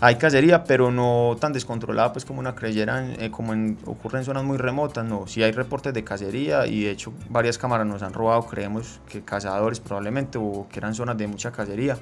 Hay 0.00 0.16
cacería, 0.16 0.64
pero 0.64 0.90
no 0.90 1.36
tan 1.40 1.52
descontrolada 1.52 2.12
pues 2.12 2.24
como 2.24 2.38
una 2.38 2.54
creyera, 2.54 3.12
eh, 3.18 3.30
como 3.30 3.52
en, 3.52 3.76
ocurre 3.86 4.20
en 4.20 4.24
zonas 4.24 4.44
muy 4.44 4.56
remotas, 4.56 5.04
no. 5.04 5.26
Sí 5.26 5.42
hay 5.42 5.52
reportes 5.52 5.92
de 5.92 6.04
cacería 6.04 6.66
y 6.66 6.84
de 6.84 6.90
hecho 6.92 7.12
varias 7.28 7.58
cámaras 7.58 7.86
nos 7.86 8.02
han 8.02 8.12
robado, 8.12 8.46
creemos 8.46 9.00
que 9.08 9.22
cazadores 9.22 9.80
probablemente 9.80 10.38
o 10.38 10.66
que 10.70 10.78
eran 10.78 10.94
zonas 10.94 11.18
de 11.18 11.26
mucha 11.26 11.50
cacería, 11.50 11.98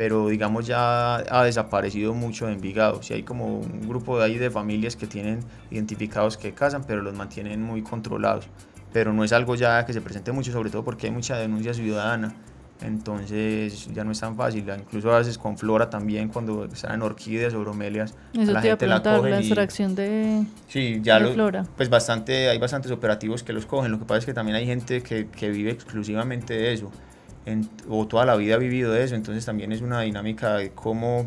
pero 0.00 0.28
digamos 0.28 0.66
ya 0.66 1.16
ha 1.16 1.44
desaparecido 1.44 2.14
mucho 2.14 2.48
en 2.48 2.54
Envigado. 2.54 3.02
Sí 3.02 3.12
hay 3.12 3.22
como 3.22 3.58
un 3.58 3.86
grupo 3.86 4.18
de 4.18 4.24
ahí 4.24 4.38
de 4.38 4.50
familias 4.50 4.96
que 4.96 5.06
tienen 5.06 5.40
identificados 5.70 6.38
que 6.38 6.54
cazan, 6.54 6.84
pero 6.84 7.02
los 7.02 7.12
mantienen 7.12 7.62
muy 7.62 7.82
controlados. 7.82 8.48
Pero 8.94 9.12
no 9.12 9.24
es 9.24 9.32
algo 9.34 9.56
ya 9.56 9.84
que 9.84 9.92
se 9.92 10.00
presente 10.00 10.32
mucho, 10.32 10.52
sobre 10.52 10.70
todo 10.70 10.82
porque 10.84 11.08
hay 11.08 11.12
mucha 11.12 11.36
denuncia 11.36 11.74
ciudadana 11.74 12.34
entonces 12.80 13.88
ya 13.92 14.04
no 14.04 14.12
es 14.12 14.20
tan 14.20 14.36
fácil, 14.36 14.64
incluso 14.74 15.12
a 15.12 15.18
veces 15.18 15.36
con 15.36 15.58
flora 15.58 15.90
también 15.90 16.28
cuando 16.28 16.64
están 16.64 16.94
en 16.94 17.02
orquídeas 17.02 17.52
o 17.52 17.60
bromelias, 17.60 18.14
Eso 18.32 18.52
la 18.52 18.62
gente 18.62 18.86
la 18.86 19.02
coge 19.02 19.28
la 19.28 19.40
extracción 19.40 19.94
de, 19.94 20.46
sí, 20.66 20.98
ya 21.02 21.20
flora. 21.20 21.66
Pues 21.76 21.90
bastante, 21.90 22.48
hay 22.48 22.58
bastantes 22.58 22.90
operativos 22.90 23.42
que 23.42 23.52
los 23.52 23.66
cogen, 23.66 23.92
lo 23.92 23.98
que 23.98 24.06
pasa 24.06 24.20
es 24.20 24.24
que 24.24 24.32
también 24.32 24.56
hay 24.56 24.64
gente 24.64 25.02
que, 25.02 25.28
que 25.28 25.50
vive 25.50 25.72
exclusivamente 25.72 26.54
de 26.54 26.72
eso, 26.72 26.90
o 27.88 28.06
toda 28.06 28.24
la 28.24 28.36
vida 28.36 28.54
ha 28.54 28.58
vivido 28.58 28.92
de 28.92 29.04
eso, 29.04 29.14
entonces 29.14 29.44
también 29.44 29.72
es 29.72 29.80
una 29.80 30.00
dinámica 30.00 30.54
de 30.54 30.70
cómo, 30.70 31.26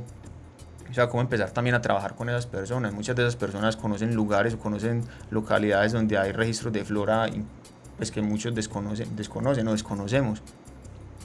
o 0.90 0.94
sea, 0.94 1.10
cómo 1.10 1.22
empezar 1.22 1.52
también 1.52 1.76
a 1.76 1.82
trabajar 1.82 2.16
con 2.16 2.30
esas 2.30 2.46
personas. 2.46 2.94
Muchas 2.94 3.16
de 3.16 3.24
esas 3.24 3.36
personas 3.36 3.76
conocen 3.76 4.16
lugares 4.16 4.54
o 4.54 4.60
conocen 4.60 5.04
localidades 5.32 5.92
donde 5.92 6.18
hay 6.18 6.32
registros 6.32 6.72
de 6.74 6.84
flora 6.86 7.28
pues 7.98 8.12
que 8.12 8.22
muchos 8.22 8.56
desconocen, 8.56 9.16
desconocen 9.16 9.68
o 9.68 9.72
desconocemos. 9.72 10.42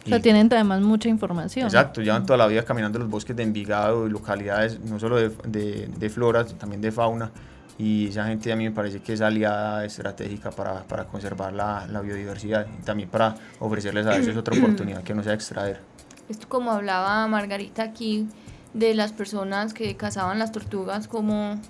O 0.05 0.09
sea, 0.09 0.23
tienen 0.23 0.49
además 0.51 0.81
mucha 0.81 1.09
información. 1.09 1.67
Exacto, 1.67 2.01
llevan 2.01 2.25
toda 2.25 2.39
la 2.39 2.47
vida 2.47 2.65
caminando 2.65 2.99
los 2.99 3.09
bosques 3.09 3.37
de 3.37 3.43
Envigado 3.43 4.07
y 4.07 4.11
localidades, 4.11 4.81
no 4.81 4.99
solo 4.99 5.17
de, 5.17 5.31
de, 5.47 5.89
de, 5.89 6.11
flora, 6.11 6.47
también 6.47 6.81
de 6.81 6.91
fauna. 6.91 7.31
Y 7.79 8.09
esa 8.09 8.27
gente 8.27 8.53
a 8.53 8.57
mí 8.57 8.65
me 8.65 8.73
parece 8.73 9.01
que 9.01 9.13
es 9.13 9.21
aliada 9.21 9.85
estratégica 9.85 10.51
para, 10.51 10.83
para 10.83 11.05
conservar 11.05 11.53
la, 11.53 11.87
la, 11.87 12.01
biodiversidad 12.01 12.67
y 12.77 12.83
también 12.83 13.09
para 13.09 13.37
ofrecerles 13.61 14.07
a 14.07 14.11
veces 14.11 14.37
otra 14.37 14.59
oportunidad 14.59 15.05
que 15.05 15.15
no 15.15 15.23
sea 15.23 15.35
extraer. 15.35 15.81
Esto 16.29 16.49
como 16.49 16.73
hablaba 16.73 17.27
Margarita 17.29 17.85
aquí 17.85 18.27
de 18.75 18.95
las 18.95 19.13
personas 19.13 19.75
que 19.75 19.97
cazaban 19.97 20.39
las 20.41 20.51
tortugas 20.51 21.07
como 21.07 21.61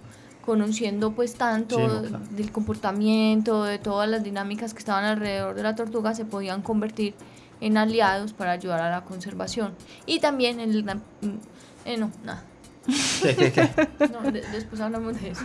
conociendo 0.48 1.12
pues 1.12 1.34
tanto 1.34 1.76
del 2.30 2.50
comportamiento, 2.50 3.64
de 3.64 3.78
todas 3.78 4.08
las 4.08 4.24
dinámicas 4.24 4.72
que 4.72 4.78
estaban 4.78 5.04
alrededor 5.04 5.54
de 5.54 5.62
la 5.62 5.74
tortuga, 5.74 6.14
se 6.14 6.24
podían 6.24 6.62
convertir 6.62 7.14
en 7.60 7.76
aliados 7.76 8.32
para 8.32 8.52
ayudar 8.52 8.80
a 8.80 8.90
la 8.90 9.04
conservación. 9.04 9.74
Y 10.06 10.20
también 10.20 10.58
en 10.60 10.70
el... 10.70 10.86
Eh, 11.84 11.98
no, 11.98 12.10
nada. 12.24 12.44
No, 14.12 14.30
después 14.32 14.80
hablamos 14.80 15.20
de 15.20 15.30
eso. 15.30 15.42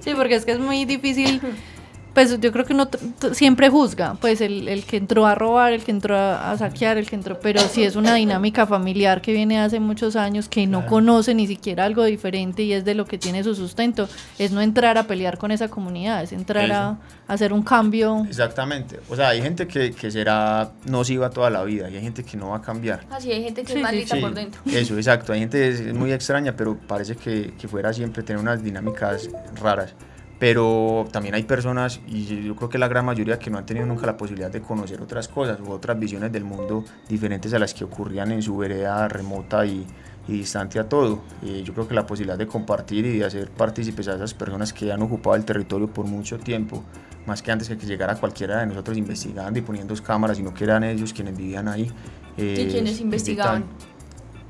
sí, 0.00 0.12
porque 0.14 0.36
es 0.36 0.44
que 0.44 0.52
es 0.52 0.58
muy 0.58 0.84
difícil 0.84 1.40
pues 2.16 2.40
yo 2.40 2.50
creo 2.50 2.64
que 2.64 2.72
uno 2.72 2.88
siempre 3.32 3.68
juzga, 3.68 4.14
pues 4.18 4.40
el, 4.40 4.68
el, 4.68 4.86
que 4.86 4.96
entró 4.96 5.26
a 5.26 5.34
robar, 5.34 5.74
el 5.74 5.84
que 5.84 5.90
entró 5.90 6.16
a, 6.16 6.56
saquear, 6.56 6.96
el 6.96 7.06
que 7.06 7.14
entró, 7.14 7.38
pero 7.40 7.60
si 7.60 7.82
es 7.82 7.94
una 7.94 8.14
dinámica 8.14 8.66
familiar 8.66 9.20
que 9.20 9.34
viene 9.34 9.60
hace 9.60 9.80
muchos 9.80 10.16
años, 10.16 10.48
que 10.48 10.66
no 10.66 10.86
conoce 10.86 11.34
ni 11.34 11.46
siquiera 11.46 11.84
algo 11.84 12.04
diferente 12.04 12.62
y 12.62 12.72
es 12.72 12.86
de 12.86 12.94
lo 12.94 13.04
que 13.04 13.18
tiene 13.18 13.44
su 13.44 13.54
sustento, 13.54 14.08
es 14.38 14.50
no 14.50 14.62
entrar 14.62 14.96
a 14.96 15.06
pelear 15.06 15.36
con 15.36 15.50
esa 15.50 15.68
comunidad, 15.68 16.22
es 16.22 16.32
entrar 16.32 16.72
a, 16.72 16.98
hacer 17.28 17.52
un 17.52 17.62
cambio. 17.62 18.24
Exactamente, 18.26 18.98
o 19.10 19.14
sea, 19.14 19.28
hay 19.28 19.42
gente 19.42 19.68
que, 19.68 19.92
que 19.92 20.10
será 20.10 20.72
nociva 20.86 21.28
toda 21.28 21.50
la 21.50 21.64
vida 21.64 21.90
y 21.90 21.96
hay 21.96 22.02
gente 22.02 22.24
que 22.24 22.38
no 22.38 22.48
va 22.48 22.56
a 22.56 22.62
cambiar. 22.62 23.04
Así, 23.10 23.30
hay 23.30 23.44
gente 23.44 23.62
que 23.62 23.74
es 23.74 23.82
maldita 23.82 24.16
por 24.18 24.32
dentro. 24.32 24.62
Eso, 24.64 24.96
exacto, 24.96 25.34
hay 25.34 25.40
gente 25.40 25.68
es 25.68 25.92
muy 25.92 26.12
extraña, 26.12 26.56
pero 26.56 26.78
parece 26.78 27.14
que, 27.14 27.52
que 27.58 27.68
fuera 27.68 27.92
siempre 27.92 28.22
tener 28.22 28.40
unas 28.40 28.62
dinámicas 28.62 29.28
raras 29.60 29.94
pero 30.38 31.06
también 31.12 31.34
hay 31.34 31.44
personas, 31.44 32.00
y 32.06 32.44
yo 32.44 32.54
creo 32.56 32.68
que 32.68 32.78
la 32.78 32.88
gran 32.88 33.04
mayoría, 33.06 33.38
que 33.38 33.50
no 33.50 33.58
han 33.58 33.66
tenido 33.66 33.86
nunca 33.86 34.06
la 34.06 34.16
posibilidad 34.16 34.50
de 34.50 34.60
conocer 34.60 35.00
otras 35.00 35.28
cosas 35.28 35.58
u 35.60 35.70
otras 35.70 35.98
visiones 35.98 36.30
del 36.30 36.44
mundo 36.44 36.84
diferentes 37.08 37.54
a 37.54 37.58
las 37.58 37.72
que 37.72 37.84
ocurrían 37.84 38.32
en 38.32 38.42
su 38.42 38.56
vereda 38.56 39.08
remota 39.08 39.64
y, 39.64 39.86
y 40.28 40.32
distante 40.32 40.78
a 40.78 40.88
todo. 40.88 41.22
y 41.42 41.62
yo 41.62 41.72
creo 41.72 41.88
que 41.88 41.94
la 41.94 42.06
posibilidad 42.06 42.36
de 42.36 42.46
compartir 42.46 43.06
y 43.06 43.18
de 43.18 43.24
hacer 43.24 43.50
partícipes 43.50 44.08
a 44.08 44.16
esas 44.16 44.34
personas 44.34 44.72
que 44.72 44.92
han 44.92 45.00
ocupado 45.02 45.36
el 45.36 45.44
territorio 45.44 45.88
por 45.88 46.06
mucho 46.06 46.38
tiempo, 46.38 46.84
más 47.26 47.42
que 47.42 47.52
antes 47.52 47.68
que, 47.68 47.78
que 47.78 47.86
llegara 47.86 48.16
cualquiera 48.16 48.60
de 48.60 48.66
nosotros 48.66 48.96
investigando 48.96 49.58
y 49.58 49.62
poniendo 49.62 49.94
cámaras, 50.02 50.36
sino 50.36 50.52
que 50.52 50.64
eran 50.64 50.84
ellos 50.84 51.12
quienes 51.12 51.36
vivían 51.36 51.68
ahí. 51.68 51.90
¿Y 52.36 52.66
quienes 52.66 53.00
investigaban? 53.00 53.64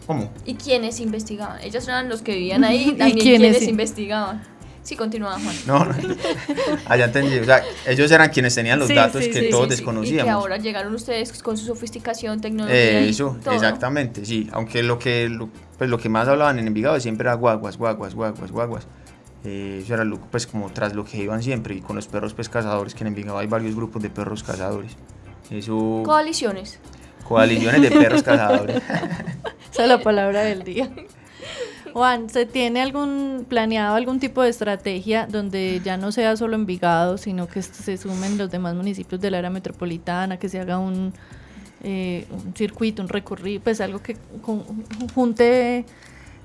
¿Cómo? 0.07 0.31
¿Y 0.45 0.55
quiénes 0.55 1.01
investigaban? 1.01 1.61
Ellos 1.63 1.87
eran 1.89 2.09
los 2.09 2.23
que 2.23 2.35
vivían 2.35 2.65
ahí 2.65 2.89
y 2.91 2.93
también 2.93 3.19
quienes 3.19 3.63
investigaban. 3.63 4.56
Sí, 4.87 4.95
continúa, 4.95 5.33
Juan. 5.33 5.57
No, 5.67 5.85
no. 5.85 5.95
Ya 6.97 7.07
entendí. 7.07 7.41
O 7.41 7.45
sea, 7.45 7.61
ellos 7.89 8.09
eran 8.09 8.31
quienes 8.31 8.55
tenían 8.55 8.79
los 8.79 8.89
datos 8.89 9.27
que 9.27 9.49
todos 9.51 9.69
desconocíamos. 9.69 10.23
Y 10.23 10.25
que 10.25 10.31
ahora 10.31 10.59
llegaron 10.59 10.95
ustedes 10.95 11.43
con 11.43 11.57
su 11.57 11.67
sofisticación, 11.67 12.41
tecnología. 12.41 13.01
eso, 13.01 13.37
exactamente, 13.51 14.25
sí. 14.25 14.49
Aunque 14.53 14.85
lo 14.85 15.01
que, 15.01 15.29
pues 15.77 15.91
lo 15.91 15.99
que 15.99 16.09
más 16.09 16.29
hablaban 16.29 16.61
en 16.61 16.69
Envigado 16.69 17.01
siempre 17.01 17.25
era 17.25 17.35
guaguas, 17.35 17.77
guaguas, 17.77 18.15
guaguas, 18.15 18.53
guaguas. 18.53 18.87
Eh, 19.45 19.81
eso 19.83 19.95
era 19.95 20.05
lo, 20.05 20.21
pues 20.21 20.47
como 20.47 20.71
tras 20.71 20.95
lo 20.95 21.05
que 21.05 21.17
iban 21.17 21.43
siempre. 21.43 21.75
Y 21.75 21.81
con 21.81 21.97
los 21.97 22.07
perros 22.07 22.33
pues 22.35 22.49
cazadores, 22.49 22.95
que 22.95 23.03
en 23.03 23.09
Envigado 23.09 23.39
hay 23.39 23.49
varios 23.49 23.75
grupos 23.75 24.01
de 24.05 24.11
perros 24.11 24.45
cazadores. 24.45 24.93
Eso... 25.51 26.03
Coaliciones. 26.05 26.79
Coaliciones 27.25 27.83
de 27.83 27.91
perros 27.91 28.23
cazadores. 28.23 28.77
Esa 29.73 29.83
es 29.83 29.89
la 29.89 30.01
palabra 30.01 30.43
del 30.43 30.63
día. 30.63 30.89
Juan, 31.97 32.29
¿se 32.29 32.45
tiene 32.45 32.83
algún 32.83 33.47
planeado 33.49 33.95
algún 33.95 34.21
tipo 34.21 34.43
de 34.43 34.51
estrategia 34.51 35.27
donde 35.27 35.81
ya 35.83 35.97
no 35.97 36.13
sea 36.13 36.37
solo 36.37 36.55
Envigado, 36.55 37.17
sino 37.17 37.49
que 37.49 37.63
se 37.63 37.97
sumen 37.97 38.37
los 38.37 38.51
demás 38.51 38.75
municipios 38.75 39.19
del 39.19 39.35
área 39.35 39.49
metropolitana, 39.49 40.39
que 40.39 40.51
se 40.51 40.61
haga 40.61 40.79
un, 40.79 41.15
eh, 41.83 42.27
circuito, 42.55 43.01
un 43.01 43.09
recorrido, 43.09 43.63
pues 43.63 43.81
algo 43.81 44.03
que 44.03 44.19
junte 45.15 45.87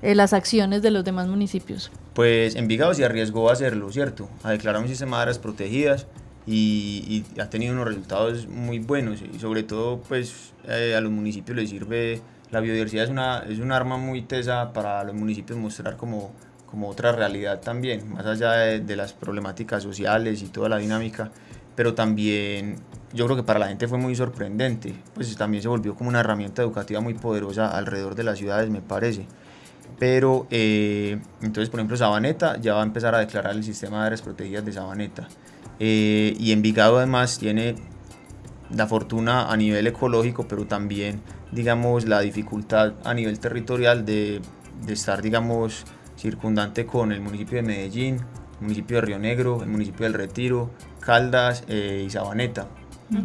eh, 0.00 0.14
las 0.14 0.32
acciones 0.32 0.80
de 0.80 0.90
los 0.90 1.04
demás 1.04 1.28
municipios? 1.28 1.92
Pues 2.14 2.54
Envigado 2.56 2.94
se 2.94 3.04
arriesgó 3.04 3.50
a 3.50 3.52
hacerlo, 3.52 3.92
¿cierto? 3.92 4.30
A 4.42 4.52
declarar 4.52 4.80
un 4.80 4.88
sistema 4.88 5.18
de 5.18 5.22
áreas 5.24 5.38
protegidas 5.38 6.06
y, 6.46 7.24
ha 7.38 7.50
tenido 7.50 7.74
unos 7.74 7.88
resultados 7.88 8.48
muy 8.48 8.78
buenos 8.78 9.20
y 9.20 9.38
sobre 9.38 9.64
todo 9.64 10.00
pues 10.08 10.54
eh, 10.66 10.94
a 10.96 11.02
los 11.02 11.12
municipios 11.12 11.58
les 11.58 11.68
sirve 11.68 12.22
la 12.52 12.60
biodiversidad 12.60 13.04
es, 13.04 13.10
una, 13.10 13.38
es 13.48 13.58
un 13.58 13.72
arma 13.72 13.96
muy 13.96 14.22
tesa 14.22 14.72
para 14.72 15.02
los 15.04 15.14
municipios 15.14 15.58
mostrar 15.58 15.96
como, 15.96 16.32
como 16.66 16.88
otra 16.88 17.10
realidad 17.10 17.60
también, 17.60 18.12
más 18.12 18.26
allá 18.26 18.52
de, 18.52 18.96
las 18.96 19.14
problemáticas 19.14 19.82
sociales 19.82 20.42
y 20.42 20.48
toda 20.48 20.68
la 20.68 20.76
dinámica, 20.76 21.30
pero 21.74 21.94
también 21.94 22.76
yo 23.14 23.24
creo 23.24 23.36
que 23.36 23.42
para 23.42 23.58
la 23.58 23.68
gente 23.68 23.88
fue 23.88 23.96
muy 23.96 24.14
sorprendente, 24.14 24.94
pues 25.14 25.34
también 25.36 25.62
se 25.62 25.68
volvió 25.68 25.94
como 25.94 26.10
una 26.10 26.20
herramienta 26.20 26.62
educativa 26.62 27.00
muy 27.00 27.14
poderosa 27.14 27.76
alrededor 27.76 28.14
de 28.14 28.24
las 28.24 28.38
ciudades, 28.38 28.68
me 28.68 28.82
parece. 28.82 29.26
Pero 29.98 30.46
eh, 30.50 31.20
entonces, 31.40 31.70
por 31.70 31.80
ejemplo, 31.80 31.96
Sabaneta 31.96 32.58
ya 32.60 32.74
va 32.74 32.80
a 32.80 32.84
empezar 32.84 33.14
a 33.14 33.18
declarar 33.18 33.54
el 33.54 33.64
sistema 33.64 34.00
de 34.00 34.06
áreas 34.06 34.20
protegidas 34.20 34.64
de 34.64 34.72
Sabaneta. 34.72 35.28
Eh, 35.78 36.36
y 36.38 36.52
Envigado 36.52 36.98
además 36.98 37.38
tiene 37.38 37.76
la 38.74 38.86
fortuna 38.86 39.50
a 39.50 39.56
nivel 39.56 39.86
ecológico, 39.86 40.46
pero 40.48 40.66
también, 40.66 41.20
digamos, 41.52 42.06
la 42.06 42.20
dificultad 42.20 42.94
a 43.04 43.14
nivel 43.14 43.38
territorial 43.38 44.04
de, 44.04 44.40
de 44.84 44.92
estar, 44.92 45.22
digamos, 45.22 45.84
circundante 46.16 46.86
con 46.86 47.12
el 47.12 47.20
municipio 47.20 47.56
de 47.56 47.62
Medellín, 47.62 48.16
el 48.16 48.62
municipio 48.62 48.96
de 48.96 49.00
Río 49.02 49.18
Negro, 49.18 49.62
el 49.62 49.68
municipio 49.68 50.04
del 50.04 50.14
Retiro, 50.14 50.70
Caldas 51.00 51.64
eh, 51.68 52.04
y 52.06 52.10
Sabaneta. 52.10 52.68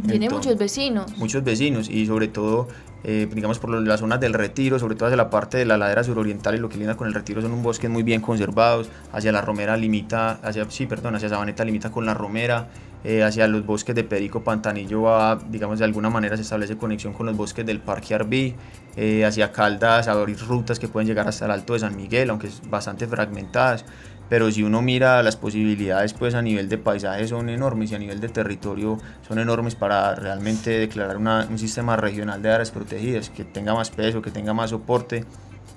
Tiene 0.08 0.30
muchos 0.30 0.58
vecinos. 0.58 1.18
Muchos 1.18 1.44
vecinos 1.44 1.90
y 1.90 2.06
sobre 2.06 2.28
todo, 2.28 2.68
eh, 3.04 3.28
digamos, 3.34 3.58
por 3.60 3.70
las 3.70 4.00
zonas 4.02 4.20
del 4.20 4.34
retiro, 4.34 4.80
sobre 4.80 4.96
todo 4.96 5.06
hacia 5.08 5.16
la 5.16 5.30
parte 5.30 5.58
de 5.58 5.66
la 5.66 5.78
ladera 5.78 6.04
suroriental 6.04 6.56
y 6.56 6.58
lo 6.58 6.68
que 6.68 6.78
linda 6.78 6.98
con 6.98 7.08
el 7.08 7.14
retiro 7.14 7.42
son 7.42 7.54
un 7.54 7.64
bosque 7.64 7.88
muy 7.88 8.04
bien 8.04 8.20
conservados, 8.20 8.90
hacia 9.14 9.32
la 9.32 9.42
Romera 9.42 9.78
limita, 9.78 10.40
hacia, 10.44 10.70
sí, 10.70 10.88
perdón, 10.88 11.16
hacia 11.16 11.30
Sabaneta 11.30 11.64
limita 11.64 11.90
con 11.90 12.06
la 12.06 12.14
Romera, 12.14 12.68
eh, 13.04 13.24
hacia 13.24 13.48
los 13.48 13.66
bosques 13.66 13.96
de 13.96 14.04
Perico 14.04 14.44
Pantanillo 14.44 15.04
va, 15.04 15.38
digamos, 15.50 15.80
de 15.80 15.86
alguna 15.86 16.10
manera 16.10 16.36
se 16.36 16.42
establece 16.42 16.78
conexión 16.78 17.14
con 17.14 17.26
los 17.26 17.38
bosques 17.38 17.66
del 17.66 17.80
Parque 17.80 18.16
Arbí, 18.16 18.56
eh, 18.96 19.26
hacia 19.26 19.52
Caldas, 19.52 20.08
abrir 20.08 20.40
rutas 20.40 20.80
que 20.80 20.88
pueden 20.88 21.08
llegar 21.08 21.28
hasta 21.28 21.46
el 21.46 21.52
Alto 21.52 21.74
de 21.74 21.80
San 21.80 21.96
Miguel, 21.96 22.30
aunque 22.30 22.48
es 22.48 22.62
bastante 22.70 23.08
fragmentadas 23.08 23.86
pero 24.30 24.52
si 24.52 24.64
uno 24.64 24.82
mira 24.82 25.24
las 25.24 25.36
posibilidades 25.38 26.14
pues 26.14 26.36
a 26.36 26.42
nivel 26.42 26.70
de 26.70 26.78
paisaje 26.78 27.28
son 27.28 27.50
enormes 27.50 27.92
y 27.92 27.96
a 27.96 28.00
nivel 28.00 28.20
de 28.20 28.30
territorio 28.30 28.98
son 29.28 29.40
enormes 29.40 29.76
para 29.76 30.16
realmente 30.16 30.72
declarar 30.72 31.18
un 31.18 31.58
sistema 31.58 31.96
regional 31.96 32.42
de 32.42 32.52
áreas 32.52 32.72
protegidas 32.72 33.30
que 33.30 33.46
tenga 33.46 33.74
más 33.74 33.90
peso, 33.90 34.22
que 34.22 34.32
tenga 34.32 34.54
más 34.54 34.72
soporte, 34.72 35.24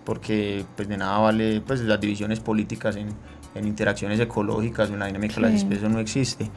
porque 0.05 0.64
pues 0.77 0.89
de 0.89 0.97
nada 0.97 1.18
vale 1.18 1.61
pues 1.61 1.81
las 1.81 2.01
divisiones 2.01 2.41
políticas 2.41 2.97
en, 2.97 3.09
en 3.55 3.66
interacciones 3.66 4.18
ecológicas 4.18 4.91
en 4.91 4.99
la 4.99 5.07
dinámica 5.07 5.37
de 5.37 5.43
las 5.43 5.53
especies 5.53 5.89
no 5.89 6.01
existe. 6.01 6.51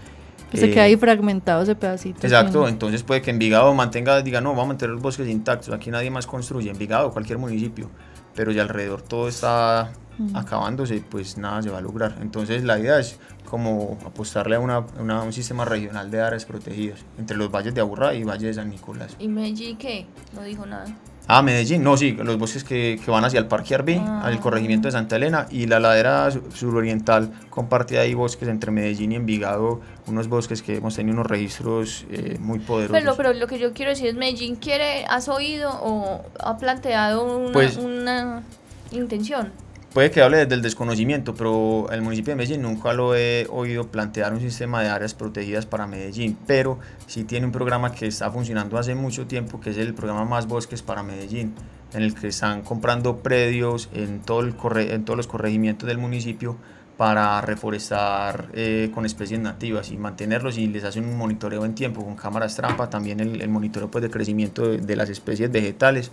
Pues 0.53 0.61
se 0.61 0.69
queda 0.69 0.83
ahí 0.83 0.93
eh, 0.93 0.97
fragmentado 0.97 1.63
ese 1.63 1.73
pedacito. 1.73 2.19
Exacto, 2.21 2.67
entonces 2.67 3.01
puede 3.01 3.23
que 3.23 3.31
Envigado 3.31 3.73
mantenga, 3.73 4.21
diga, 4.21 4.39
no, 4.39 4.51
vamos 4.51 4.65
a 4.65 4.67
mantener 4.67 4.93
los 4.93 5.01
bosques 5.01 5.27
intactos, 5.27 5.73
aquí 5.73 5.89
nadie 5.89 6.11
más 6.11 6.27
construye, 6.27 6.69
Envigado, 6.69 7.09
cualquier 7.09 7.39
municipio, 7.39 7.89
pero 8.35 8.51
ya 8.51 8.61
alrededor 8.61 9.01
todo 9.01 9.27
está 9.27 9.91
acabándose, 10.35 11.03
pues 11.09 11.39
nada 11.39 11.63
se 11.63 11.71
va 11.71 11.79
a 11.79 11.81
lograr. 11.81 12.17
Entonces 12.21 12.63
la 12.63 12.77
idea 12.77 12.99
es 12.99 13.17
como 13.45 13.97
apostarle 14.05 14.55
a, 14.55 14.59
una, 14.59 14.79
un 15.23 15.33
sistema 15.33 15.65
regional 15.65 16.11
de 16.11 16.21
áreas 16.21 16.45
protegidas 16.45 16.99
entre 17.17 17.35
los 17.35 17.51
valles 17.51 17.73
de 17.73 17.81
Aburrá 17.81 18.13
y 18.13 18.23
Valle 18.23 18.45
de 18.45 18.53
San 18.53 18.69
Nicolás. 18.69 19.15
¿Y 19.17 19.27
Medellín 19.27 19.77
qué? 19.77 20.05
No 20.35 20.43
dijo 20.43 20.67
nada. 20.67 20.85
Ah, 21.25 21.41
Medellín, 21.41 21.83
no, 21.83 21.95
sí, 21.95 22.11
los 22.11 22.37
bosques 22.37 22.65
que, 22.65 22.99
que 23.03 23.09
van 23.09 23.23
hacia 23.23 23.39
el 23.39 23.47
Parque 23.47 23.75
Arbí, 23.75 23.95
ah. 23.95 24.23
al 24.25 24.39
corregimiento 24.41 24.89
de 24.89 24.91
Santa 24.91 25.15
Elena 25.15 25.47
y 25.49 25.67
la 25.67 25.79
ladera 25.79 26.29
suroriental 26.53 27.31
comparte 27.49 27.97
ahí 27.97 28.13
bosques 28.13 28.49
entre 28.49 28.71
Medellín 28.71 29.13
y 29.13 29.15
Envigado, 29.15 29.79
unos 30.07 30.27
bosques 30.27 30.61
que 30.61 30.77
hemos 30.77 30.95
tenido 30.95 31.15
unos 31.15 31.27
registros 31.27 32.05
eh, 32.11 32.37
muy 32.39 32.59
poderosos. 32.59 32.99
Pero, 32.99 33.15
pero 33.15 33.33
lo 33.33 33.47
que 33.47 33.59
yo 33.59 33.73
quiero 33.73 33.91
decir 33.91 34.07
es, 34.07 34.15
Medellín 34.15 34.55
quiere, 34.55 35.05
¿has 35.05 35.29
oído 35.29 35.69
o 35.71 36.23
ha 36.39 36.57
planteado 36.57 37.37
una, 37.37 37.53
pues 37.53 37.77
una 37.77 38.43
intención? 38.91 39.51
puede 39.93 40.09
que 40.09 40.21
hable 40.21 40.37
desde 40.37 40.55
el 40.55 40.61
desconocimiento, 40.61 41.35
pero 41.35 41.87
el 41.91 42.01
municipio 42.01 42.31
de 42.31 42.37
Medellín 42.37 42.63
nunca 42.63 42.93
lo 42.93 43.15
he 43.15 43.47
oído 43.49 43.87
plantear 43.87 44.33
un 44.33 44.41
sistema 44.41 44.81
de 44.81 44.89
áreas 44.89 45.13
protegidas 45.13 45.65
para 45.67 45.85
Medellín, 45.85 46.35
pero 46.47 46.79
sí 47.05 47.23
tiene 47.23 47.45
un 47.45 47.51
programa 47.51 47.91
que 47.93 48.07
está 48.07 48.31
funcionando 48.31 48.77
hace 48.77 48.95
mucho 48.95 49.27
tiempo, 49.27 49.61
que 49.61 49.69
es 49.69 49.77
el 49.77 49.93
programa 49.93 50.25
Más 50.25 50.47
Bosques 50.47 50.81
para 50.81 51.03
Medellín, 51.03 51.53
en 51.93 52.01
el 52.01 52.15
que 52.15 52.27
están 52.27 52.63
comprando 52.63 53.17
predios 53.17 53.89
en, 53.93 54.19
todo 54.21 54.39
el 54.39 54.55
en 54.89 55.05
todos 55.05 55.17
los 55.17 55.27
corregimientos 55.27 55.87
del 55.87 55.99
municipio 55.99 56.57
para 56.97 57.41
reforestar 57.41 58.49
eh, 58.53 58.91
con 58.93 59.05
especies 59.05 59.39
nativas 59.39 59.91
y 59.91 59.97
mantenerlos 59.97 60.57
y 60.57 60.67
les 60.67 60.83
hacen 60.83 61.05
un 61.05 61.17
monitoreo 61.17 61.65
en 61.65 61.75
tiempo 61.75 62.03
con 62.03 62.15
cámaras 62.15 62.55
trampa, 62.55 62.89
también 62.89 63.19
el, 63.19 63.49
monitoreo 63.49 63.89
pues, 63.89 64.03
de 64.03 64.09
crecimiento 64.09 64.67
de, 64.67 64.77
de 64.77 64.95
las 64.95 65.09
especies 65.09 65.51
vegetales 65.51 66.11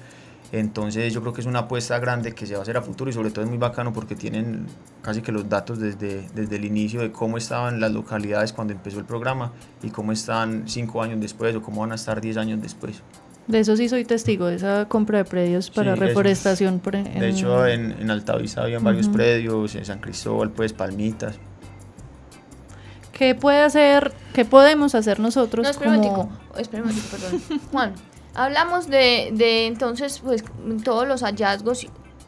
entonces 0.53 1.15
yo 1.15 1.21
creo 1.21 1.33
que 1.33 1.41
es 1.41 1.47
una 1.47 1.61
apuesta 1.61 1.99
grande 2.01 2.35
que 2.35 2.45
se 2.45 2.55
va 2.55 2.61
a 2.61 2.63
hacer 2.63 2.77
a 2.77 2.83
futuro 2.83 3.09
y 3.09 3.13
sobre 3.13 3.31
todo 3.31 3.45
es 3.45 3.49
muy 3.49 3.59
bacano 3.59 3.93
porque 3.93 4.17
tienen 4.17 4.67
casi 5.01 5.23
que 5.23 5.31
los 5.31 5.49
datos 5.49 5.79
desde, 5.79 6.29
desde 6.35 6.57
el 6.57 6.65
inicio 6.65 7.01
de 7.01 7.13
cómo 7.13 7.39
estaban 7.39 7.79
las 7.81 7.93
localidades 7.93 8.53
cuando 8.53 8.73
empezó 8.73 8.99
el 8.99 9.05
programa 9.05 9.53
y 9.83 9.91
cómo 9.91 10.11
están 10.11 10.65
cinco 10.67 11.03
años 11.03 11.21
después 11.21 11.55
o 11.55 11.63
cómo 11.63 11.83
van 11.83 11.93
a 11.93 11.95
estar 11.95 12.21
diez 12.21 12.37
años 12.37 12.61
después. 12.61 13.01
De 13.51 13.61
eso 13.61 13.77
sí 13.77 13.89
soy 13.89 14.05
testigo, 14.05 14.47
de 14.47 14.57
esa 14.57 14.87
compra 14.89 15.19
de 15.19 15.25
predios 15.25 15.71
para 15.71 15.97
reforestación. 15.97 16.81
de 16.83 17.29
hecho, 17.29 17.67
en, 17.67 17.93
en 18.01 18.11
Altavista 18.11 18.63
habían 18.63 18.85
varios 18.85 19.09
predios, 19.09 19.75
en 19.75 19.85
San 19.85 20.01
Cristóbal, 20.01 20.51
pues 20.51 20.73
Palmitas. 20.73 21.37
¿Qué 23.13 23.35
puede 23.35 23.61
hacer, 23.61 24.13
qué 24.33 24.45
podemos 24.45 24.95
hacer 24.95 25.21
nosotros? 25.21 25.65
No, 25.65 25.71
espera 25.71 25.97
como... 25.97 26.23
un 26.23 27.01
perdón. 27.11 27.61
Juan, 27.73 27.95
Hablamos 28.35 28.87
de, 28.87 29.31
de 29.33 29.67
entonces, 29.67 30.21
pues, 30.21 30.45
todos 30.85 31.07
los 31.07 31.23
hallazgos, 31.23 31.87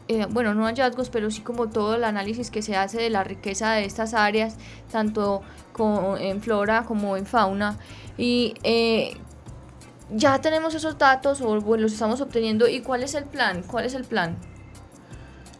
eh, 0.09 0.27
bueno, 0.29 0.53
no 0.53 0.65
hallazgos, 0.65 1.09
pero 1.09 1.31
sí 1.31 1.41
como 1.41 1.69
todo 1.69 1.95
el 1.95 2.03
análisis 2.03 2.51
que 2.51 2.61
se 2.61 2.75
hace 2.75 3.01
de 3.01 3.09
la 3.09 3.23
riqueza 3.23 3.71
de 3.73 3.85
estas 3.85 4.13
áreas, 4.13 4.57
tanto 4.91 5.41
en 6.19 6.41
flora 6.41 6.83
como 6.83 7.15
en 7.15 7.25
fauna. 7.25 7.77
Y 8.17 8.53
eh, 8.63 9.15
ya 10.13 10.39
tenemos 10.39 10.75
esos 10.75 10.97
datos 10.97 11.41
o 11.41 11.59
bueno, 11.61 11.83
los 11.83 11.93
estamos 11.93 12.21
obteniendo. 12.21 12.67
¿Y 12.67 12.81
cuál 12.81 13.03
es 13.03 13.15
el 13.15 13.25
plan? 13.25 13.63
¿Cuál 13.63 13.85
es 13.85 13.93
el 13.93 14.03
plan? 14.03 14.37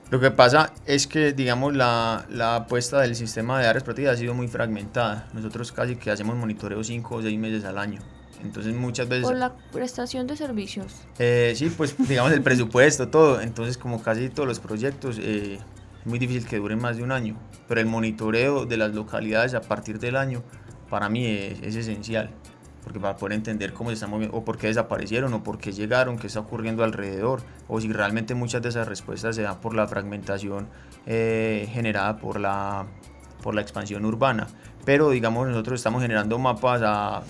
Lo 0.10 0.20
que 0.20 0.32
pasa 0.32 0.72
es 0.86 1.08
que, 1.08 1.34
digamos, 1.34 1.76
la, 1.76 2.26
la 2.30 2.56
apuesta 2.58 3.02
del 3.02 3.16
sistema 3.16 3.60
de 3.60 3.68
áreas 3.68 3.84
protegidas 3.84 4.16
ha 4.16 4.20
sido 4.20 4.34
muy 4.34 4.48
fragmentada. 4.48 5.28
Nosotros 5.34 5.72
casi 5.72 5.96
que 5.96 6.12
hacemos 6.12 6.36
monitoreo 6.36 6.84
5 6.84 7.16
o 7.16 7.22
6 7.22 7.40
meses 7.40 7.66
al 7.66 7.78
año. 7.78 8.00
Entonces 8.44 8.76
muchas 8.76 9.08
veces... 9.08 9.26
Por 9.26 9.38
la 9.38 9.54
prestación 9.72 10.28
de 10.28 10.36
servicios. 10.36 10.94
Eh, 11.18 11.54
sí, 11.56 11.74
pues 11.76 11.96
digamos 12.08 12.32
el 12.34 12.42
presupuesto, 12.42 13.08
todo. 13.08 13.42
Entonces 13.42 13.78
como 13.78 14.04
casi 14.04 14.30
todos 14.30 14.48
los 14.48 14.60
proyectos, 14.60 15.18
eh, 15.20 15.60
es 16.00 16.06
muy 16.06 16.20
difícil 16.20 16.46
que 16.46 16.58
duren 16.58 16.80
más 16.80 16.98
de 16.98 17.04
un 17.04 17.12
año. 17.12 17.38
Pero 17.68 17.80
el 17.82 17.88
monitoreo 17.88 18.66
de 18.66 18.78
las 18.78 18.94
localidades 18.94 19.54
a 19.54 19.62
partir 19.62 20.00
del 20.00 20.18
año, 20.18 20.44
para 20.90 21.10
mí 21.10 21.26
es, 21.26 21.76
esencial. 21.76 22.30
Porque 22.84 23.00
para 23.00 23.16
poder 23.16 23.34
entender 23.34 23.74
cómo 23.74 23.90
se 23.90 23.96
están 23.96 24.10
moviendo, 24.10 24.36
o 24.36 24.44
por 24.44 24.58
qué 24.58 24.68
desaparecieron, 24.68 25.34
o 25.34 25.44
por 25.44 25.58
qué 25.58 25.72
llegaron, 25.72 26.18
qué 26.18 26.28
está 26.28 26.42
ocurriendo 26.42 26.84
alrededor, 26.84 27.42
o 27.68 27.80
si 27.80 27.92
realmente 27.92 28.36
muchas 28.36 28.62
de 28.62 28.70
esas 28.70 28.88
respuestas 28.88 29.36
se 29.36 29.42
dan 29.42 29.62
por 29.62 29.74
la 29.74 29.88
fragmentación 29.88 30.68
eh, 31.06 31.70
generada 31.72 32.18
por 32.18 32.40
la, 32.40 32.86
por 33.42 33.56
la 33.56 33.62
expansión 33.62 34.06
urbana. 34.06 34.48
Pero 34.86 35.10
digamos 35.12 35.48
nosotros 35.48 35.80
estamos 35.80 36.02
generando 36.02 36.38
mapas 36.40 36.82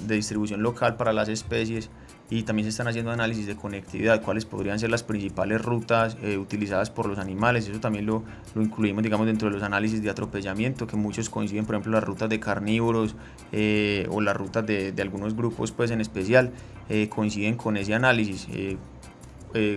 de 0.07 0.15
distribución 0.15 0.63
local 0.63 0.95
para 0.95 1.13
las 1.13 1.29
especies 1.29 1.89
y 2.29 2.43
también 2.43 2.65
se 2.65 2.69
están 2.69 2.87
haciendo 2.87 3.11
análisis 3.11 3.45
de 3.45 3.55
conectividad, 3.55 4.21
cuáles 4.21 4.45
podrían 4.45 4.79
ser 4.79 4.89
las 4.89 5.03
principales 5.03 5.61
rutas 5.61 6.17
eh, 6.21 6.37
utilizadas 6.37 6.89
por 6.89 7.07
los 7.07 7.19
animales, 7.19 7.67
eso 7.67 7.79
también 7.79 8.05
lo, 8.05 8.23
lo, 8.55 8.61
incluimos 8.61 9.03
digamos 9.03 9.27
dentro 9.27 9.49
de 9.49 9.55
los 9.55 9.63
análisis 9.63 10.01
de 10.01 10.09
atropellamiento, 10.09 10.87
que 10.87 10.95
muchos 10.95 11.29
coinciden, 11.29 11.65
por 11.65 11.75
ejemplo 11.75 11.91
las 11.91 12.03
rutas 12.03 12.29
de 12.29 12.39
carnívoros 12.39 13.15
eh, 13.51 14.07
o 14.09 14.21
las 14.21 14.35
rutas 14.35 14.65
de, 14.65 14.91
de, 14.91 15.01
algunos 15.01 15.35
grupos 15.35 15.71
pues 15.71 15.91
en 15.91 16.01
especial 16.01 16.51
eh, 16.89 17.09
coinciden 17.09 17.55
con 17.55 17.77
ese 17.77 17.93
análisis. 17.93 18.47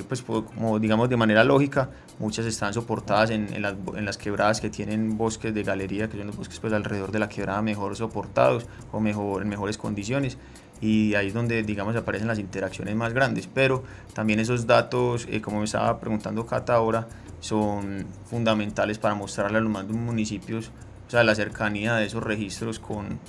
pues 0.09 0.23
como 0.23 0.79
digamos 0.79 1.11
de 1.11 1.17
manera 1.19 1.45
lógica 1.45 1.91
muchas 2.19 2.47
están 2.47 2.73
soportadas 2.73 3.29
en, 3.29 3.53
en, 3.53 3.61
las, 3.61 3.75
en, 3.95 4.07
las, 4.07 4.17
quebradas 4.17 4.63
que 4.63 4.71
tienen 4.71 5.19
bosques 5.19 5.53
de 5.53 5.63
galería, 5.63 6.09
que 6.09 6.17
son 6.17 6.29
los 6.29 6.37
bosques 6.37 6.59
pues 6.61 6.73
alrededor 6.73 7.13
de 7.13 7.19
la 7.19 7.29
quebrada 7.29 7.61
mejor 7.61 7.95
soportados 7.95 8.67
o 8.93 9.01
mejor, 9.01 9.43
en 9.43 9.49
mejores 9.49 9.77
condiciones 9.77 10.39
y 10.81 11.15
ahí 11.15 11.29
es 11.29 11.35
donde 11.35 11.63
digamos 11.63 11.97
aparecen 11.97 12.29
las 12.29 12.39
interacciones 12.39 12.95
más 12.95 13.13
grandes, 13.13 13.49
pero 13.53 13.85
también 14.15 14.41
esos 14.41 14.67
datos, 14.67 15.27
eh, 15.31 15.41
como 15.41 15.59
me 15.59 15.65
estaba 15.65 15.99
preguntando 15.99 16.47
Cata 16.47 16.75
ahora, 16.75 17.07
son 17.41 18.07
fundamentales 18.29 18.99
para 18.99 19.15
mostrarle 19.15 19.59
a 19.59 19.61
los 19.61 19.71
más 19.71 19.87
municipios 19.87 20.71
o 21.07 21.11
sea, 21.11 21.23
la 21.23 21.35
cercanía 21.35 21.95
de 21.95 22.07
esos 22.07 22.23
registros 22.23 22.79
con, 22.79 23.21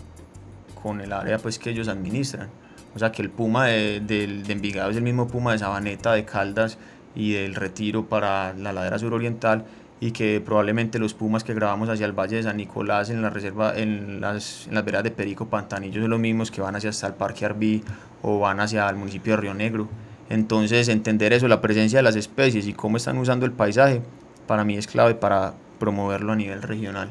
con 0.81 0.99
el 0.99 1.13
área 1.13 1.37
pues 1.37 1.59
que 1.59 1.69
ellos 1.69 1.87
administran. 1.87 2.49
O 2.95 2.99
sea, 2.99 3.11
que 3.11 3.21
el 3.21 3.29
Puma 3.29 3.67
de, 3.67 3.99
de, 3.99 4.25
de 4.27 4.53
Envigado 4.53 4.89
es 4.89 4.97
el 4.97 5.03
mismo 5.03 5.27
Puma 5.27 5.51
de 5.51 5.59
Sabaneta, 5.59 6.13
de 6.13 6.25
Caldas, 6.25 6.79
y 7.15 7.33
del 7.33 7.55
retiro 7.55 8.07
para 8.07 8.53
la 8.53 8.73
ladera 8.73 8.99
suroriental 8.99 9.65
y 9.99 10.11
que 10.11 10.41
probablemente 10.41 10.99
los 10.99 11.13
pumas 11.13 11.43
que 11.43 11.53
grabamos 11.53 11.89
hacia 11.89 12.05
el 12.05 12.11
Valle 12.11 12.37
de 12.37 12.43
San 12.43 12.57
Nicolás 12.57 13.09
en 13.09 13.21
la 13.21 13.29
reserva 13.29 13.75
en 13.75 14.21
las, 14.21 14.67
en 14.67 14.75
las 14.75 14.85
veredas 14.85 15.03
de 15.03 15.11
Perico 15.11 15.47
Pantanillo 15.47 16.01
son 16.01 16.11
los 16.11 16.19
mismos 16.19 16.51
que 16.51 16.61
van 16.61 16.75
hacia 16.75 16.91
hasta 16.91 17.07
el 17.07 17.13
Parque 17.13 17.45
Arbí 17.45 17.83
o 18.21 18.39
van 18.39 18.59
hacia 18.59 18.87
el 18.89 18.95
municipio 18.95 19.33
de 19.33 19.41
Río 19.41 19.53
Negro. 19.53 19.87
Entonces 20.29 20.87
entender 20.89 21.33
eso, 21.33 21.47
la 21.47 21.61
presencia 21.61 21.99
de 21.99 22.03
las 22.03 22.15
especies 22.15 22.67
y 22.67 22.73
cómo 22.73 22.97
están 22.97 23.17
usando 23.17 23.45
el 23.45 23.53
paisaje, 23.53 24.01
para 24.45 24.63
mí 24.63 24.77
es 24.77 24.85
clave 24.85 25.15
para 25.15 25.53
promoverlo 25.79 26.33
a 26.33 26.35
nivel 26.35 26.61
regional. 26.61 27.09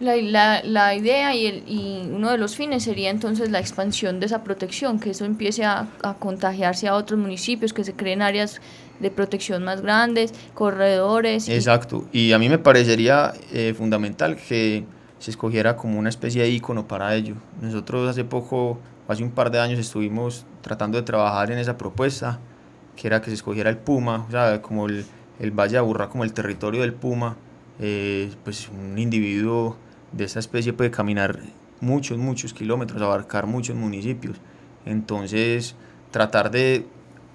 La, 0.00 0.16
la, 0.16 0.60
la, 0.64 0.94
idea 0.96 1.34
y, 1.36 1.46
el, 1.46 1.62
y 1.68 2.08
uno 2.10 2.32
de 2.32 2.36
los 2.36 2.56
fines 2.56 2.82
sería 2.82 3.10
entonces 3.10 3.50
la 3.52 3.60
expansión 3.60 4.18
de 4.18 4.26
esa 4.26 4.42
protección, 4.42 4.98
que 4.98 5.10
eso 5.10 5.24
empiece 5.24 5.64
a, 5.64 5.86
a 6.02 6.14
contagiarse 6.14 6.88
a 6.88 6.94
otros 6.96 7.18
municipios, 7.18 7.72
que 7.72 7.84
se 7.84 7.94
creen 7.94 8.20
áreas 8.20 8.60
de 9.00 9.10
protección 9.10 9.64
más 9.64 9.80
grandes, 9.80 10.32
corredores. 10.54 11.48
Exacto, 11.48 12.06
y 12.12 12.32
a 12.32 12.38
mí 12.38 12.48
me 12.48 12.58
parecería 12.58 13.32
eh, 13.52 13.74
fundamental 13.76 14.36
que 14.36 14.84
se 15.18 15.30
escogiera 15.30 15.76
como 15.76 15.98
una 15.98 16.08
especie 16.08 16.42
de 16.42 16.50
icono 16.50 16.86
para 16.86 17.14
ello. 17.14 17.36
Nosotros 17.60 18.08
hace 18.08 18.24
poco, 18.24 18.78
hace 19.08 19.22
un 19.22 19.30
par 19.30 19.50
de 19.50 19.60
años, 19.60 19.78
estuvimos 19.78 20.44
tratando 20.60 20.98
de 20.98 21.04
trabajar 21.04 21.50
en 21.50 21.58
esa 21.58 21.78
propuesta, 21.78 22.40
que 22.96 23.06
era 23.06 23.20
que 23.20 23.30
se 23.30 23.34
escogiera 23.34 23.70
el 23.70 23.78
puma, 23.78 24.26
o 24.28 24.30
sea, 24.30 24.62
como 24.62 24.86
el, 24.86 25.04
el 25.40 25.50
Valle 25.50 25.72
de 25.72 25.78
Aburrá 25.78 26.08
como 26.08 26.24
el 26.24 26.32
territorio 26.32 26.82
del 26.82 26.92
puma, 26.92 27.36
eh, 27.80 28.30
pues 28.44 28.68
un 28.68 28.98
individuo 28.98 29.76
de 30.12 30.24
esa 30.24 30.38
especie 30.38 30.72
puede 30.72 30.90
caminar 30.90 31.40
muchos, 31.80 32.18
muchos 32.18 32.54
kilómetros, 32.54 33.00
abarcar 33.02 33.46
muchos 33.46 33.76
municipios. 33.76 34.36
Entonces, 34.86 35.74
tratar 36.10 36.50
de 36.50 36.86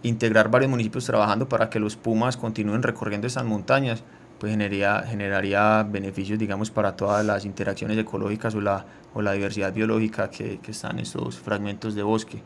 integrar 0.04 0.50
varios 0.50 0.70
municipios 0.70 1.06
trabajando 1.06 1.50
para 1.50 1.70
que 1.70 1.80
los 1.80 1.96
pumas 1.96 2.38
continúen 2.38 2.84
recorriendo 2.84 3.28
estas 3.28 3.46
montañas, 3.46 4.04
pues 4.40 4.52
generaría, 4.52 5.04
generaría 5.04 5.84
beneficios, 5.84 6.40
digamos, 6.40 6.72
para 6.72 6.96
todas 6.96 7.26
las 7.26 7.46
interacciones 7.46 7.98
ecológicas 7.98 8.56
o 8.56 8.62
la, 8.62 8.86
o 9.14 9.22
la 9.22 9.34
diversidad 9.34 9.74
biológica 9.74 10.30
que, 10.30 10.60
que 10.60 10.72
están 10.72 10.94
en 10.94 11.00
estos 11.00 11.38
fragmentos 11.38 11.96
de 11.96 12.04
bosque. 12.04 12.42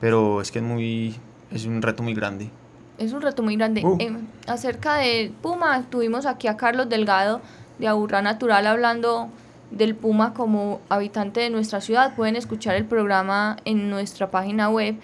Pero 0.00 0.40
es 0.40 0.50
que 0.50 0.60
es, 0.60 0.64
muy, 0.64 1.14
es 1.50 1.66
un 1.66 1.82
reto 1.82 2.02
muy 2.02 2.14
grande. 2.14 2.50
Es 2.98 3.12
un 3.12 3.20
reto 3.20 3.42
muy 3.42 3.56
grande. 3.56 3.84
Uh. 3.84 3.96
Em, 4.00 4.26
acerca 4.46 4.96
de 4.96 5.30
Puma, 5.42 5.82
tuvimos 5.90 6.24
aquí 6.24 6.48
a 6.48 6.56
Carlos 6.56 6.88
Delgado 6.88 7.42
de 7.78 7.88
Aburrá 7.88 8.22
Natural 8.22 8.66
hablando 8.66 9.28
del 9.70 9.94
Puma 9.94 10.32
como 10.32 10.80
habitante 10.88 11.40
de 11.40 11.50
nuestra 11.50 11.82
ciudad. 11.82 12.14
Pueden 12.14 12.36
escuchar 12.36 12.76
el 12.76 12.86
programa 12.86 13.58
en 13.66 13.90
nuestra 13.90 14.30
página 14.30 14.70
web 14.70 14.96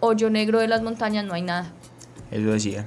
hoyo 0.00 0.28
negro 0.30 0.58
de 0.58 0.68
las 0.68 0.82
montañas 0.82 1.24
no 1.24 1.34
hay 1.34 1.42
nada. 1.42 1.72
Eso 2.30 2.50
decían. 2.50 2.86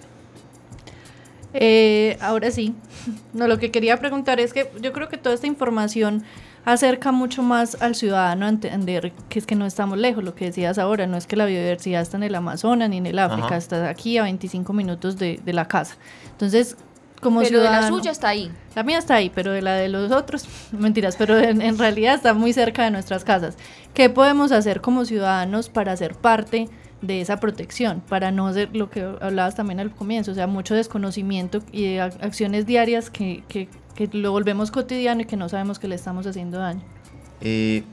Eh, 1.54 2.18
ahora 2.22 2.52
sí, 2.52 2.76
no, 3.34 3.48
lo 3.48 3.58
que 3.58 3.72
quería 3.72 3.98
preguntar 3.98 4.40
es 4.40 4.54
que 4.54 4.70
yo 4.82 4.94
creo 4.94 5.10
que 5.10 5.18
toda 5.18 5.34
esta 5.34 5.48
información 5.48 6.24
acerca 6.68 7.14
mucho 7.14 7.44
más 7.44 7.82
al 7.82 7.96
ciudadano 7.96 8.46
a 8.46 8.50
entender 8.50 9.14
que 9.30 9.40
es 9.40 9.46
que 9.46 9.56
no 9.56 9.66
estamos 9.66 9.98
lejos, 9.98 10.22
lo 10.22 10.36
que 10.36 10.44
decías 10.44 10.78
ahora, 10.78 11.08
no 11.08 11.16
es 11.16 11.26
que 11.26 11.38
la 11.38 11.46
biodiversidad 11.46 12.02
está 12.02 12.18
en 12.18 12.24
el 12.24 12.36
Amazonas 12.36 12.90
ni 12.90 12.98
en 12.98 13.06
el 13.06 13.20
África, 13.20 13.48
Ajá. 13.48 13.56
está 13.58 13.88
aquí 13.88 14.18
a 14.18 14.24
25 14.24 14.74
minutos 14.74 15.18
de, 15.18 15.40
de 15.46 15.54
la 15.54 15.70
casa. 15.70 15.96
Entonces, 16.30 16.76
como 17.22 17.40
pero 17.40 17.60
de 17.60 17.64
la 17.64 17.70
ciudadano... 17.70 17.98
suya 17.98 18.12
está 18.12 18.28
ahí. 18.28 18.52
La 18.76 18.84
mía 18.84 18.98
está 18.98 19.16
ahí, 19.16 19.32
pero 19.34 19.54
de 19.54 19.62
la 19.62 19.76
de 19.76 19.88
los 19.88 20.12
otros, 20.12 20.46
mentiras, 20.74 21.16
pero 21.16 21.40
en, 21.40 21.62
en 21.62 21.78
realidad 21.78 22.16
está 22.16 22.34
muy 22.34 22.52
cerca 22.52 22.84
de 22.84 22.92
nuestras 22.92 23.24
casas. 23.24 23.56
¿Qué 23.94 24.10
podemos 24.10 24.52
hacer 24.52 24.82
como 24.82 25.06
ciudadanos 25.06 25.70
para 25.70 25.96
ser 25.96 26.16
parte 26.16 26.68
de 27.02 27.22
esa 27.22 27.38
protección? 27.38 28.02
Para 28.10 28.32
no 28.32 28.52
ser 28.54 28.76
lo 28.76 28.90
que 28.90 29.02
hablabas 29.22 29.56
también 29.56 29.80
al 29.80 29.92
comienzo, 29.92 30.32
o 30.32 30.36
sea, 30.36 30.48
mucho 30.48 30.74
desconocimiento 30.76 31.60
y 31.72 31.84
de 31.84 31.98
ac- 32.02 32.18
acciones 32.22 32.66
diarias 32.66 33.10
que, 33.10 33.44
que, 33.48 33.70
que 33.96 34.10
lo 34.14 34.32
volvemos 34.32 34.72
cotidiano 34.72 35.22
y 35.22 35.26
que 35.26 35.38
no 35.38 35.48
sabemos 35.50 35.80
que 35.80 35.88
le 35.88 35.96
estamos 35.96 36.26
haciendo 36.26 36.58
daño. 36.60 36.82
Eh, 37.42 37.84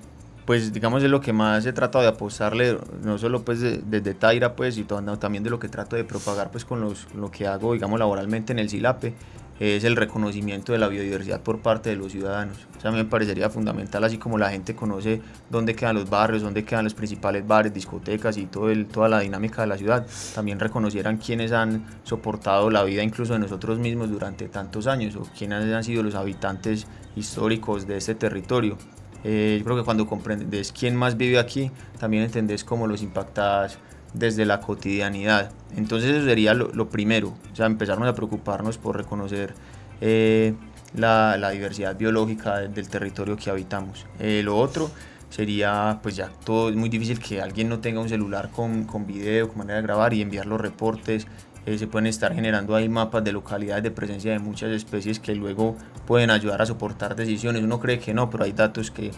pues 0.46 0.72
digamos 0.74 1.02
es 1.02 1.10
lo 1.10 1.20
que 1.22 1.32
más 1.32 1.64
he 1.64 1.72
tratado 1.72 2.02
de 2.02 2.08
apostarle, 2.10 2.78
no 3.02 3.16
solo 3.18 3.44
pues 3.44 3.60
de- 3.60 3.78
desde 3.78 4.12
Taira 4.14 4.54
pues, 4.56 4.76
y 4.78 4.84
to- 4.84 5.00
no, 5.00 5.18
también 5.18 5.42
de 5.44 5.50
lo 5.50 5.58
que 5.58 5.68
trato 5.68 5.96
de 5.96 6.04
propagar 6.04 6.50
pues 6.50 6.64
con 6.64 6.80
los, 6.80 7.06
lo 7.14 7.30
que 7.30 7.46
hago 7.46 7.72
digamos 7.72 7.98
laboralmente 7.98 8.52
en 8.52 8.58
el 8.58 8.68
SILAPE, 8.68 9.14
es 9.60 9.84
el 9.84 9.96
reconocimiento 9.96 10.72
de 10.72 10.78
la 10.78 10.88
biodiversidad 10.88 11.40
por 11.40 11.60
parte 11.60 11.90
de 11.90 11.96
los 11.96 12.12
ciudadanos. 12.12 12.56
O 12.76 12.80
sea, 12.80 12.90
me 12.90 13.04
parecería 13.04 13.50
fundamental, 13.50 14.02
así 14.04 14.18
como 14.18 14.36
la 14.38 14.50
gente 14.50 14.74
conoce 14.74 15.20
dónde 15.50 15.74
quedan 15.74 15.94
los 15.96 16.10
barrios, 16.10 16.42
dónde 16.42 16.64
quedan 16.64 16.84
los 16.84 16.94
principales 16.94 17.46
bares, 17.46 17.72
discotecas 17.72 18.36
y 18.36 18.46
todo 18.46 18.70
el, 18.70 18.86
toda 18.86 19.08
la 19.08 19.20
dinámica 19.20 19.62
de 19.62 19.68
la 19.68 19.78
ciudad, 19.78 20.06
también 20.34 20.58
reconocieran 20.58 21.18
quienes 21.18 21.52
han 21.52 21.84
soportado 22.02 22.70
la 22.70 22.82
vida 22.82 23.02
incluso 23.02 23.34
de 23.34 23.38
nosotros 23.38 23.78
mismos 23.78 24.10
durante 24.10 24.48
tantos 24.48 24.86
años 24.86 25.16
o 25.16 25.22
quiénes 25.36 25.72
han 25.72 25.84
sido 25.84 26.02
los 26.02 26.14
habitantes 26.14 26.86
históricos 27.16 27.86
de 27.86 27.96
este 27.96 28.14
territorio. 28.14 28.76
Eh, 29.22 29.56
yo 29.58 29.64
creo 29.64 29.76
que 29.78 29.84
cuando 29.84 30.06
comprendes 30.06 30.70
quién 30.72 30.94
más 30.94 31.16
vive 31.16 31.38
aquí, 31.38 31.70
también 31.98 32.24
entendés 32.24 32.62
cómo 32.62 32.86
los 32.86 33.02
impactas 33.02 33.78
desde 34.14 34.46
la 34.46 34.60
cotidianidad. 34.60 35.50
Entonces 35.76 36.10
eso 36.16 36.24
sería 36.24 36.54
lo, 36.54 36.88
primero, 36.88 37.34
o 37.52 37.56
sea, 37.56 37.66
empezarnos 37.66 38.08
a 38.08 38.14
preocuparnos 38.14 38.78
por 38.78 38.96
reconocer 38.96 39.54
eh, 40.00 40.54
la, 40.94 41.50
diversidad 41.50 41.96
biológica 41.96 42.58
de- 42.58 42.68
del 42.68 42.88
territorio 42.88 43.36
que 43.36 43.50
habitamos. 43.50 44.06
Eh, 44.20 44.42
lo 44.44 44.56
otro 44.56 44.90
sería, 45.30 45.98
pues 46.02 46.14
ya 46.14 46.30
todo 46.44 46.68
es 46.68 46.76
muy 46.76 46.88
difícil 46.88 47.18
que 47.18 47.42
alguien 47.42 47.68
no 47.68 47.80
tenga 47.80 48.00
un 48.00 48.08
celular 48.08 48.50
con, 48.50 48.84
con 48.84 49.04
video, 49.06 49.48
con 49.48 49.58
manera 49.58 49.76
de 49.76 49.82
grabar 49.82 50.14
y 50.14 50.22
enviar 50.22 50.46
los 50.46 50.60
reportes. 50.60 51.26
Eh, 51.66 51.78
se 51.78 51.86
pueden 51.86 52.06
estar 52.06 52.34
generando 52.34 52.76
ahí 52.76 52.88
mapas 52.88 53.24
de 53.24 53.32
localidades 53.32 53.82
de 53.82 53.90
presencia 53.90 54.30
de 54.32 54.38
muchas 54.38 54.70
especies 54.70 55.18
que 55.18 55.34
luego 55.34 55.76
pueden 56.06 56.30
ayudar 56.30 56.60
a 56.62 56.66
soportar 56.66 57.16
decisiones. 57.16 57.62
Uno 57.64 57.80
cree 57.80 57.98
que 57.98 58.14
no, 58.14 58.30
pero 58.30 58.44
hay 58.44 58.52
datos 58.52 58.90
que, 58.90 59.10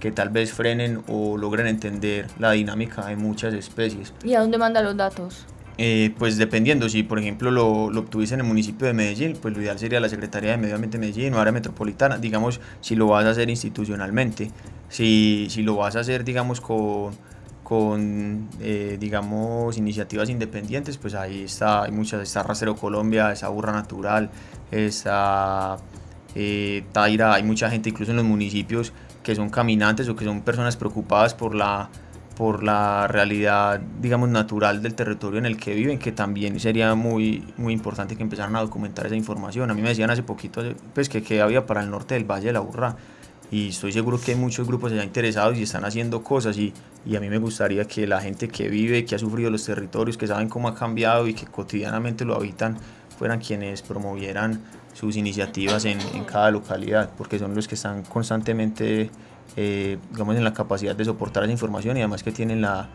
que 0.00 0.12
tal 0.12 0.28
vez 0.30 0.52
frenen 0.52 1.02
o 1.08 1.36
logren 1.36 1.66
entender 1.66 2.26
la 2.38 2.52
dinámica 2.52 3.06
de 3.06 3.16
muchas 3.16 3.54
especies. 3.54 4.12
¿Y 4.24 4.34
a 4.34 4.40
dónde 4.40 4.58
manda 4.58 4.82
los 4.82 4.96
datos? 4.96 5.46
Eh, 5.80 6.12
pues 6.18 6.36
dependiendo, 6.36 6.88
si 6.88 7.04
por 7.04 7.20
ejemplo 7.20 7.52
lo, 7.52 7.88
lo 7.90 8.00
obtuviste 8.00 8.34
en 8.34 8.40
el 8.40 8.46
municipio 8.46 8.88
de 8.88 8.94
Medellín, 8.94 9.38
pues 9.40 9.54
lo 9.54 9.62
ideal 9.62 9.78
sería 9.78 10.00
la 10.00 10.08
Secretaría 10.08 10.50
de 10.50 10.56
Medio 10.56 10.74
Ambiente 10.74 10.98
de 10.98 11.06
Medellín 11.06 11.34
o 11.34 11.38
área 11.38 11.52
metropolitana, 11.52 12.18
digamos, 12.18 12.60
si 12.80 12.96
lo 12.96 13.06
vas 13.06 13.24
a 13.26 13.30
hacer 13.30 13.48
institucionalmente, 13.48 14.50
si, 14.88 15.46
si 15.50 15.62
lo 15.62 15.76
vas 15.76 15.94
a 15.94 16.00
hacer, 16.00 16.24
digamos, 16.24 16.60
con, 16.60 17.12
con 17.62 18.48
eh, 18.60 18.96
digamos, 18.98 19.78
iniciativas 19.78 20.28
independientes, 20.30 20.96
pues 20.96 21.14
ahí 21.14 21.44
está, 21.44 21.84
hay 21.84 21.92
muchas, 21.92 22.22
está 22.22 22.42
Rastreo 22.42 22.74
Colombia, 22.74 23.30
está 23.30 23.48
Burra 23.48 23.70
Natural, 23.70 24.30
está 24.72 25.76
eh, 26.34 26.82
Taira, 26.90 27.34
hay 27.34 27.44
mucha 27.44 27.70
gente 27.70 27.90
incluso 27.90 28.10
en 28.10 28.16
los 28.16 28.26
municipios 28.26 28.92
que 29.28 29.34
son 29.34 29.50
caminantes 29.50 30.08
o 30.08 30.16
que 30.16 30.24
son 30.24 30.40
personas 30.40 30.78
preocupadas 30.78 31.34
por 31.34 31.54
la 31.54 31.90
por 32.34 32.62
la 32.62 33.06
realidad, 33.08 33.78
digamos, 34.00 34.30
natural 34.30 34.80
del 34.80 34.94
territorio 34.94 35.38
en 35.38 35.44
el 35.44 35.58
que 35.58 35.74
viven, 35.74 35.98
que 35.98 36.12
también 36.12 36.58
sería 36.60 36.94
muy, 36.94 37.44
muy 37.58 37.74
importante 37.74 38.16
que 38.16 38.22
empezaran 38.22 38.54
a 38.56 38.60
documentar 38.60 39.04
esa 39.04 39.16
información. 39.16 39.70
A 39.70 39.74
mí 39.74 39.82
me 39.82 39.88
decían 39.88 40.08
hace 40.08 40.22
poquito, 40.22 40.62
pues, 40.94 41.08
que 41.08 41.20
qué 41.20 41.42
había 41.42 41.66
para 41.66 41.82
el 41.82 41.90
norte 41.90 42.14
del 42.14 42.24
Valle 42.24 42.46
de 42.46 42.52
la 42.52 42.60
Burra, 42.60 42.96
y 43.50 43.70
estoy 43.70 43.92
seguro 43.92 44.20
que 44.20 44.30
hay 44.30 44.38
muchos 44.38 44.68
grupos 44.68 44.92
allá 44.92 45.02
interesados 45.02 45.58
y 45.58 45.64
están 45.64 45.84
haciendo 45.84 46.22
cosas, 46.22 46.56
y, 46.56 46.72
y 47.04 47.16
a 47.16 47.20
mí 47.20 47.28
me 47.28 47.38
gustaría 47.38 47.84
que 47.86 48.06
la 48.06 48.20
gente 48.20 48.48
que 48.48 48.68
vive, 48.68 49.04
que 49.04 49.16
ha 49.16 49.18
sufrido 49.18 49.50
los 49.50 49.64
territorios, 49.64 50.16
que 50.16 50.28
saben 50.28 50.48
cómo 50.48 50.68
ha 50.68 50.76
cambiado 50.76 51.26
y 51.26 51.34
que 51.34 51.44
cotidianamente 51.44 52.24
lo 52.24 52.36
habitan, 52.36 52.78
fueran 53.18 53.40
quienes 53.40 53.82
promovieran 53.82 54.62
sus 54.94 55.16
iniciativas 55.16 55.84
en, 55.84 55.98
en 56.14 56.24
cada 56.24 56.50
localidad, 56.50 57.10
porque 57.16 57.38
son 57.38 57.54
los 57.54 57.66
que 57.68 57.74
están 57.74 58.02
constantemente 58.02 59.10
eh, 59.56 59.98
digamos, 60.12 60.36
en 60.36 60.44
la 60.44 60.52
capacidad 60.52 60.94
de 60.94 61.04
soportar 61.04 61.42
esa 61.42 61.52
información 61.52 61.96
y 61.96 62.00
además 62.00 62.22
que 62.22 62.32
tienen 62.32 62.60
la, 62.60 62.88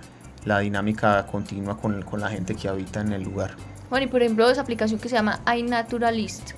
la 0.46 0.60
dinámica 0.60 1.26
continua 1.28 1.78
con, 1.78 2.02
con 2.04 2.20
la 2.22 2.30
gente 2.30 2.56
que 2.56 2.68
habita 2.68 3.02
en 3.02 3.14
el 3.14 3.24
lugar. 3.24 3.56
Bueno, 3.90 4.06
y 4.06 4.10
por 4.10 4.22
ejemplo, 4.22 4.50
esa 4.50 4.62
aplicación 4.62 5.00
que 5.00 5.10
se 5.10 5.16
llama 5.16 5.42
iNaturalist, 5.56 6.52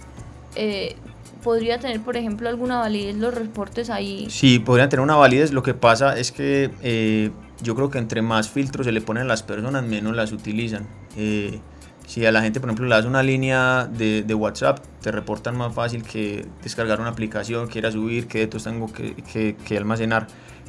eh, 0.55 0.95
¿podría 1.43 1.79
tener, 1.79 2.01
por 2.01 2.17
ejemplo, 2.17 2.47
alguna 2.47 2.79
validez 2.79 3.15
los 3.15 3.33
reportes 3.33 3.89
ahí? 3.89 4.27
Sí, 4.29 4.59
podrían 4.59 4.89
tener 4.89 5.03
una 5.03 5.15
validez. 5.15 5.51
Lo 5.51 5.63
que 5.63 5.73
pasa 5.73 6.17
es 6.17 6.31
que 6.31 6.71
eh, 6.81 7.31
yo 7.61 7.75
creo 7.75 7.89
que 7.89 7.97
entre 7.97 8.21
más 8.21 8.49
filtros 8.49 8.85
se 8.85 8.91
le 8.91 9.01
ponen 9.01 9.23
a 9.23 9.25
las 9.27 9.43
personas, 9.43 9.83
menos 9.83 10.15
las 10.15 10.31
utilizan. 10.31 10.87
Eh, 11.17 11.59
si 12.05 12.25
a 12.25 12.31
la 12.31 12.41
gente, 12.41 12.59
por 12.59 12.69
ejemplo, 12.69 12.87
le 12.87 12.95
das 12.95 13.05
una 13.05 13.23
línea 13.23 13.85
de, 13.85 14.23
de 14.23 14.33
WhatsApp, 14.33 14.79
te 15.01 15.11
reportan 15.11 15.57
más 15.57 15.73
fácil 15.73 16.03
que 16.03 16.45
descargar 16.63 16.99
una 16.99 17.09
aplicación, 17.09 17.67
que 17.67 17.79
ir 17.79 17.85
a 17.85 17.91
subir, 17.91 18.27
qué 18.27 18.41
datos 18.45 18.63
tengo 18.63 18.91
que, 18.91 19.15
que, 19.15 19.55
que 19.55 19.77
almacenar. 19.77 20.27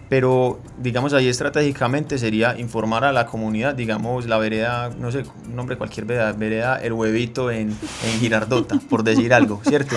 Pero, 0.08 0.60
digamos, 0.78 1.12
ahí 1.14 1.28
estratégicamente 1.28 2.16
sería 2.18 2.56
informar 2.58 3.04
a 3.04 3.12
la 3.12 3.26
comunidad, 3.26 3.74
digamos, 3.74 4.26
la 4.26 4.38
vereda, 4.38 4.90
no 4.90 5.10
sé, 5.10 5.24
nombre 5.52 5.76
cualquier 5.76 6.06
vereda, 6.06 6.32
vereda 6.32 6.76
El 6.76 6.92
Huevito 6.92 7.50
en, 7.50 7.70
en 7.70 8.20
Girardota, 8.20 8.78
por 8.88 9.02
decir 9.02 9.34
algo, 9.34 9.60
¿cierto? 9.64 9.96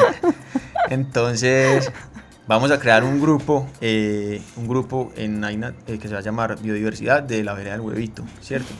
Entonces, 0.89 1.91
vamos 2.47 2.71
a 2.71 2.79
crear 2.79 3.03
un 3.03 3.21
grupo, 3.21 3.67
eh, 3.81 4.41
un 4.57 4.67
grupo 4.67 5.11
en 5.15 5.43
AINA 5.43 5.75
eh, 5.85 5.99
que 5.99 6.07
se 6.07 6.15
va 6.15 6.21
a 6.21 6.23
llamar 6.23 6.59
Biodiversidad 6.59 7.21
de 7.21 7.43
la 7.43 7.53
vereda 7.53 7.73
del 7.73 7.81
huevito, 7.81 8.23
¿cierto? 8.41 8.73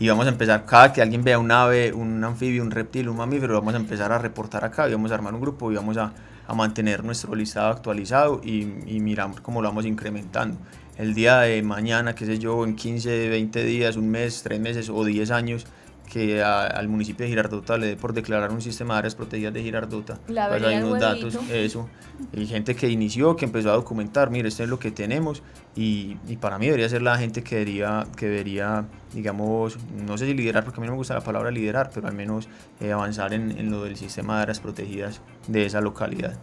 Y 0.00 0.08
vamos 0.08 0.26
a 0.26 0.30
empezar, 0.30 0.66
cada 0.66 0.92
que 0.92 1.00
alguien 1.00 1.22
vea 1.22 1.38
un 1.38 1.52
ave, 1.52 1.92
un 1.92 2.22
anfibio, 2.24 2.62
un 2.62 2.72
reptil, 2.72 3.08
un 3.08 3.16
mamífero, 3.16 3.54
vamos 3.54 3.74
a 3.74 3.76
empezar 3.76 4.10
a 4.10 4.18
reportar 4.18 4.64
acá 4.64 4.88
y 4.88 4.92
vamos 4.92 5.12
a 5.12 5.14
armar 5.14 5.34
un 5.34 5.40
grupo 5.40 5.70
y 5.70 5.76
vamos 5.76 5.96
a, 5.96 6.12
a 6.48 6.54
mantener 6.54 7.04
nuestro 7.04 7.34
listado 7.36 7.68
actualizado 7.68 8.40
y, 8.42 8.62
y 8.86 8.98
miramos 9.00 9.40
cómo 9.40 9.62
lo 9.62 9.68
vamos 9.68 9.86
incrementando. 9.86 10.58
El 10.98 11.14
día 11.14 11.40
de 11.40 11.62
mañana, 11.62 12.14
qué 12.14 12.26
sé 12.26 12.38
yo, 12.38 12.64
en 12.64 12.74
15, 12.74 13.28
20 13.28 13.64
días, 13.64 13.96
un 13.96 14.10
mes, 14.10 14.42
tres 14.42 14.60
meses 14.60 14.90
o 14.90 15.04
10 15.04 15.30
años, 15.30 15.66
que 16.10 16.42
al 16.42 16.88
municipio 16.88 17.24
de 17.24 17.30
Girardota 17.30 17.76
le 17.76 17.86
dé 17.86 17.96
por 17.96 18.12
declarar 18.12 18.52
un 18.52 18.60
sistema 18.60 18.94
de 18.94 18.98
áreas 19.00 19.14
protegidas 19.14 19.52
de 19.52 19.62
Girardota. 19.62 20.18
La 20.28 20.48
pues 20.48 20.62
hay 20.62 20.76
unos 20.82 21.00
datos, 21.00 21.38
eso. 21.50 21.88
Y 22.32 22.46
gente 22.46 22.74
que 22.76 22.88
inició, 22.88 23.36
que 23.36 23.44
empezó 23.44 23.70
a 23.70 23.74
documentar, 23.74 24.30
mire, 24.30 24.48
esto 24.48 24.62
es 24.62 24.68
lo 24.68 24.78
que 24.78 24.90
tenemos. 24.90 25.42
Y, 25.74 26.16
y, 26.28 26.36
para 26.36 26.58
mí 26.58 26.66
debería 26.66 26.88
ser 26.88 27.02
la 27.02 27.18
gente 27.18 27.42
que 27.42 27.56
debería, 27.56 28.06
que 28.16 28.26
debería, 28.26 28.84
digamos, 29.12 29.76
no 30.06 30.16
sé 30.16 30.26
si 30.26 30.34
liderar, 30.34 30.64
porque 30.64 30.78
a 30.78 30.82
mí 30.82 30.86
no 30.86 30.92
me 30.92 30.98
gusta 30.98 31.14
la 31.14 31.22
palabra 31.22 31.50
liderar, 31.50 31.90
pero 31.92 32.06
al 32.06 32.14
menos 32.14 32.48
eh, 32.80 32.92
avanzar 32.92 33.32
en, 33.34 33.50
en 33.58 33.70
lo 33.70 33.82
del 33.82 33.96
sistema 33.96 34.36
de 34.36 34.42
áreas 34.42 34.60
protegidas 34.60 35.20
de 35.48 35.66
esa 35.66 35.80
localidad. 35.80 36.38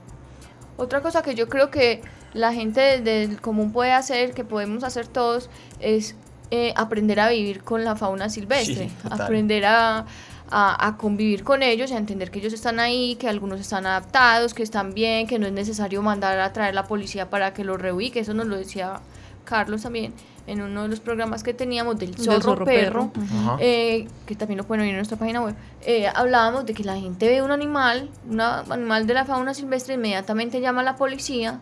Otra 0.76 1.01
cosa 1.01 1.22
que 1.22 1.36
yo 1.36 1.47
creo 1.47 1.70
que 1.70 2.01
la 2.34 2.53
gente 2.53 3.01
del 3.01 3.39
común 3.39 3.72
puede 3.72 3.93
hacer, 3.93 4.34
que 4.34 4.43
podemos 4.43 4.84
hacer 4.84 5.07
todos, 5.07 5.49
es 5.80 6.16
eh, 6.52 6.74
aprender 6.76 7.20
a 7.20 7.30
vivir 7.30 7.64
con 7.64 7.84
la 7.84 7.95
fauna 7.95 8.30
silvestre, 8.30 8.89
aprender 9.10 9.66
a, 9.66 10.06
a, 10.49 10.97
convivir 10.97 11.43
con 11.43 11.64
ellos 11.64 11.91
y 11.91 11.93
a 11.93 11.97
entender 11.97 12.30
que 12.30 12.39
ellos 12.39 12.54
están 12.54 12.80
ahí, 12.80 13.16
que 13.16 13.30
algunos 13.30 13.60
están 13.60 13.86
adaptados, 13.86 14.54
que 14.54 14.64
están 14.64 14.93
bien, 14.93 15.28
que 15.28 15.39
no 15.39 15.47
es 15.47 15.54
necesario 15.54 16.02
mandar 16.02 16.39
a 16.39 16.52
traer 16.52 16.76
la 16.76 16.84
policía 16.84 17.30
para 17.30 17.54
que 17.54 17.64
los 17.64 17.82
reubique, 17.82 18.20
eso 18.20 18.34
nos 18.34 18.47
lo 18.47 18.58
decía 18.58 18.99
Carlos 19.45 19.84
también 19.84 20.14
en 20.47 20.62
uno 20.62 20.84
de 20.84 20.88
los 20.89 20.99
programas 20.99 21.43
que 21.43 21.54
teníamos 21.54 21.97
del 21.97 22.16
zorro, 22.18 22.66
perro, 22.66 23.12
eh, 23.60 24.08
que 24.26 24.36
también 24.36 24.58
lo 24.58 24.66
pueden 24.66 24.82
oír 24.82 24.89
en 24.89 24.97
nuestra 24.97 25.18
página 25.18 25.41
web, 25.41 25.56
eh, 25.84 26.08
hablábamos 26.08 26.66
de 26.66 26.74
que 26.74 26.84
la 26.84 26.95
gente 26.95 27.28
ve 27.28 27.41
un 27.41 27.52
animal, 27.52 28.10
un 28.30 28.41
animal 28.41 29.08
de 29.08 29.14
la 29.14 29.26
fauna 29.26 29.54
silvestre, 29.54 29.93
inmediatamente 29.93 30.60
llama 30.60 30.82
a 30.82 30.84
la 30.84 30.95
policía 30.95 31.62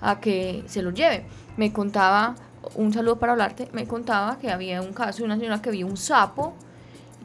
a 0.00 0.20
que 0.20 0.62
se 0.66 0.82
lo 0.82 0.90
lleve. 0.90 1.24
Me 1.56 1.72
contaba 1.72 2.36
un 2.74 2.92
saludo 2.92 3.18
para 3.18 3.32
hablarte, 3.32 3.68
me 3.72 3.86
contaba 3.86 4.38
que 4.38 4.50
había 4.50 4.82
un 4.82 4.92
caso 4.92 5.18
de 5.18 5.24
una 5.24 5.36
señora 5.36 5.62
que 5.62 5.70
vio 5.70 5.86
un 5.86 5.96
sapo 5.96 6.54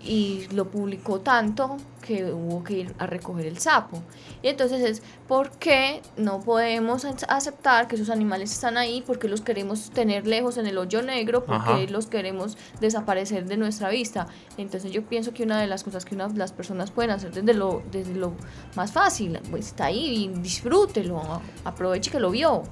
y 0.05 0.47
lo 0.53 0.69
publicó 0.69 1.21
tanto 1.21 1.77
que 2.01 2.25
hubo 2.25 2.63
que 2.63 2.73
ir 2.73 2.95
a 2.99 3.07
recoger 3.07 3.45
el 3.45 3.57
sapo. 3.57 4.03
Y 4.41 4.49
entonces 4.49 4.81
es, 4.81 5.01
¿por 5.27 5.51
qué 5.51 6.01
no 6.17 6.41
podemos 6.41 7.05
aceptar 7.05 7.87
que 7.87 7.95
esos 7.95 8.09
animales 8.09 8.51
están 8.51 8.77
ahí? 8.77 9.01
porque 9.07 9.29
los 9.29 9.39
queremos 9.39 9.91
tener 9.91 10.27
lejos 10.27 10.57
en 10.57 10.67
el 10.67 10.77
hoyo 10.77 11.01
negro? 11.01 11.45
porque 11.45 11.87
los 11.87 12.07
queremos 12.07 12.57
desaparecer 12.81 13.45
de 13.45 13.55
nuestra 13.55 13.89
vista? 13.89 14.27
Entonces 14.57 14.91
yo 14.91 15.03
pienso 15.03 15.33
que 15.33 15.43
una 15.43 15.59
de 15.61 15.67
las 15.67 15.83
cosas 15.83 16.03
que 16.03 16.15
una, 16.15 16.27
las 16.29 16.51
personas 16.51 16.91
pueden 16.91 17.11
hacer 17.11 17.31
desde 17.31 17.53
lo, 17.53 17.81
desde 17.91 18.15
lo 18.15 18.33
más 18.75 18.91
fácil, 18.91 19.39
pues 19.49 19.67
está 19.67 19.85
ahí 19.85 20.25
y 20.25 20.27
disfrútelo, 20.27 21.21
aproveche 21.63 22.11
que 22.11 22.19
lo 22.19 22.31
vio. 22.31 22.63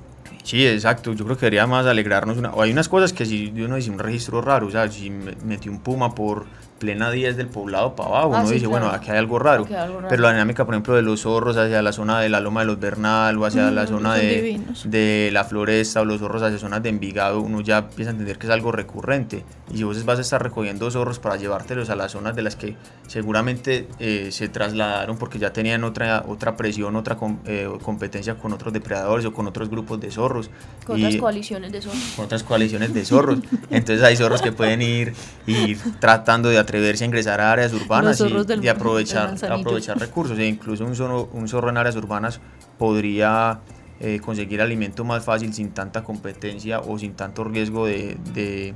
Sí, 0.43 0.65
exacto. 0.65 1.13
Yo 1.13 1.25
creo 1.25 1.37
que 1.37 1.45
debería 1.45 1.67
más 1.67 1.85
alegrarnos. 1.85 2.37
Una, 2.37 2.51
o 2.51 2.61
hay 2.61 2.71
unas 2.71 2.89
cosas 2.89 3.13
que 3.13 3.25
si 3.25 3.51
uno 3.57 3.75
dice 3.75 3.91
un 3.91 3.99
registro 3.99 4.41
raro, 4.41 4.67
o 4.67 4.71
sea, 4.71 4.89
si 4.89 5.09
metió 5.09 5.71
un 5.71 5.79
puma 5.79 6.13
por 6.15 6.45
plena 6.81 7.11
10 7.11 7.37
del 7.37 7.45
poblado 7.45 7.95
para 7.95 8.09
abajo, 8.09 8.35
ah, 8.35 8.41
uno 8.41 8.49
dice, 8.49 8.65
bueno, 8.65 8.89
aquí 8.89 9.11
hay 9.11 9.19
algo 9.19 9.37
raro. 9.37 9.67
Pero 10.09 10.21
la 10.23 10.31
dinámica, 10.31 10.65
por 10.65 10.73
ejemplo, 10.73 10.95
de 10.95 11.03
los 11.03 11.21
zorros 11.21 11.55
hacia 11.55 11.79
la 11.83 11.93
zona 11.93 12.19
de 12.19 12.27
la 12.27 12.39
Loma 12.39 12.61
de 12.61 12.65
los 12.65 12.79
Bernal 12.79 13.37
o 13.37 13.45
hacia 13.45 13.69
la 13.69 13.83
mm, 13.83 13.87
zona 13.87 14.15
de, 14.15 14.59
de, 14.85 15.29
la 15.31 15.43
Floresta 15.43 16.01
o 16.01 16.05
los 16.05 16.19
zorros 16.19 16.41
hacia 16.41 16.57
zonas 16.57 16.81
de 16.81 16.89
Envigado, 16.89 17.39
uno 17.39 17.61
ya 17.61 17.77
empieza 17.77 18.09
a 18.09 18.13
entender 18.13 18.39
que 18.39 18.47
es 18.47 18.51
algo 18.51 18.71
recurrente. 18.71 19.45
Y 19.71 19.77
si 19.77 19.83
vos 19.83 20.03
vas 20.05 20.17
a 20.17 20.21
estar 20.21 20.41
recogiendo 20.41 20.89
zorros 20.89 21.19
para 21.19 21.35
llevártelos 21.35 21.91
a 21.91 21.95
las 21.95 22.13
zonas 22.13 22.35
de 22.35 22.41
las 22.41 22.55
que 22.55 22.75
seguramente 23.07 23.87
eh, 23.99 24.29
se 24.31 24.49
trasladaron 24.49 25.17
porque 25.17 25.37
ya 25.37 25.53
tenían 25.53 25.83
otra, 25.83 26.23
otra 26.27 26.57
presión, 26.57 26.95
otra 26.95 27.17
eh, 27.45 27.69
competencia 27.83 28.35
con 28.35 28.53
otros 28.53 28.73
depredadores 28.73 29.25
o 29.25 29.33
con 29.33 29.47
otros 29.47 29.69
grupos 29.69 30.01
de 30.01 30.09
zorros. 30.09 30.49
Con 30.85 30.97
otras 30.97 31.15
coaliciones 31.17 31.71
de 31.71 31.81
zorros. 31.81 32.13
Con 32.15 32.25
otras 32.25 32.43
coaliciones 32.43 32.93
de 32.93 33.05
zorros. 33.05 33.39
Entonces 33.69 34.03
hay 34.03 34.15
zorros 34.15 34.41
que 34.41 34.51
pueden 34.51 34.81
ir, 34.81 35.13
ir 35.45 35.77
tratando 35.99 36.49
de 36.49 36.57
atreverse 36.71 37.03
a 37.03 37.07
ingresar 37.07 37.41
a 37.41 37.51
áreas 37.51 37.73
urbanas 37.73 38.19
y, 38.61 38.67
aprovechar, 38.67 39.35
aprovechar 39.49 39.99
recursos. 39.99 40.39
E 40.39 40.47
incluso 40.47 40.85
un 40.85 40.95
zorro, 40.95 41.29
un 41.33 41.47
zorro 41.47 41.69
en 41.69 41.77
áreas 41.77 41.95
urbanas 41.95 42.39
podría 42.77 43.59
eh, 43.99 44.19
conseguir 44.19 44.61
alimento 44.61 45.03
más 45.03 45.23
fácil 45.23 45.53
sin 45.53 45.71
tanta 45.71 46.03
competencia 46.03 46.79
o 46.79 46.97
sin 46.97 47.13
tanto 47.13 47.43
riesgo 47.43 47.85
de, 47.85 48.17
de, 48.33 48.73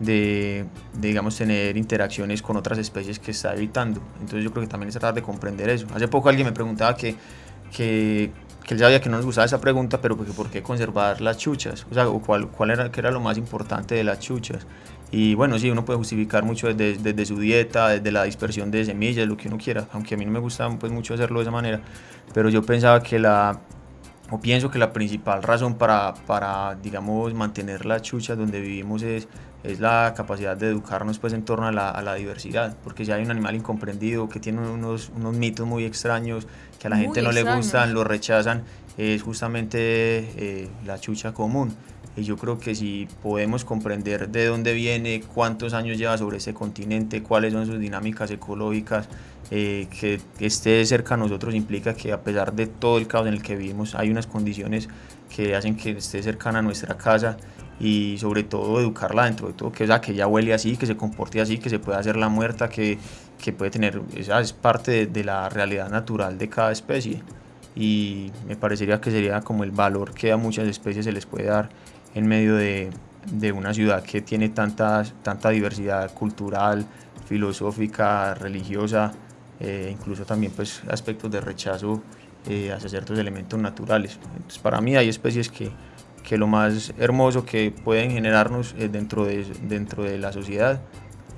de, 0.00 0.66
digamos, 1.00 1.36
tener 1.36 1.76
interacciones 1.76 2.42
con 2.42 2.56
otras 2.56 2.78
especies 2.78 3.18
que 3.18 3.30
está 3.30 3.54
evitando. 3.54 4.00
Entonces 4.20 4.44
yo 4.44 4.50
creo 4.50 4.64
que 4.64 4.70
también 4.70 4.88
es 4.88 4.94
tratar 4.94 5.14
de 5.14 5.22
comprender 5.22 5.70
eso. 5.70 5.86
Hace 5.94 6.08
poco 6.08 6.28
alguien 6.28 6.46
me 6.46 6.52
preguntaba 6.52 6.94
que, 6.94 7.16
que, 7.74 8.30
que 8.64 8.74
él 8.74 8.80
sabía 8.80 9.00
que 9.00 9.08
no 9.08 9.16
nos 9.16 9.24
gustaba 9.24 9.46
esa 9.46 9.60
pregunta, 9.60 10.00
pero 10.00 10.14
porque, 10.16 10.32
¿por 10.32 10.50
qué 10.50 10.62
conservar 10.62 11.22
las 11.22 11.38
chuchas? 11.38 11.86
O 11.90 11.94
sea, 11.94 12.06
¿cuál, 12.06 12.48
cuál 12.48 12.70
era, 12.70 12.92
qué 12.92 13.00
era 13.00 13.10
lo 13.10 13.20
más 13.20 13.38
importante 13.38 13.94
de 13.94 14.04
las 14.04 14.20
chuchas? 14.20 14.66
Y 15.10 15.34
bueno, 15.34 15.58
sí, 15.58 15.70
uno 15.70 15.84
puede 15.84 15.98
justificar 15.98 16.44
mucho 16.44 16.72
desde, 16.72 17.02
desde, 17.02 17.24
su 17.24 17.38
dieta, 17.38 17.88
desde 17.88 18.12
la 18.12 18.24
dispersión 18.24 18.70
de 18.70 18.84
semillas, 18.84 19.26
lo 19.26 19.36
que 19.36 19.48
uno 19.48 19.56
quiera, 19.56 19.88
aunque 19.92 20.14
a 20.14 20.18
mí 20.18 20.24
no 20.26 20.32
me 20.32 20.38
gusta 20.38 20.68
pues, 20.78 20.92
mucho 20.92 21.14
hacerlo 21.14 21.38
de 21.38 21.44
esa 21.44 21.50
manera, 21.50 21.80
pero 22.34 22.50
yo 22.50 22.62
pensaba 22.62 23.02
que 23.02 23.18
la, 23.18 23.58
o 24.30 24.38
pienso 24.38 24.70
que 24.70 24.78
la 24.78 24.92
principal 24.92 25.42
razón 25.42 25.76
para, 25.76 26.12
para 26.26 26.74
digamos, 26.74 27.32
mantener 27.32 27.86
las 27.86 28.02
chuchas 28.02 28.36
donde 28.36 28.60
vivimos 28.60 29.02
es, 29.02 29.28
es 29.64 29.80
la 29.80 30.12
capacidad 30.14 30.56
de 30.56 30.68
educarnos 30.68 31.18
pues 31.18 31.32
en 31.32 31.42
torno 31.42 31.66
a 31.66 31.72
la, 31.72 31.90
a 31.90 32.02
la, 32.02 32.14
diversidad, 32.14 32.76
porque 32.84 33.06
si 33.06 33.12
hay 33.12 33.22
un 33.22 33.30
animal 33.30 33.56
incomprendido 33.56 34.28
que 34.28 34.40
tiene 34.40 34.60
unos, 34.60 35.10
unos 35.16 35.34
mitos 35.34 35.66
muy 35.66 35.84
extraños, 35.84 36.46
que 36.78 36.86
a 36.86 36.90
la 36.90 36.98
gente 36.98 37.22
no 37.22 37.32
le 37.32 37.42
gustan, 37.42 37.94
lo 37.94 38.04
rechazan, 38.04 38.64
es 38.98 39.22
justamente 39.22 39.78
eh, 39.80 40.68
la 40.84 40.98
chucha 40.98 41.32
común. 41.32 41.74
Y 42.18 42.24
yo 42.24 42.36
creo 42.36 42.58
que 42.58 42.74
si 42.74 43.06
podemos 43.22 43.64
comprender 43.64 44.28
de 44.28 44.46
dónde 44.46 44.72
viene, 44.72 45.22
cuántos 45.34 45.72
años 45.72 45.98
lleva 45.98 46.18
sobre 46.18 46.38
ese 46.38 46.52
continente, 46.52 47.22
cuáles 47.22 47.52
son 47.52 47.64
sus 47.64 47.78
dinámicas 47.78 48.30
ecológicas, 48.30 49.08
eh, 49.50 49.86
que, 49.98 50.20
esté 50.40 50.84
cerca 50.84 51.14
a 51.14 51.16
nosotros 51.16 51.54
implica 51.54 51.94
que 51.94 52.12
a 52.12 52.22
pesar 52.22 52.52
de 52.52 52.66
todo 52.66 52.98
el 52.98 53.06
caos 53.06 53.26
en 53.28 53.34
el 53.34 53.42
que 53.42 53.56
vivimos, 53.56 53.94
hay 53.94 54.10
unas 54.10 54.26
condiciones 54.26 54.88
que 55.34 55.54
hacen 55.54 55.76
que 55.76 55.90
esté 55.90 56.22
cercana 56.22 56.58
a 56.58 56.62
nuestra 56.62 56.96
casa 56.96 57.36
y 57.80 58.16
sobre 58.18 58.42
todo 58.42 58.80
educarla 58.80 59.26
dentro 59.26 59.46
de 59.46 59.54
todo, 59.54 59.70
que, 59.70 59.84
o 59.84 59.86
sea, 59.86 60.00
que 60.00 60.12
ella 60.12 60.26
huele 60.26 60.52
así, 60.52 60.76
que 60.76 60.86
se 60.86 60.96
comporte 60.96 61.40
así, 61.40 61.58
que 61.58 61.70
se 61.70 61.78
pueda 61.78 61.98
hacer 61.98 62.16
la 62.16 62.28
muerta, 62.28 62.68
que, 62.68 62.98
que 63.40 63.52
puede 63.52 63.70
tener, 63.70 64.02
esa 64.16 64.40
es 64.40 64.52
parte 64.52 64.90
de, 64.90 65.06
de 65.06 65.24
la 65.24 65.48
realidad 65.48 65.88
natural 65.88 66.36
de 66.36 66.48
cada 66.48 66.72
especie. 66.72 67.22
Y 67.76 68.32
me 68.48 68.56
parecería 68.56 69.00
que 69.00 69.12
sería 69.12 69.40
como 69.42 69.62
el 69.62 69.70
valor 69.70 70.12
que 70.12 70.32
a 70.32 70.36
muchas 70.36 70.66
especies 70.66 71.04
se 71.04 71.12
les 71.12 71.26
puede 71.26 71.44
dar 71.44 71.68
en 72.18 72.26
medio 72.26 72.56
de, 72.56 72.90
de 73.30 73.52
una 73.52 73.72
ciudad 73.72 74.02
que 74.02 74.20
tiene 74.20 74.48
tanta, 74.48 75.04
tanta 75.22 75.50
diversidad 75.50 76.12
cultural, 76.12 76.86
filosófica, 77.26 78.34
religiosa, 78.34 79.12
eh, 79.60 79.90
incluso 79.92 80.24
también 80.24 80.52
pues 80.54 80.82
aspectos 80.88 81.30
de 81.30 81.40
rechazo 81.40 82.02
eh, 82.48 82.72
hacia 82.72 82.88
ciertos 82.88 83.18
elementos 83.18 83.58
naturales. 83.58 84.18
Entonces, 84.36 84.58
para 84.58 84.80
mí 84.80 84.96
hay 84.96 85.08
especies 85.08 85.48
que, 85.48 85.70
que 86.22 86.36
lo 86.36 86.46
más 86.46 86.92
hermoso 86.98 87.44
que 87.44 87.70
pueden 87.70 88.10
generarnos 88.10 88.74
eh, 88.78 88.88
dentro, 88.88 89.24
de, 89.24 89.44
dentro 89.62 90.02
de 90.02 90.18
la 90.18 90.32
sociedad 90.32 90.80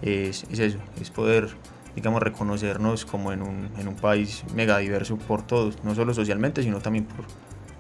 es, 0.03 0.45
es, 0.51 0.59
eso, 0.61 0.79
es 1.01 1.11
poder 1.11 1.49
digamos 1.95 2.23
reconocernos 2.23 3.05
como 3.05 3.33
en 3.33 3.43
un, 3.43 3.69
en 3.79 3.89
un 3.89 3.97
país 3.97 4.45
mega 4.55 4.79
diverso 4.79 5.17
por 5.17 5.43
todos, 5.43 5.83
no 5.83 5.95
solo 5.95 6.15
socialmente, 6.15 6.63
sino 6.63 6.79
también 6.79 7.05
por, 7.05 7.25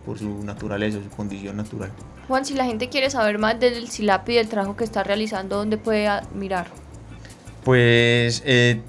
por 0.04 0.18
su 0.18 0.44
naturaleza, 0.44 0.98
su 1.02 1.14
condición 1.14 1.56
natural. 1.56 1.90
Juan, 2.28 2.44
si 2.44 2.54
la 2.54 2.64
gente 2.64 2.88
quiere 2.88 3.10
saber 3.10 3.38
más 3.38 3.58
del 3.58 3.88
SILAP 3.88 4.28
y 4.30 4.34
del 4.34 4.48
trabajo 4.48 4.76
que 4.76 4.84
está 4.84 5.02
realizando, 5.02 5.56
¿dónde 5.56 5.78
puede 5.78 6.08
mirar? 6.34 6.68
Pues 7.64 8.42
eh, 8.46 8.80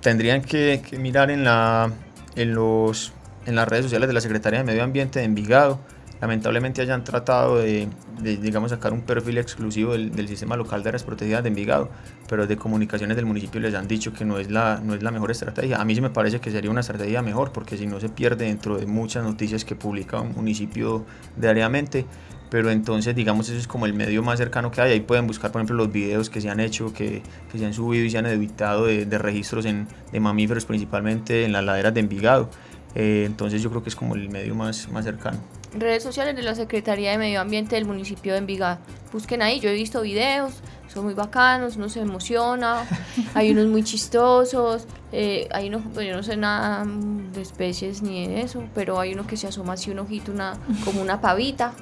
tendrían 0.00 0.42
que, 0.42 0.82
mirar 0.98 1.30
en, 1.30 1.44
la, 1.44 1.92
en, 2.34 2.54
los, 2.54 3.12
en 3.44 3.54
las 3.54 3.68
redes 3.68 3.84
sociales 3.84 4.08
de 4.08 4.14
la 4.14 4.20
Secretaría 4.20 4.60
de 4.60 4.64
Medio 4.64 4.82
Ambiente 4.82 5.18
de 5.18 5.24
Envigado. 5.24 5.78
Lamentablemente 6.20 6.80
hayan 6.80 7.04
tratado 7.04 7.58
de, 7.58 7.88
digamos, 8.22 8.70
sacar 8.70 8.92
un 8.92 9.02
perfil 9.02 9.38
exclusivo 9.38 9.92
del, 9.92 10.28
sistema 10.28 10.56
local 10.56 10.82
de 10.82 10.88
áreas 10.88 11.04
protegidas 11.04 11.42
de 11.42 11.50
Envigado, 11.50 11.90
pero 12.28 12.46
de 12.46 12.56
comunicaciones 12.56 13.16
del 13.16 13.26
municipio 13.26 13.60
les 13.60 13.74
han 13.74 13.86
dicho 13.86 14.12
que 14.12 14.24
no 14.24 14.38
es, 14.38 14.50
la, 14.50 14.80
no 14.82 14.94
es 14.94 15.02
la 15.02 15.10
mejor 15.10 15.30
estrategia. 15.30 15.80
A 15.80 15.84
mí 15.84 16.00
me 16.00 16.10
parece 16.10 16.40
que 16.40 16.50
sería 16.50 16.70
una 16.70 16.80
estrategia 16.80 17.20
mejor, 17.22 17.52
porque 17.52 17.76
si 17.76 17.86
no 17.86 18.00
se 18.00 18.08
pierde 18.08 18.46
dentro 18.46 18.78
de 18.78 18.86
muchas 18.86 19.24
noticias 19.24 19.64
que 19.64 19.74
publica 19.74 20.20
un 20.20 20.34
municipio 20.34 21.04
diariamente, 21.36 22.06
pero 22.48 22.70
entonces 22.70 23.14
digamos 23.14 23.48
eso 23.48 23.58
es 23.58 23.66
como 23.66 23.86
el 23.86 23.92
medio 23.92 24.22
más 24.22 24.38
cercano 24.38 24.70
que 24.70 24.80
hay, 24.80 24.92
ahí 24.92 25.00
pueden 25.00 25.26
buscar 25.26 25.50
por 25.50 25.60
ejemplo 25.60 25.76
los 25.76 25.92
videos 25.92 26.30
que 26.30 26.40
se 26.40 26.48
han 26.48 26.60
hecho, 26.60 26.92
que, 26.92 27.22
se 27.52 27.66
han 27.66 27.74
subido 27.74 28.04
y 28.04 28.10
se 28.10 28.18
han 28.18 28.26
editado 28.26 28.86
de, 28.86 29.04
de 29.04 29.18
registros 29.18 29.64
en, 29.64 29.88
de 30.12 30.20
mamíferos 30.20 30.64
principalmente 30.64 31.44
en 31.44 31.52
las 31.52 31.64
laderas 31.64 31.92
de 31.92 32.00
Envigado, 32.00 32.48
eh, 32.96 33.24
entonces 33.26 33.62
yo 33.62 33.68
creo 33.68 33.82
que 33.82 33.90
es 33.90 33.96
como 33.96 34.14
el 34.14 34.30
medio 34.30 34.54
más, 34.54 34.88
más 34.90 35.04
cercano. 35.04 35.38
Redes 35.80 36.02
sociales 36.02 36.36
de 36.36 36.42
la 36.42 36.54
Secretaría 36.54 37.10
de 37.12 37.18
Medio 37.18 37.40
Ambiente 37.40 37.76
del 37.76 37.84
municipio 37.84 38.32
de 38.32 38.38
Envigado, 38.38 38.78
busquen 39.12 39.42
ahí, 39.42 39.60
yo 39.60 39.70
he 39.70 39.74
visto 39.74 40.02
videos, 40.02 40.54
son 40.92 41.04
muy 41.04 41.14
bacanos, 41.14 41.76
uno 41.76 41.88
se 41.88 42.00
emociona, 42.00 42.86
hay 43.34 43.50
unos 43.50 43.66
muy 43.66 43.82
chistosos, 43.82 44.86
eh, 45.12 45.48
hay 45.52 45.68
unos, 45.68 45.82
yo 45.94 46.16
no 46.16 46.22
sé 46.22 46.36
nada 46.36 46.84
de 46.86 47.42
especies 47.42 48.02
ni 48.02 48.26
de 48.26 48.42
eso, 48.42 48.64
pero 48.74 48.98
hay 48.98 49.12
uno 49.14 49.26
que 49.26 49.36
se 49.36 49.46
asoma 49.46 49.74
así 49.74 49.90
un 49.90 49.98
ojito, 49.98 50.32
una, 50.32 50.54
como 50.84 51.02
una 51.02 51.20
pavita, 51.20 51.72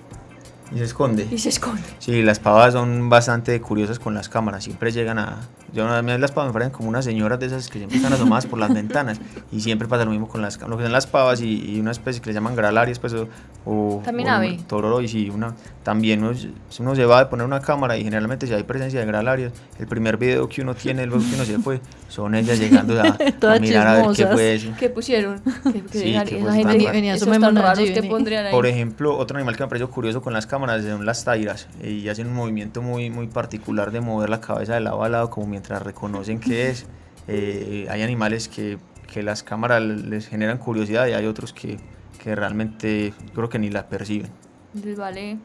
Y 0.75 0.79
se 0.79 0.85
esconde. 0.85 1.29
Y 1.31 1.39
se 1.39 1.49
esconde. 1.51 1.83
Sí, 1.99 2.23
las 2.23 2.41
pavas 2.41 2.73
son 2.73 3.09
bastante 3.09 3.61
curiosas 3.61 3.99
con 4.01 4.13
las 4.15 4.29
cámaras. 4.29 4.65
Siempre 4.65 4.91
llegan 4.91 5.19
a. 5.19 5.39
Yo 5.73 5.85
una 5.85 6.01
vez 6.03 6.21
las 6.21 6.33
pavas 6.33 6.49
me 6.49 6.53
parecen 6.53 6.73
como 6.73 6.89
unas 6.89 7.05
señoras 7.05 7.39
de 7.41 7.47
esas 7.47 7.69
que 7.69 7.79
siempre 7.79 7.97
están 7.99 8.13
asomadas 8.13 8.47
por 8.47 8.59
las 8.59 8.73
ventanas. 8.75 9.21
Y 9.53 9.61
siempre 9.61 9.87
pasa 9.89 10.05
lo 10.05 10.11
mismo 10.11 10.29
con 10.29 10.43
las 10.43 10.61
lo 10.61 10.77
que 10.77 10.83
son 10.83 10.93
las 10.93 11.07
pavas 11.07 11.41
y, 11.41 11.75
y 11.77 11.81
una 11.81 11.93
especie 11.93 12.21
que 12.21 12.31
le 12.31 12.35
llaman 12.35 12.57
gralarias, 12.57 12.99
pues, 12.99 13.13
o, 13.15 13.29
o- 13.65 14.03
También 14.05 14.29
ave. 14.29 14.59
Tororo, 14.67 15.01
y 15.01 15.09
sí, 15.09 15.31
una. 15.31 15.55
También 15.85 16.25
uno, 16.25 16.37
uno 16.81 16.95
se 16.97 17.05
va 17.05 17.21
a 17.21 17.31
poner 17.31 17.47
una 17.47 17.61
cámara 17.61 17.97
y 17.97 18.03
generalmente 18.05 18.47
si 18.47 18.53
hay 18.55 18.63
presencia 18.65 18.99
de 19.01 19.07
gralarias, 19.07 19.53
el 19.79 19.87
primer 19.87 20.17
video 20.17 20.49
que 20.49 20.63
uno 20.63 20.75
tiene, 20.75 21.07
luego 21.07 21.23
que 21.29 21.35
uno 21.35 21.45
se 21.45 21.59
fue, 21.59 21.81
son 22.15 22.35
ellas 22.37 22.61
llegando 22.61 23.01
a, 23.01 23.07
a 23.09 23.33
Todas 23.33 23.61
mirar 23.61 23.87
a 23.89 24.07
ver 24.07 24.17
qué 24.17 24.27
fue 24.27 24.55
eso. 24.55 24.73
¿Qué 24.79 24.89
pusieron? 24.89 25.41
¿Qué, 25.73 25.83
qué 25.83 25.99
Sí, 25.99 26.13
gente. 26.13 26.91
Venía 26.93 27.15
esos 27.15 27.27
su 27.27 27.33
tan 27.33 27.41
memona 27.41 27.63
raros 27.63 27.79
allí, 27.81 27.89
que 27.89 28.01
vení. 28.01 28.09
pondrían 28.09 28.47
ahí. 28.47 28.53
Por 28.53 28.67
ejemplo, 28.67 29.17
otro 29.19 29.37
animal 29.37 29.57
que 29.57 29.65
me 29.65 29.69
pareció 29.69 29.91
curioso 29.91 30.23
con 30.23 30.33
las 30.33 30.47
cámaras 30.47 30.85
son 30.85 31.05
las 31.05 31.25
tairas 31.25 31.69
y 31.83 32.09
hacen 32.09 32.29
un 32.29 32.35
movimiento 32.35 32.83
muy, 32.83 33.11
muy 33.11 33.27
particular 33.27 33.91
de 33.91 34.01
mover 34.01 34.31
la 34.31 34.41
cabeza 34.41 34.75
de 34.75 34.81
lado 34.81 35.03
a 35.03 35.09
lado 35.09 35.29
como 35.31 35.49
mientras 35.49 35.83
reconocen 35.83 36.41
qué 36.41 36.71
es. 36.71 36.87
Eh, 37.27 37.87
hay 37.89 38.03
animales 38.03 38.49
que, 38.49 38.77
que 39.11 39.23
las 39.23 39.43
cámaras 39.43 39.83
les 39.83 40.29
generan 40.29 40.59
curiosidad 40.59 41.07
y 41.07 41.15
hay 41.15 41.25
otros 41.25 41.55
que, 41.55 41.79
que 42.23 42.35
realmente 42.35 43.15
yo 43.29 43.33
creo 43.33 43.49
que 43.49 43.59
ni 43.59 43.71
la 43.71 43.89
perciben. 43.89 44.31
Les 44.75 44.99
vale. 44.99 45.39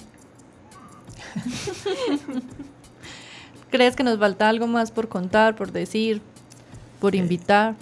¿Crees 3.69 3.95
que 3.95 4.03
nos 4.03 4.19
falta 4.19 4.49
algo 4.49 4.67
más 4.67 4.91
por 4.91 5.07
contar, 5.07 5.55
por 5.55 5.71
decir, 5.71 6.21
por 6.99 7.15
invitar? 7.15 7.75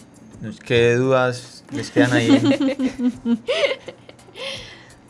¿Qué 0.65 0.95
dudas 0.95 1.63
les 1.71 1.91
quedan 1.91 2.13
ahí? 2.13 2.29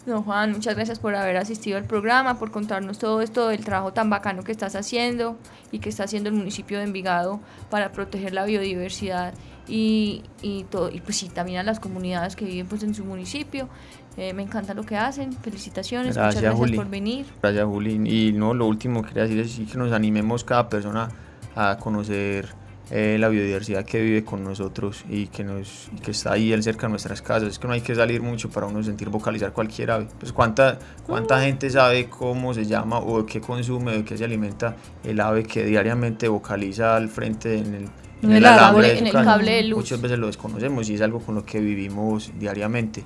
No, 0.07 0.23
Juan, 0.23 0.53
muchas 0.53 0.73
gracias 0.75 0.99
por 0.99 1.15
haber 1.15 1.35
asistido 1.35 1.77
al 1.77 1.83
programa, 1.83 2.39
por 2.39 2.49
contarnos 2.49 2.97
todo 2.97 3.19
esto 3.19 3.49
del 3.49 3.65
trabajo 3.65 3.91
tan 3.91 4.09
bacano 4.09 4.41
que 4.41 4.53
estás 4.53 4.73
haciendo 4.77 5.35
y 5.69 5.79
que 5.79 5.89
está 5.89 6.05
haciendo 6.05 6.29
el 6.29 6.35
municipio 6.35 6.77
de 6.77 6.85
Envigado 6.85 7.41
para 7.69 7.91
proteger 7.91 8.33
la 8.33 8.45
biodiversidad 8.45 9.33
y, 9.67 10.23
y 10.41 10.63
todo, 10.63 10.89
y 10.89 11.01
pues 11.01 11.17
sí, 11.17 11.27
también 11.27 11.59
a 11.59 11.63
las 11.63 11.81
comunidades 11.81 12.37
que 12.37 12.45
viven 12.45 12.67
pues 12.67 12.83
en 12.83 12.95
su 12.95 13.03
municipio. 13.03 13.67
Eh, 14.15 14.33
me 14.33 14.43
encanta 14.43 14.73
lo 14.73 14.83
que 14.83 14.95
hacen, 14.95 15.33
felicitaciones, 15.33 16.15
muchas 16.15 16.35
Gracias, 16.35 16.41
gracias 16.41 16.59
Juli. 16.59 16.77
por 16.77 16.89
venir. 16.89 17.25
Gracias, 17.41 17.65
Juli. 17.65 18.09
Y 18.09 18.31
no, 18.31 18.53
lo 18.53 18.65
último 18.65 19.01
que 19.01 19.09
quería 19.09 19.23
decir 19.23 19.39
es 19.39 19.69
que 19.69 19.77
nos 19.77 19.91
animemos 19.91 20.45
cada 20.45 20.69
persona 20.69 21.09
a 21.53 21.77
conocer 21.77 22.47
eh, 22.89 23.17
la 23.19 23.27
biodiversidad 23.27 23.83
que 23.83 24.01
vive 24.01 24.23
con 24.23 24.43
nosotros 24.43 25.03
y 25.09 25.27
que, 25.27 25.43
nos, 25.43 25.89
y 25.93 25.99
que 25.99 26.11
está 26.11 26.31
ahí 26.33 26.61
cerca 26.61 26.87
de 26.87 26.91
nuestras 26.91 27.21
casas. 27.21 27.49
Es 27.49 27.59
que 27.59 27.67
no 27.67 27.73
hay 27.73 27.81
que 27.81 27.93
salir 27.93 28.21
mucho 28.21 28.49
para 28.49 28.65
uno 28.65 28.81
sentir 28.81 29.09
vocalizar 29.09 29.51
cualquier 29.51 29.91
ave. 29.91 30.07
Pues 30.17 30.31
cuánta, 30.31 30.79
cuánta 31.05 31.41
gente 31.41 31.69
sabe 31.69 32.07
cómo 32.07 32.53
se 32.53 32.65
llama 32.65 32.99
o 32.99 33.25
qué 33.25 33.41
consume, 33.41 33.91
de 33.91 34.05
qué 34.05 34.17
se 34.17 34.23
alimenta 34.23 34.77
el 35.03 35.19
ave 35.19 35.43
que 35.43 35.65
diariamente 35.65 36.29
vocaliza 36.29 36.95
al 36.95 37.09
frente 37.09 37.57
en 37.57 37.73
el, 37.73 37.89
En 38.21 38.31
el 38.31 38.43
de 38.43 38.49
su 38.49 38.99
en 38.99 39.07
el 39.07 39.11
cable 39.11 39.51
de 39.51 39.63
luz. 39.63 39.79
Muchas 39.79 40.01
veces 40.01 40.17
lo 40.17 40.27
desconocemos 40.27 40.89
y 40.89 40.95
es 40.95 41.01
algo 41.01 41.19
con 41.19 41.35
lo 41.35 41.45
que 41.45 41.59
vivimos 41.59 42.31
diariamente. 42.39 43.03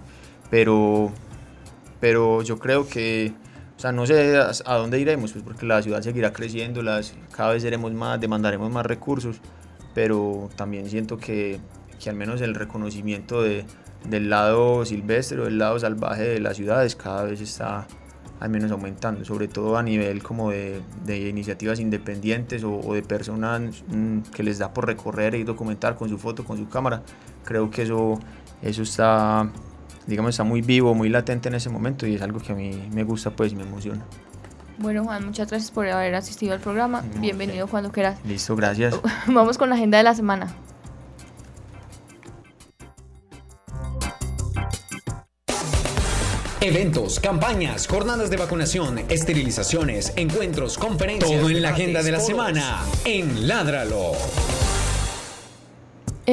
Pero, 0.52 1.12
pero 2.00 2.44
yo 2.44 2.60
creo 2.60 2.88
que, 2.88 3.34
o 3.78 3.80
sea, 3.80 3.92
no 3.92 4.06
sé 4.06 4.38
a, 4.38 4.52
a 4.66 4.76
dónde 4.76 5.00
iremos, 5.00 5.32
pues 5.32 5.44
porque 5.44 5.66
la 5.66 5.82
ciudad 5.82 6.02
seguirá 6.02 6.32
creciendo, 6.34 6.84
las, 6.84 7.16
cada 7.36 7.54
vez 7.54 7.64
seremos 7.64 7.92
más, 7.94 8.20
demandaremos 8.20 8.70
más 8.70 8.86
recursos, 8.86 9.38
pero 9.94 10.50
también 10.56 10.90
siento 10.90 11.18
que, 11.18 11.60
que 12.02 12.10
al 12.10 12.16
menos 12.16 12.42
el 12.42 12.56
reconocimiento 12.56 13.42
de, 13.42 13.66
del 14.10 14.30
lado 14.30 14.86
silvestre 14.86 15.40
o 15.40 15.46
del 15.46 15.58
lado 15.58 15.80
salvaje 15.80 16.24
de 16.24 16.40
las 16.40 16.58
ciudades 16.58 16.96
cada 16.96 17.24
vez 17.24 17.42
está 17.42 17.88
al 18.42 18.50
menos 18.50 18.72
aumentando, 18.72 19.24
sobre 19.24 19.48
todo 19.48 19.78
a 19.78 19.84
nivel 19.84 20.24
como 20.24 20.50
de, 20.50 20.82
de 21.06 21.30
iniciativas 21.30 21.80
independientes 21.80 22.64
o, 22.64 22.94
de 22.96 23.04
personas 23.04 23.84
mm, 23.88 24.22
que 24.36 24.42
les 24.42 24.58
da 24.58 24.74
por 24.74 24.88
recorrer 24.88 25.36
y 25.36 25.44
documentar 25.44 25.96
con 25.96 26.10
su 26.10 26.18
foto, 26.18 26.44
con 26.44 26.58
su 26.58 26.68
cámara. 26.68 27.04
Creo 27.46 27.70
que 27.70 27.84
eso, 27.84 28.20
eso 28.64 28.82
está, 28.82 29.48
digamos, 30.08 30.32
está 30.32 30.44
muy 30.44 30.62
vivo, 30.62 30.96
muy 30.96 31.08
latente 31.08 31.50
en 31.50 31.56
ese 31.56 31.70
momento 31.70 32.08
y 32.08 32.16
es 32.16 32.22
algo 32.24 32.40
que 32.40 32.52
a 32.52 32.56
mí 32.56 32.90
me 32.92 33.04
gusta 33.04 33.30
pues 33.30 33.54
y 33.54 33.56
me 33.56 33.62
emociona. 33.62 34.04
Bueno, 34.78 35.04
Juan, 35.04 35.26
muchas 35.26 35.50
gracias 35.50 35.72
por 35.72 35.88
haber 35.88 36.16
asistido 36.16 36.54
al 36.54 36.60
programa. 36.60 37.04
Bienvenido 37.18 37.68
cuando 37.68 37.92
quieras. 37.92 38.18
Listo, 38.26 38.56
gracias. 38.56 38.96
Vamos 39.28 39.58
con 39.58 39.70
la 39.70 39.76
agenda 39.76 39.98
de 39.98 40.04
la 40.04 40.16
semana. 40.16 40.54
Eventos, 46.64 47.20
campañas, 47.20 47.88
jornadas 47.88 48.30
de 48.30 48.38
vacunación, 48.38 49.00
esterilizaciones, 49.10 50.14
encuentros, 50.16 50.78
conferencias. 50.78 51.40
Todo 51.40 51.50
en 51.50 51.62
la 51.64 51.70
agenda 51.70 52.04
de 52.04 52.12
la 52.12 52.20
semana 52.20 52.82
en 53.04 53.48
Ládralo. 53.48 54.12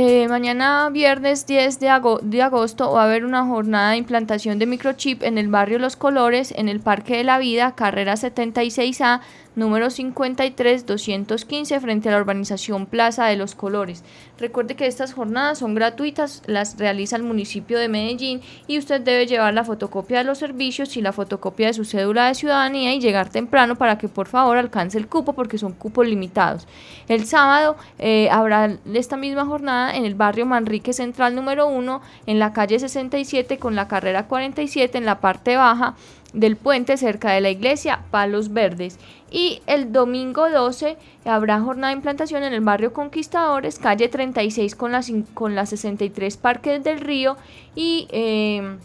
Eh, 0.01 0.29
mañana 0.29 0.89
viernes 0.93 1.45
10 1.49 1.81
de, 1.81 1.89
ago- 1.89 2.21
de 2.23 2.41
agosto 2.41 2.93
va 2.93 3.03
a 3.03 3.05
haber 3.07 3.25
una 3.25 3.45
jornada 3.45 3.91
de 3.91 3.97
implantación 3.97 4.61
de 4.61 4.67
microchip 4.67 5.25
en 5.25 5.39
el 5.39 5.49
barrio 5.49 5.81
Los 5.81 5.97
Colores, 5.97 6.55
en 6.57 6.69
el 6.69 6.79
Parque 6.79 7.17
de 7.17 7.25
la 7.25 7.39
Vida, 7.39 7.75
carrera 7.75 8.15
76A, 8.17 9.23
número 9.59 9.89
53-215, 9.89 11.81
frente 11.81 12.09
a 12.09 12.13
la 12.13 12.19
urbanización 12.19 12.87
Plaza 12.87 13.27
de 13.27 13.37
Los 13.37 13.55
Colores. 13.55 14.05
Recuerde 14.39 14.77
que 14.77 14.87
estas 14.87 15.13
jornadas 15.13 15.59
son 15.59 15.75
gratuitas, 15.75 16.43
las 16.47 16.79
realiza 16.79 17.17
el 17.17 17.25
municipio 17.25 17.79
de 17.79 17.89
Medellín 17.89 18.41
y 18.67 18.79
usted 18.79 19.01
debe 19.01 19.27
llevar 19.27 19.53
la 19.53 19.65
fotocopia 19.65 20.19
de 20.19 20.25
los 20.25 20.39
servicios 20.39 20.97
y 20.97 21.03
la 21.03 21.13
fotocopia 21.13 21.67
de 21.67 21.75
su 21.75 21.85
cédula 21.85 22.29
de 22.29 22.37
ciudadanía 22.37 22.95
y 22.95 23.01
llegar 23.01 23.29
temprano 23.31 23.77
para 23.77 23.99
que 23.99 24.09
por 24.09 24.29
favor 24.29 24.57
alcance 24.57 24.97
el 24.97 25.09
cupo 25.09 25.33
porque 25.33 25.59
son 25.59 25.73
cupos 25.73 26.07
limitados. 26.07 26.67
El 27.09 27.27
sábado 27.27 27.77
eh, 27.99 28.29
habrá 28.31 28.79
esta 28.95 29.17
misma 29.17 29.45
jornada 29.45 29.97
en 29.97 30.05
el 30.05 30.15
barrio 30.15 30.47
Manrique 30.47 30.93
Central 30.93 31.35
número 31.35 31.67
1, 31.67 32.01
en 32.27 32.39
la 32.39 32.53
calle 32.53 32.79
67 32.79 33.59
con 33.59 33.75
la 33.75 33.89
carrera 33.89 34.29
47 34.29 34.99
en 34.99 35.05
la 35.05 35.21
parte 35.21 35.57
baja 35.57 35.97
del 36.33 36.57
puente 36.57 36.97
cerca 36.97 37.33
de 37.33 37.41
la 37.41 37.51
iglesia 37.51 38.05
Palos 38.11 38.53
Verdes. 38.53 38.99
Y 39.31 39.61
el 39.67 39.93
domingo 39.93 40.49
12 40.51 40.97
habrá 41.25 41.61
jornada 41.61 41.89
de 41.93 41.97
implantación 41.97 42.43
en 42.45 42.53
el 42.53 42.61
barrio 42.61 42.93
Conquistadores, 42.93 43.79
calle 43.79 44.09
36 44.09 44.75
con 44.75 44.93
cin- 44.93 45.27
con 45.35 45.55
las 45.55 45.71
63 45.71 46.37
Parques 46.37 46.83
del 46.85 47.01
Río 47.01 47.37
y, 47.75 48.09
eh, 48.11 48.77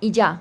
y 0.00 0.10
ya, 0.12 0.40